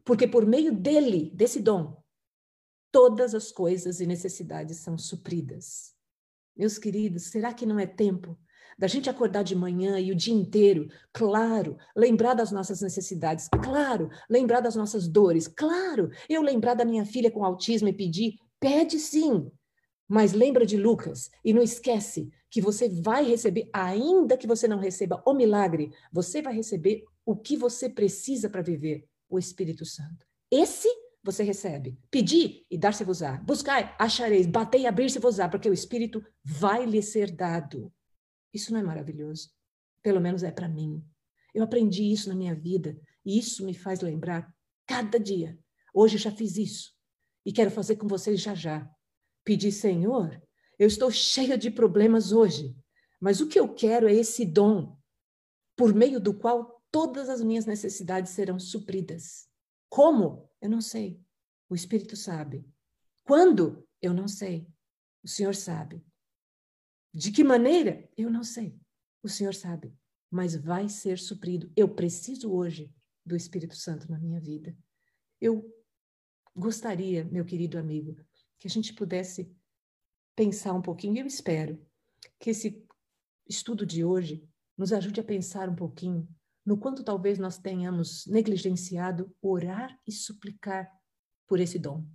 porque 0.03 0.27
por 0.27 0.45
meio 0.45 0.71
dele, 0.71 1.31
desse 1.33 1.59
dom, 1.59 2.04
todas 2.95 3.35
as 3.35 3.51
coisas 3.51 3.99
e 3.99 4.05
necessidades 4.05 4.77
são 4.77 4.97
supridas. 4.97 5.93
Meus 6.55 6.77
queridos, 6.77 7.23
será 7.23 7.53
que 7.53 7.65
não 7.65 7.77
é 7.77 7.85
tempo 7.85 8.39
da 8.79 8.87
gente 8.87 9.09
acordar 9.09 9.43
de 9.43 9.53
manhã 9.53 9.99
e 9.99 10.13
o 10.13 10.15
dia 10.15 10.33
inteiro, 10.33 10.87
claro, 11.11 11.75
lembrar 11.93 12.35
das 12.35 12.53
nossas 12.53 12.79
necessidades, 12.79 13.49
claro, 13.49 14.09
lembrar 14.29 14.61
das 14.61 14.77
nossas 14.77 15.09
dores, 15.09 15.45
claro, 15.45 16.09
eu 16.29 16.41
lembrar 16.41 16.73
da 16.73 16.85
minha 16.85 17.05
filha 17.05 17.29
com 17.29 17.43
autismo 17.43 17.89
e 17.89 17.93
pedir, 17.93 18.35
pede 18.61 18.97
sim, 18.97 19.51
mas 20.07 20.31
lembra 20.31 20.65
de 20.65 20.77
Lucas 20.77 21.29
e 21.43 21.51
não 21.51 21.61
esquece 21.61 22.29
que 22.49 22.61
você 22.61 22.87
vai 22.87 23.25
receber, 23.25 23.69
ainda 23.73 24.37
que 24.37 24.47
você 24.47 24.69
não 24.69 24.79
receba 24.79 25.21
o 25.25 25.33
milagre, 25.33 25.91
você 26.13 26.41
vai 26.41 26.55
receber 26.55 27.03
o 27.25 27.35
que 27.35 27.57
você 27.57 27.89
precisa 27.89 28.49
para 28.49 28.61
viver, 28.61 29.05
o 29.29 29.37
Espírito 29.37 29.85
Santo. 29.85 30.25
Esse 30.49 30.87
você 31.25 31.41
recebe. 31.43 31.97
Pedir 32.11 32.65
e 32.69 32.77
dar-se-vos-á. 32.77 33.37
Buscai, 33.37 33.95
achareis. 33.97 34.45
Batei 34.45 34.81
e 34.81 34.87
abrir-se-vos-á, 34.87 35.49
porque 35.49 35.67
o 35.67 35.73
Espírito 35.73 36.23
vai 36.43 36.85
lhe 36.85 37.01
ser 37.01 37.31
dado. 37.31 37.91
Isso 38.53 38.71
não 38.71 38.79
é 38.79 38.83
maravilhoso? 38.83 39.49
Pelo 40.03 40.21
menos 40.21 40.43
é 40.43 40.51
para 40.51 40.69
mim. 40.69 41.03
Eu 41.53 41.63
aprendi 41.63 42.03
isso 42.11 42.29
na 42.29 42.35
minha 42.35 42.53
vida 42.53 42.95
e 43.25 43.39
isso 43.39 43.65
me 43.65 43.73
faz 43.73 44.01
lembrar 44.01 44.53
cada 44.85 45.19
dia. 45.19 45.57
Hoje 45.93 46.17
já 46.17 46.29
fiz 46.29 46.57
isso 46.57 46.93
e 47.43 47.51
quero 47.51 47.71
fazer 47.71 47.95
com 47.95 48.07
vocês 48.07 48.39
já 48.39 48.53
já. 48.53 48.87
Pedir, 49.43 49.71
Senhor, 49.71 50.39
eu 50.77 50.87
estou 50.87 51.09
cheia 51.09 51.57
de 51.57 51.71
problemas 51.71 52.31
hoje, 52.31 52.75
mas 53.19 53.41
o 53.41 53.47
que 53.47 53.59
eu 53.59 53.73
quero 53.73 54.07
é 54.07 54.13
esse 54.13 54.45
dom, 54.45 54.95
por 55.75 55.93
meio 55.93 56.19
do 56.19 56.33
qual 56.33 56.83
todas 56.91 57.29
as 57.29 57.41
minhas 57.41 57.65
necessidades 57.65 58.31
serão 58.31 58.59
supridas. 58.59 59.47
Como? 59.89 60.49
Eu 60.65 60.69
não 60.69 60.81
sei. 60.81 61.23
O 61.69 61.75
Espírito 61.75 62.15
sabe. 62.15 62.67
Quando? 63.23 63.87
Eu 64.01 64.15
não 64.15 64.27
sei. 64.27 64.67
O 65.23 65.27
Senhor 65.27 65.53
sabe. 65.53 66.03
De 67.13 67.31
que 67.31 67.43
maneira? 67.43 68.09
Eu 68.17 68.31
não 68.31 68.43
sei. 68.43 68.75
O 69.21 69.29
Senhor 69.29 69.53
sabe. 69.53 69.95
Mas 70.27 70.55
vai 70.55 70.89
ser 70.89 71.19
suprido. 71.19 71.71
Eu 71.75 71.87
preciso 71.87 72.51
hoje 72.51 72.91
do 73.23 73.35
Espírito 73.35 73.75
Santo 73.75 74.09
na 74.09 74.17
minha 74.17 74.39
vida. 74.39 74.75
Eu 75.39 75.71
gostaria, 76.55 77.23
meu 77.25 77.45
querido 77.45 77.77
amigo, 77.77 78.15
que 78.57 78.67
a 78.67 78.71
gente 78.71 78.91
pudesse 78.91 79.55
pensar 80.35 80.73
um 80.73 80.81
pouquinho, 80.81 81.19
eu 81.19 81.27
espero 81.27 81.79
que 82.39 82.49
esse 82.49 82.83
estudo 83.47 83.85
de 83.85 84.03
hoje 84.03 84.43
nos 84.75 84.91
ajude 84.91 85.19
a 85.19 85.23
pensar 85.23 85.69
um 85.69 85.75
pouquinho 85.75 86.27
no 86.65 86.77
quanto 86.77 87.03
talvez 87.03 87.37
nós 87.37 87.57
tenhamos 87.57 88.25
negligenciado 88.25 89.33
orar 89.41 89.97
e 90.07 90.11
suplicar 90.11 90.91
por 91.47 91.59
esse 91.59 91.77
dom, 91.77 92.05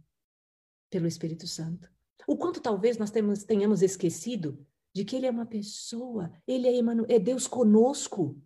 pelo 0.90 1.06
Espírito 1.06 1.46
Santo. 1.46 1.90
O 2.26 2.36
quanto 2.36 2.60
talvez 2.60 2.98
nós 2.98 3.10
temos, 3.10 3.44
tenhamos 3.44 3.80
esquecido 3.80 4.66
de 4.92 5.04
que 5.04 5.14
Ele 5.14 5.26
é 5.26 5.30
uma 5.30 5.46
pessoa, 5.46 6.32
Ele 6.46 6.66
é, 6.66 6.76
Emmanuel, 6.76 7.06
é 7.08 7.18
Deus 7.18 7.46
conosco. 7.46 8.42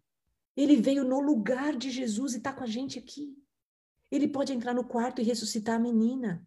Ele 0.56 0.76
veio 0.76 1.04
no 1.04 1.20
lugar 1.20 1.74
de 1.74 1.90
Jesus 1.90 2.34
e 2.34 2.36
está 2.36 2.52
com 2.52 2.62
a 2.62 2.66
gente 2.66 2.98
aqui. 2.98 3.36
Ele 4.10 4.28
pode 4.28 4.52
entrar 4.52 4.74
no 4.74 4.84
quarto 4.84 5.20
e 5.20 5.24
ressuscitar 5.24 5.76
a 5.76 5.78
menina. 5.78 6.46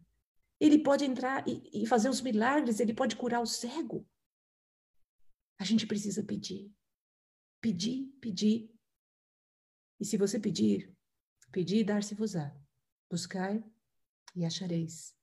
Ele 0.60 0.78
pode 0.78 1.04
entrar 1.04 1.46
e, 1.46 1.82
e 1.82 1.86
fazer 1.86 2.08
os 2.08 2.20
milagres, 2.20 2.80
ele 2.80 2.94
pode 2.94 3.16
curar 3.16 3.42
o 3.42 3.46
cego. 3.46 4.06
A 5.58 5.64
gente 5.64 5.86
precisa 5.86 6.22
pedir. 6.22 6.72
Pedir, 7.60 8.06
pedir. 8.20 8.70
E 10.00 10.04
se 10.04 10.16
você 10.16 10.38
pedir, 10.38 10.94
pedir 11.50 11.78
e 11.78 11.84
dar-se-vos-á. 11.84 12.54
Buscai 13.10 13.64
e 14.34 14.44
achareis. 14.44 15.14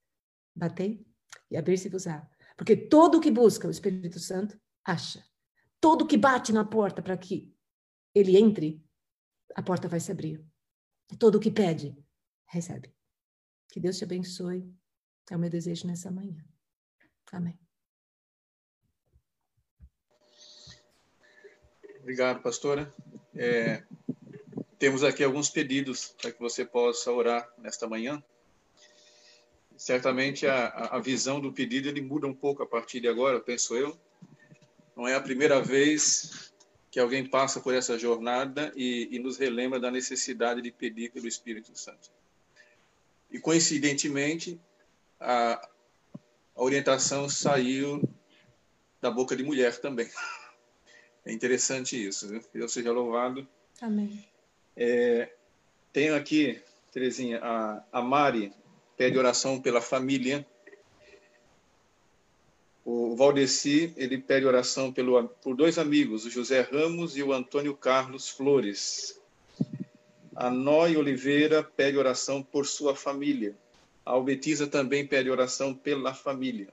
Batei 0.55 1.05
e 1.49 1.57
abrir-se-vos-á. 1.57 2.30
Porque 2.57 2.76
todo 2.76 3.17
o 3.17 3.21
que 3.21 3.32
busca 3.32 3.67
o 3.67 3.71
Espírito 3.71 4.19
Santo, 4.19 4.59
acha. 4.84 5.26
Todo 5.80 6.07
que 6.07 6.17
bate 6.17 6.51
na 6.51 6.65
porta 6.65 7.01
para 7.01 7.17
que 7.17 7.53
ele 8.13 8.38
entre, 8.38 8.84
a 9.53 9.61
porta 9.61 9.88
vai 9.88 9.99
se 9.99 10.11
abrir. 10.11 10.43
Todo 11.19 11.39
que 11.39 11.51
pede, 11.51 11.95
recebe. 12.47 12.93
Que 13.69 13.80
Deus 13.80 13.97
te 13.97 14.03
abençoe 14.03 14.73
é 15.30 15.36
o 15.36 15.39
meu 15.39 15.49
desejo 15.49 15.88
nessa 15.88 16.11
manhã. 16.11 16.43
Amém. 17.32 17.59
Obrigado, 21.99 22.41
pastora. 22.43 22.93
É, 23.34 23.84
temos 24.86 25.03
aqui 25.03 25.23
alguns 25.23 25.49
pedidos 25.49 26.13
para 26.21 26.31
que 26.31 26.39
você 26.39 26.63
possa 26.63 27.11
orar 27.11 27.51
nesta 27.57 27.88
manhã. 27.88 28.23
Certamente 29.75 30.45
a, 30.45 30.67
a 30.67 30.99
visão 30.99 31.41
do 31.41 31.51
pedido 31.51 31.89
ele 31.89 32.01
muda 32.01 32.27
um 32.27 32.36
pouco 32.36 32.61
a 32.61 32.67
partir 32.67 32.99
de 32.99 33.07
agora, 33.07 33.39
penso 33.39 33.75
eu. 33.75 33.99
Não 34.95 35.07
é 35.07 35.15
a 35.15 35.19
primeira 35.19 35.59
vez 35.59 36.53
que 36.91 36.99
alguém 36.99 37.27
passa 37.27 37.59
por 37.59 37.73
essa 37.73 37.97
jornada 37.97 38.71
e, 38.75 39.09
e 39.09 39.17
nos 39.17 39.39
relembra 39.39 39.79
da 39.79 39.89
necessidade 39.89 40.61
de 40.61 40.71
pedir 40.71 41.11
pelo 41.11 41.27
Espírito 41.27 41.75
Santo. 41.75 42.11
E 43.31 43.39
coincidentemente, 43.39 44.61
a, 45.19 45.67
a 46.55 46.63
orientação 46.63 47.27
saiu 47.27 48.07
da 49.01 49.09
boca 49.09 49.36
de 49.36 49.41
mulher 49.41 49.79
também. 49.79 50.11
É 51.25 51.33
interessante 51.33 51.97
isso, 52.07 52.27
viu? 52.27 52.39
Deus 52.53 52.71
seja 52.71 52.91
louvado. 52.91 53.47
Amém. 53.81 54.23
É, 54.76 55.30
tenho 55.93 56.15
aqui, 56.15 56.61
Terezinha, 56.91 57.39
a, 57.41 57.84
a 57.91 58.01
Mari 58.01 58.51
pede 58.97 59.17
oração 59.17 59.61
pela 59.61 59.82
família. 59.82 60.45
O 62.84 63.15
Valdeci, 63.15 63.93
ele 63.97 64.17
pede 64.17 64.45
oração 64.45 64.91
pelo, 64.91 65.28
por 65.28 65.55
dois 65.55 65.78
amigos, 65.78 66.26
o 66.26 66.30
José 66.30 66.61
Ramos 66.61 67.17
e 67.17 67.23
o 67.23 67.34
Antônio 67.34 67.76
Carlos 67.76 68.30
Flores. 68.30 69.19
A 70.36 70.49
Noi 70.49 70.97
Oliveira 70.97 71.63
pede 71.63 71.97
oração 71.97 72.43
por 72.43 72.65
sua 72.65 72.95
família. 72.95 73.55
A 74.05 74.11
Albetiza 74.11 74.67
também 74.67 75.07
pede 75.07 75.32
oração 75.32 75.73
pela 75.73 76.13
família. 76.13 76.67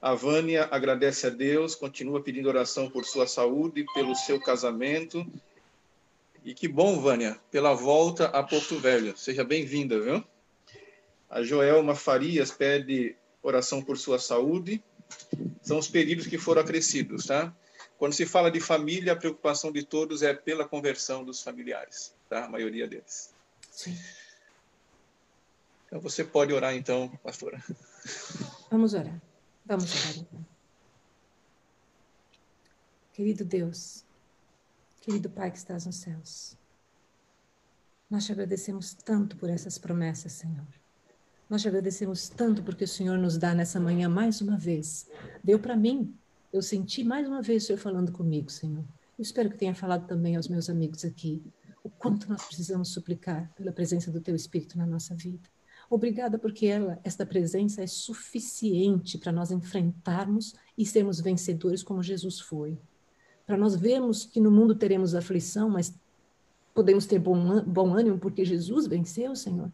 A 0.00 0.14
Vânia 0.14 0.68
agradece 0.70 1.26
a 1.26 1.30
Deus, 1.30 1.74
continua 1.74 2.22
pedindo 2.22 2.48
oração 2.48 2.88
por 2.88 3.04
sua 3.04 3.26
saúde, 3.26 3.84
pelo 3.94 4.14
seu 4.14 4.40
casamento. 4.40 5.26
E 6.42 6.54
que 6.54 6.66
bom, 6.66 7.00
Vânia, 7.00 7.38
pela 7.50 7.74
volta 7.74 8.26
a 8.26 8.42
Porto 8.42 8.78
Velho. 8.78 9.16
Seja 9.16 9.44
bem-vinda, 9.44 10.00
viu? 10.00 10.24
A 11.28 11.42
Joelma 11.42 11.94
Farias 11.94 12.50
pede 12.50 13.14
oração 13.42 13.82
por 13.82 13.98
sua 13.98 14.18
saúde. 14.18 14.82
São 15.62 15.78
os 15.78 15.88
pedidos 15.88 16.26
que 16.26 16.38
foram 16.38 16.62
acrescidos, 16.62 17.26
tá? 17.26 17.54
Quando 17.98 18.14
se 18.14 18.24
fala 18.24 18.50
de 18.50 18.60
família, 18.60 19.12
a 19.12 19.16
preocupação 19.16 19.70
de 19.70 19.84
todos 19.84 20.22
é 20.22 20.32
pela 20.32 20.66
conversão 20.66 21.22
dos 21.22 21.42
familiares, 21.42 22.14
tá? 22.28 22.46
A 22.46 22.48
maioria 22.48 22.88
deles. 22.88 23.34
Sim. 23.70 23.96
Então 25.86 26.00
você 26.00 26.24
pode 26.24 26.52
orar 26.52 26.74
então, 26.74 27.08
pastora. 27.22 27.62
Vamos 28.70 28.94
orar. 28.94 29.20
Vamos 29.66 29.92
orar 29.92 30.18
então. 30.18 30.46
Querido 33.12 33.44
Deus, 33.44 34.04
querido 35.00 35.30
Pai 35.30 35.50
que 35.50 35.58
estás 35.58 35.86
nos 35.86 35.96
céus, 35.96 36.56
nós 38.10 38.26
te 38.26 38.32
agradecemos 38.32 38.92
tanto 38.92 39.36
por 39.36 39.48
essas 39.48 39.78
promessas, 39.78 40.32
Senhor. 40.32 40.66
Nós 41.48 41.62
te 41.62 41.68
agradecemos 41.68 42.28
tanto 42.28 42.62
porque 42.62 42.84
o 42.84 42.88
Senhor 42.88 43.18
nos 43.18 43.38
dá 43.38 43.54
nessa 43.54 43.80
manhã 43.80 44.08
mais 44.08 44.40
uma 44.40 44.56
vez. 44.56 45.08
Deu 45.42 45.58
para 45.58 45.76
mim. 45.76 46.14
Eu 46.52 46.62
senti 46.62 47.02
mais 47.02 47.26
uma 47.26 47.40
vez 47.40 47.64
o 47.64 47.66
Senhor 47.68 47.78
falando 47.78 48.12
comigo, 48.12 48.50
Senhor. 48.50 48.84
Eu 49.18 49.22
espero 49.22 49.50
que 49.50 49.56
tenha 49.56 49.74
falado 49.74 50.06
também 50.06 50.36
aos 50.36 50.48
meus 50.48 50.68
amigos 50.68 51.04
aqui 51.04 51.42
o 51.82 51.88
quanto 51.88 52.28
nós 52.28 52.44
precisamos 52.44 52.92
suplicar 52.92 53.50
pela 53.54 53.72
presença 53.72 54.10
do 54.10 54.20
Teu 54.20 54.34
Espírito 54.34 54.76
na 54.76 54.86
nossa 54.86 55.14
vida. 55.14 55.48
Obrigada 55.88 56.38
porque 56.38 56.66
ela, 56.66 57.00
esta 57.02 57.24
presença 57.24 57.82
é 57.82 57.86
suficiente 57.86 59.18
para 59.18 59.32
nós 59.32 59.50
enfrentarmos 59.50 60.54
e 60.76 60.84
sermos 60.84 61.20
vencedores 61.20 61.82
como 61.82 62.02
Jesus 62.02 62.38
foi. 62.38 62.78
Para 63.50 63.58
nós 63.58 63.74
vermos 63.74 64.24
que 64.24 64.38
no 64.38 64.48
mundo 64.48 64.76
teremos 64.76 65.12
aflição, 65.12 65.68
mas 65.68 65.92
podemos 66.72 67.04
ter 67.04 67.18
bom, 67.18 67.60
bom 67.64 67.92
ânimo 67.92 68.16
porque 68.16 68.44
Jesus 68.44 68.86
venceu, 68.86 69.34
Senhor. 69.34 69.72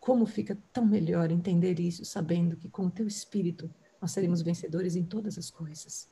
Como 0.00 0.24
fica 0.24 0.56
tão 0.72 0.86
melhor 0.86 1.30
entender 1.30 1.78
isso, 1.78 2.02
sabendo 2.06 2.56
que 2.56 2.66
com 2.66 2.86
o 2.86 2.90
teu 2.90 3.06
espírito 3.06 3.70
nós 4.00 4.12
seremos 4.12 4.40
vencedores 4.40 4.96
em 4.96 5.04
todas 5.04 5.36
as 5.36 5.50
coisas. 5.50 6.08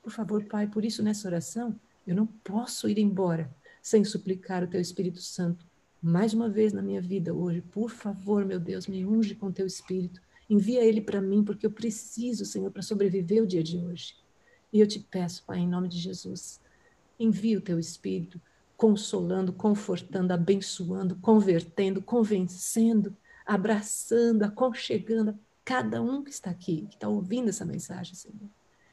Por 0.00 0.12
favor, 0.12 0.44
Pai, 0.44 0.68
por 0.68 0.84
isso 0.84 1.02
nessa 1.02 1.26
oração 1.26 1.74
eu 2.06 2.14
não 2.14 2.26
posso 2.26 2.88
ir 2.88 3.00
embora 3.00 3.52
sem 3.82 4.04
suplicar 4.04 4.62
o 4.62 4.68
teu 4.68 4.80
Espírito 4.80 5.20
Santo 5.20 5.66
mais 6.00 6.32
uma 6.32 6.48
vez 6.48 6.72
na 6.72 6.80
minha 6.80 7.02
vida 7.02 7.34
hoje. 7.34 7.60
Por 7.60 7.90
favor, 7.90 8.44
meu 8.44 8.60
Deus, 8.60 8.86
me 8.86 9.04
unge 9.04 9.34
com 9.34 9.50
teu 9.50 9.66
Espírito. 9.66 10.22
Envia 10.48 10.84
ele 10.84 11.00
para 11.00 11.20
mim, 11.20 11.42
porque 11.42 11.66
eu 11.66 11.72
preciso, 11.72 12.44
Senhor, 12.44 12.70
para 12.70 12.82
sobreviver 12.82 13.42
o 13.42 13.46
dia 13.48 13.64
de 13.64 13.78
hoje. 13.78 14.14
E 14.72 14.80
eu 14.80 14.86
te 14.86 15.00
peço, 15.00 15.44
Pai, 15.44 15.58
em 15.58 15.68
nome 15.68 15.88
de 15.88 15.98
Jesus, 15.98 16.60
envia 17.18 17.58
o 17.58 17.60
teu 17.60 17.78
Espírito, 17.78 18.40
consolando, 18.76 19.52
confortando, 19.52 20.32
abençoando, 20.32 21.16
convertendo, 21.16 22.00
convencendo, 22.00 23.16
abraçando, 23.44 24.42
aconchegando 24.42 25.38
cada 25.64 26.00
um 26.00 26.22
que 26.22 26.30
está 26.30 26.50
aqui, 26.50 26.86
que 26.88 26.94
está 26.94 27.08
ouvindo 27.08 27.48
essa 27.48 27.64
mensagem, 27.64 28.14
Senhor. 28.14 28.48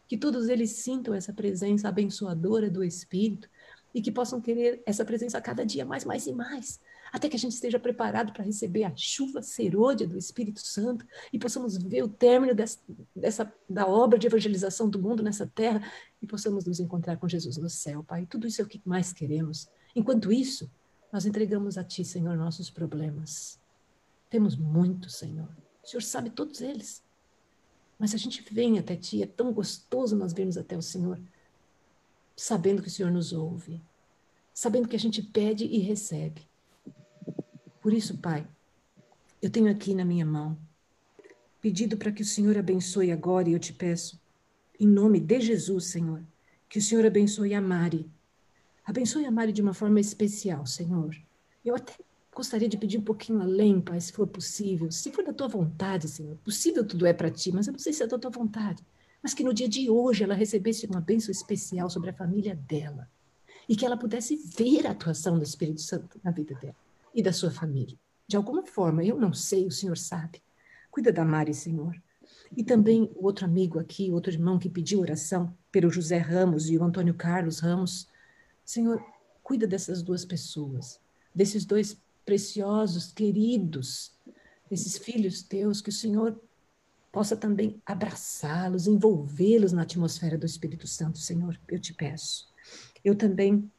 Que 0.08 0.18
todos 0.18 0.50
eles 0.50 0.72
sintam 0.72 1.14
essa 1.14 1.32
presença 1.32 1.88
abençoadora 1.90 2.70
do 2.70 2.84
Espírito 2.84 3.50
e 3.94 4.02
que 4.02 4.12
possam 4.12 4.42
querer 4.42 4.82
essa 4.86 5.06
presença 5.06 5.40
cada 5.40 5.66
dia 5.66 5.86
mais, 5.86 6.06
mais 6.06 6.28
e 6.28 6.34
mais, 6.34 6.80
até 7.12 7.30
que 7.30 7.36
a 7.36 7.40
gente 7.40 7.54
esteja 7.54 7.80
preparado 7.80 8.34
para 8.34 8.44
receber 8.44 8.84
a 8.84 8.96
chuva 8.96 9.42
serôdia 9.42 10.08
do 10.08 10.18
Espírito 10.18 10.60
Santo 10.60 11.06
e 11.32 11.40
possamos 11.40 11.78
ver 11.78 12.04
o 12.04 12.10
término 12.10 12.54
dessa, 12.54 12.80
dessa, 13.16 13.54
da 13.70 13.88
obra 13.88 14.20
de 14.20 14.28
evangelização 14.28 14.90
do 14.90 15.02
mundo 15.02 15.24
nessa 15.24 15.48
terra 15.48 15.82
e 16.22 16.28
possamos 16.28 16.66
nos 16.66 16.80
encontrar 16.80 17.18
com 17.18 17.28
Jesus 17.28 17.58
no 17.58 17.70
céu, 17.70 18.04
Pai. 18.04 18.26
Tudo 18.26 18.48
isso 18.48 18.62
é 18.62 18.66
o 18.66 18.68
que 18.68 18.82
mais 18.86 19.14
queremos. 19.14 19.70
Enquanto 19.96 20.32
isso, 20.32 20.70
nós 21.12 21.26
entregamos 21.26 21.78
a 21.78 21.84
Ti, 21.84 22.04
Senhor, 22.04 22.36
nossos 22.36 22.70
problemas. 22.70 23.60
Temos 24.30 24.56
muito, 24.56 25.10
Senhor. 25.10 25.50
O 25.84 25.88
Senhor 25.88 26.02
sabe 26.02 26.30
todos 26.30 26.62
eles. 26.62 27.04
Mas 27.98 28.14
a 28.14 28.18
gente 28.18 28.46
vem 28.54 28.78
até 28.78 28.96
Ti, 28.96 29.24
é 29.24 29.26
tão 29.26 29.52
gostoso 29.52 30.16
nós 30.16 30.34
virmos 30.34 30.58
até 30.58 30.78
o 30.78 30.82
Senhor, 30.82 31.20
sabendo 32.36 32.82
que 32.82 32.88
o 32.88 32.92
Senhor 32.92 33.12
nos 33.12 33.34
ouve, 33.34 33.82
sabendo 34.54 34.88
que 34.88 34.96
a 34.96 35.00
gente 35.00 35.22
pede 35.22 35.66
e 35.66 35.80
recebe. 35.80 36.47
Por 37.88 37.94
isso, 37.94 38.18
Pai, 38.18 38.46
eu 39.42 39.50
tenho 39.50 39.72
aqui 39.72 39.96
na 39.96 40.04
minha 40.04 40.26
mão 40.26 40.58
pedido 41.62 41.96
para 41.96 42.12
que 42.12 42.22
o 42.22 42.26
Senhor 42.26 42.58
abençoe 42.58 43.14
agora, 43.14 43.48
e 43.48 43.54
eu 43.54 43.60
te 43.60 43.72
peço, 43.72 44.20
em 44.78 44.86
nome 44.86 45.22
de 45.22 45.40
Jesus, 45.40 45.86
Senhor, 45.86 46.22
que 46.68 46.80
o 46.80 46.82
Senhor 46.82 47.06
abençoe 47.06 47.54
a 47.54 47.62
Mari. 47.62 48.12
Abençoe 48.84 49.26
a 49.26 49.32
Mari 49.32 49.54
de 49.54 49.62
uma 49.62 49.74
forma 49.74 50.02
especial, 50.02 50.66
Senhor. 50.66 51.16
Eu 51.64 51.76
até 51.76 51.94
Gostaria 52.36 52.68
de 52.68 52.78
pedir 52.78 52.98
um 52.98 53.04
pouquinho 53.04 53.42
além, 53.42 53.80
Pai, 53.80 54.02
se 54.02 54.12
for 54.12 54.28
possível. 54.28 54.92
Se 54.92 55.10
for 55.10 55.24
da 55.24 55.32
tua 55.32 55.48
vontade, 55.48 56.10
Senhor. 56.10 56.36
Possível 56.44 56.86
tudo 56.86 57.06
é 57.06 57.14
para 57.14 57.32
ti, 57.32 57.54
mas 57.54 57.68
eu 57.68 57.72
não 57.72 57.80
sei 57.80 57.94
se 57.94 58.04
é 58.04 58.08
da 58.08 58.20
tua 58.20 58.32
vontade. 58.32 58.84
Mas 59.24 59.34
que 59.34 59.46
no 59.46 59.54
dia 59.54 59.70
de 59.70 59.90
hoje 59.90 60.26
ela 60.26 60.36
recebesse 60.36 60.86
uma 60.88 61.00
bênção 61.00 61.32
especial 61.32 61.90
sobre 61.90 62.10
a 62.10 62.14
família 62.14 62.54
dela. 62.54 63.10
E 63.70 63.78
que 63.78 63.86
ela 63.86 63.96
pudesse 63.96 64.36
ver 64.36 64.86
a 64.88 64.92
atuação 64.92 65.38
do 65.38 65.44
Espírito 65.46 65.80
Santo 65.80 66.20
na 66.22 66.32
vida 66.32 66.54
dela 66.56 66.76
e 67.18 67.24
da 67.24 67.34
sua 67.34 67.50
família. 67.50 67.98
De 68.28 68.38
alguma 68.38 68.64
forma, 68.64 69.04
eu 69.04 69.20
não 69.20 69.34
sei, 69.34 69.66
o 69.66 69.72
Senhor 69.72 69.98
sabe. 69.98 70.40
Cuida 70.92 71.12
da 71.12 71.26
Mari, 71.26 71.52
Senhor. 71.52 72.00
E 72.56 72.64
também 72.64 73.12
o 73.16 73.26
outro 73.26 73.46
amigo 73.46 73.80
aqui, 73.80 74.12
outro 74.12 74.32
irmão 74.32 74.60
que 74.60 74.70
pediu 74.70 75.00
oração, 75.00 75.58
pelo 75.72 75.90
José 75.90 76.20
Ramos 76.20 76.70
e 76.70 76.78
o 76.78 76.84
Antônio 76.84 77.16
Carlos 77.16 77.60
Ramos. 77.60 78.08
Senhor, 78.64 79.04
cuida 79.42 79.66
dessas 79.66 80.04
duas 80.04 80.24
pessoas, 80.24 81.02
desses 81.34 81.66
dois 81.66 82.00
preciosos, 82.24 83.12
queridos, 83.12 84.16
esses 84.70 84.98
filhos 84.98 85.42
teus, 85.42 85.82
que 85.82 85.90
o 85.90 85.94
Senhor 85.94 86.40
possa 87.12 87.36
também 87.36 87.82
abraçá-los, 87.84 88.86
envolvê-los 88.86 89.72
na 89.72 89.82
atmosfera 89.82 90.38
do 90.38 90.46
Espírito 90.46 90.86
Santo, 90.86 91.18
Senhor, 91.18 91.60
eu 91.68 91.80
te 91.80 91.96
peço. 91.96 92.54
Eu 93.04 93.16
também 93.16 93.72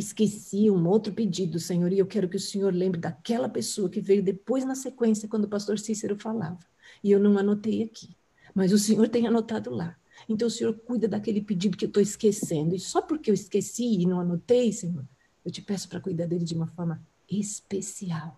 esqueci 0.00 0.70
um 0.70 0.88
outro 0.88 1.12
pedido, 1.12 1.58
Senhor, 1.58 1.92
e 1.92 1.98
eu 1.98 2.06
quero 2.06 2.28
que 2.28 2.36
o 2.36 2.40
Senhor 2.40 2.74
lembre 2.74 3.00
daquela 3.00 3.48
pessoa 3.48 3.88
que 3.88 4.00
veio 4.00 4.22
depois 4.22 4.64
na 4.64 4.74
sequência, 4.74 5.28
quando 5.28 5.44
o 5.44 5.48
pastor 5.48 5.78
Cícero 5.78 6.18
falava. 6.18 6.58
E 7.04 7.10
eu 7.10 7.20
não 7.20 7.38
anotei 7.38 7.82
aqui, 7.82 8.16
mas 8.54 8.72
o 8.72 8.78
Senhor 8.78 9.08
tem 9.08 9.26
anotado 9.26 9.70
lá. 9.70 9.96
Então, 10.28 10.48
o 10.48 10.50
Senhor 10.50 10.74
cuida 10.74 11.08
daquele 11.08 11.40
pedido 11.40 11.76
que 11.76 11.84
eu 11.84 11.88
estou 11.88 12.02
esquecendo. 12.02 12.74
E 12.74 12.78
só 12.78 13.00
porque 13.00 13.30
eu 13.30 13.34
esqueci 13.34 14.00
e 14.00 14.06
não 14.06 14.20
anotei, 14.20 14.72
Senhor, 14.72 15.04
eu 15.44 15.50
te 15.50 15.62
peço 15.62 15.88
para 15.88 16.00
cuidar 16.00 16.26
dele 16.26 16.44
de 16.44 16.54
uma 16.54 16.66
forma 16.66 17.02
especial, 17.30 18.36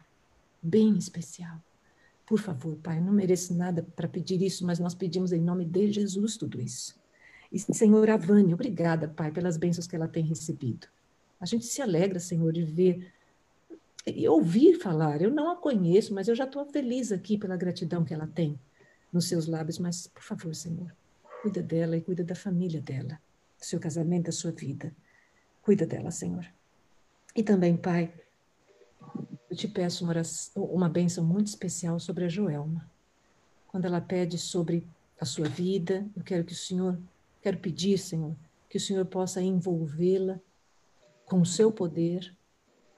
bem 0.63 0.97
especial. 0.97 1.61
Por 2.27 2.39
favor, 2.39 2.77
Pai, 2.77 2.99
eu 2.99 3.03
não 3.03 3.13
mereço 3.13 3.53
nada 3.55 3.83
para 3.83 4.09
pedir 4.09 4.41
isso, 4.43 4.65
mas 4.65 4.79
nós 4.79 4.95
pedimos 4.95 5.33
em 5.33 5.41
nome 5.41 5.65
de 5.65 5.91
Jesus 5.91 6.37
tudo 6.37 6.61
isso. 6.61 6.95
E, 7.51 7.59
Senhor, 7.59 8.09
a 8.09 8.17
Vânia, 8.17 8.55
obrigada, 8.55 9.09
Pai, 9.09 9.31
pelas 9.31 9.57
bênçãos 9.57 9.87
que 9.87 9.97
ela 9.97 10.09
tem 10.09 10.25
recebido. 10.25 10.87
A 11.43 11.45
gente 11.45 11.67
se 11.67 11.83
alegra, 11.83 12.21
Senhor, 12.21 12.53
de 12.53 12.63
ver 12.63 13.13
e 14.07 14.29
ouvir 14.29 14.79
falar. 14.79 15.21
Eu 15.21 15.29
não 15.29 15.51
a 15.51 15.57
conheço, 15.57 16.15
mas 16.15 16.29
eu 16.29 16.37
já 16.37 16.45
estou 16.45 16.65
feliz 16.67 17.11
aqui 17.11 17.37
pela 17.37 17.57
gratidão 17.57 18.05
que 18.05 18.15
ela 18.15 18.29
tem 18.29 18.57
nos 19.13 19.27
seus 19.27 19.49
lábios. 19.49 19.77
Mas, 19.77 20.07
por 20.07 20.23
favor, 20.23 20.55
Senhor, 20.55 20.95
cuida 21.43 21.61
dela 21.61 21.97
e 21.97 22.01
cuida 22.01 22.23
da 22.23 22.37
família 22.37 22.81
dela, 22.81 23.21
do 23.59 23.65
seu 23.65 23.81
casamento, 23.81 24.27
da 24.27 24.33
sua 24.33 24.53
vida. 24.53 24.95
Cuida 25.63 25.85
dela, 25.85 26.13
Senhor. 26.13 26.47
E 27.35 27.43
também, 27.43 27.77
Pai, 27.77 28.15
eu 29.51 29.57
te 29.57 29.67
peço 29.67 30.05
uma, 30.05 30.11
oração, 30.11 30.63
uma 30.63 30.89
bênção 30.89 31.25
muito 31.25 31.49
especial 31.49 31.99
sobre 31.99 32.25
a 32.25 32.29
Joelma. 32.29 32.89
Quando 33.67 33.87
ela 33.87 34.01
pede 34.01 34.39
sobre 34.39 34.87
a 35.21 35.25
sua 35.25 35.49
vida, 35.49 36.07
eu 36.17 36.23
quero 36.23 36.45
que 36.45 36.53
o 36.53 36.57
Senhor, 36.57 36.97
quero 37.43 37.59
pedir, 37.59 37.99
Senhor, 37.99 38.37
que 38.71 38.77
o 38.77 38.81
Senhor 38.81 39.05
possa 39.07 39.43
envolvê-la 39.43 40.41
com 41.27 41.41
o 41.41 41.47
seu 41.47 41.73
poder 41.73 42.35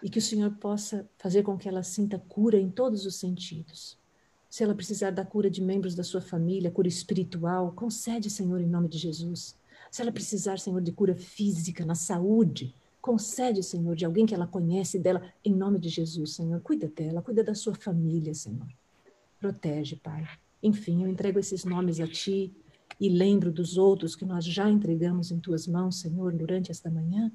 e 0.02 0.10
que 0.10 0.18
o 0.18 0.22
Senhor 0.22 0.50
possa 0.56 1.08
fazer 1.18 1.42
com 1.42 1.56
que 1.56 1.68
ela 1.68 1.82
sinta 1.82 2.18
cura 2.18 2.58
em 2.58 2.70
todos 2.70 3.06
os 3.06 3.16
sentidos. 3.16 3.98
Se 4.50 4.62
ela 4.62 4.74
precisar 4.74 5.10
da 5.10 5.24
cura 5.24 5.50
de 5.50 5.62
membros 5.62 5.94
da 5.94 6.04
sua 6.04 6.20
família, 6.20 6.70
cura 6.70 6.88
espiritual, 6.88 7.72
concede, 7.72 8.30
Senhor, 8.30 8.60
em 8.60 8.66
nome 8.66 8.88
de 8.88 8.98
Jesus. 8.98 9.56
Se 9.90 10.02
ela 10.02 10.12
precisar, 10.12 10.58
Senhor, 10.58 10.80
de 10.80 10.92
cura 10.92 11.14
física, 11.14 11.84
na 11.84 11.94
saúde, 11.94 12.74
Concede, 13.04 13.62
Senhor, 13.62 13.94
de 13.94 14.06
alguém 14.06 14.24
que 14.24 14.34
ela 14.34 14.46
conhece 14.46 14.98
dela, 14.98 15.20
em 15.44 15.54
nome 15.54 15.78
de 15.78 15.90
Jesus, 15.90 16.32
Senhor. 16.32 16.58
Cuida 16.62 16.88
dela, 16.88 17.20
cuida 17.20 17.44
da 17.44 17.54
sua 17.54 17.74
família, 17.74 18.32
Senhor. 18.32 18.66
Protege, 19.38 19.96
Pai. 19.96 20.26
Enfim, 20.62 21.02
eu 21.02 21.08
entrego 21.10 21.38
esses 21.38 21.66
nomes 21.66 22.00
a 22.00 22.06
Ti 22.06 22.50
e 22.98 23.10
lembro 23.10 23.52
dos 23.52 23.76
outros 23.76 24.16
que 24.16 24.24
nós 24.24 24.42
já 24.42 24.70
entregamos 24.70 25.30
em 25.30 25.38
Tuas 25.38 25.66
mãos, 25.66 26.00
Senhor, 26.00 26.32
durante 26.32 26.70
esta 26.70 26.90
manhã. 26.90 27.30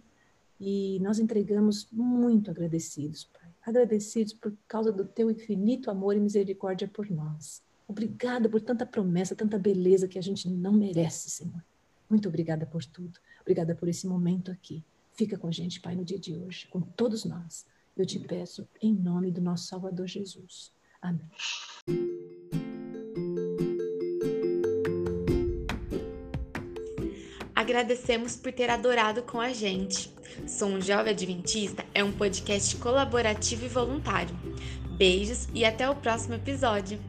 E 0.59 0.99
nós 0.99 1.19
entregamos 1.19 1.87
muito 1.91 2.51
agradecidos, 2.51 3.23
Pai. 3.23 3.49
Agradecidos 3.65 4.33
por 4.33 4.53
causa 4.67 4.91
do 4.91 5.05
Teu 5.05 5.31
infinito 5.31 5.89
amor 5.89 6.15
e 6.15 6.19
misericórdia 6.19 6.87
por 6.87 7.09
nós. 7.09 7.61
Obrigada 7.87 8.47
por 8.47 8.61
tanta 8.61 8.85
promessa, 8.85 9.35
tanta 9.35 9.57
beleza 9.57 10.07
que 10.07 10.19
a 10.19 10.21
gente 10.21 10.49
não 10.49 10.73
merece, 10.73 11.29
Senhor. 11.29 11.63
Muito 12.09 12.27
obrigada 12.27 12.65
por 12.65 12.83
tudo. 12.85 13.19
Obrigada 13.41 13.73
por 13.73 13.87
esse 13.87 14.07
momento 14.07 14.51
aqui. 14.51 14.83
Fica 15.13 15.37
com 15.37 15.47
a 15.47 15.51
gente, 15.51 15.79
Pai, 15.79 15.95
no 15.95 16.05
dia 16.05 16.19
de 16.19 16.35
hoje, 16.35 16.67
com 16.67 16.81
todos 16.81 17.25
nós. 17.25 17.65
Eu 17.97 18.05
te 18.05 18.19
peço 18.19 18.67
em 18.81 18.93
nome 18.93 19.31
do 19.31 19.41
nosso 19.41 19.67
Salvador 19.67 20.07
Jesus. 20.07 20.71
Amém. 21.01 21.27
Agradecemos 27.69 28.35
por 28.35 28.51
ter 28.51 28.67
adorado 28.67 29.21
com 29.21 29.39
a 29.39 29.53
gente. 29.53 30.11
Sou 30.47 30.69
um 30.69 30.81
Jovem 30.81 31.13
Adventista 31.13 31.85
é 31.93 32.03
um 32.03 32.11
podcast 32.11 32.75
colaborativo 32.77 33.63
e 33.63 33.67
voluntário. 33.67 34.35
Beijos 34.97 35.47
e 35.53 35.63
até 35.63 35.87
o 35.87 35.95
próximo 35.95 36.33
episódio. 36.33 36.99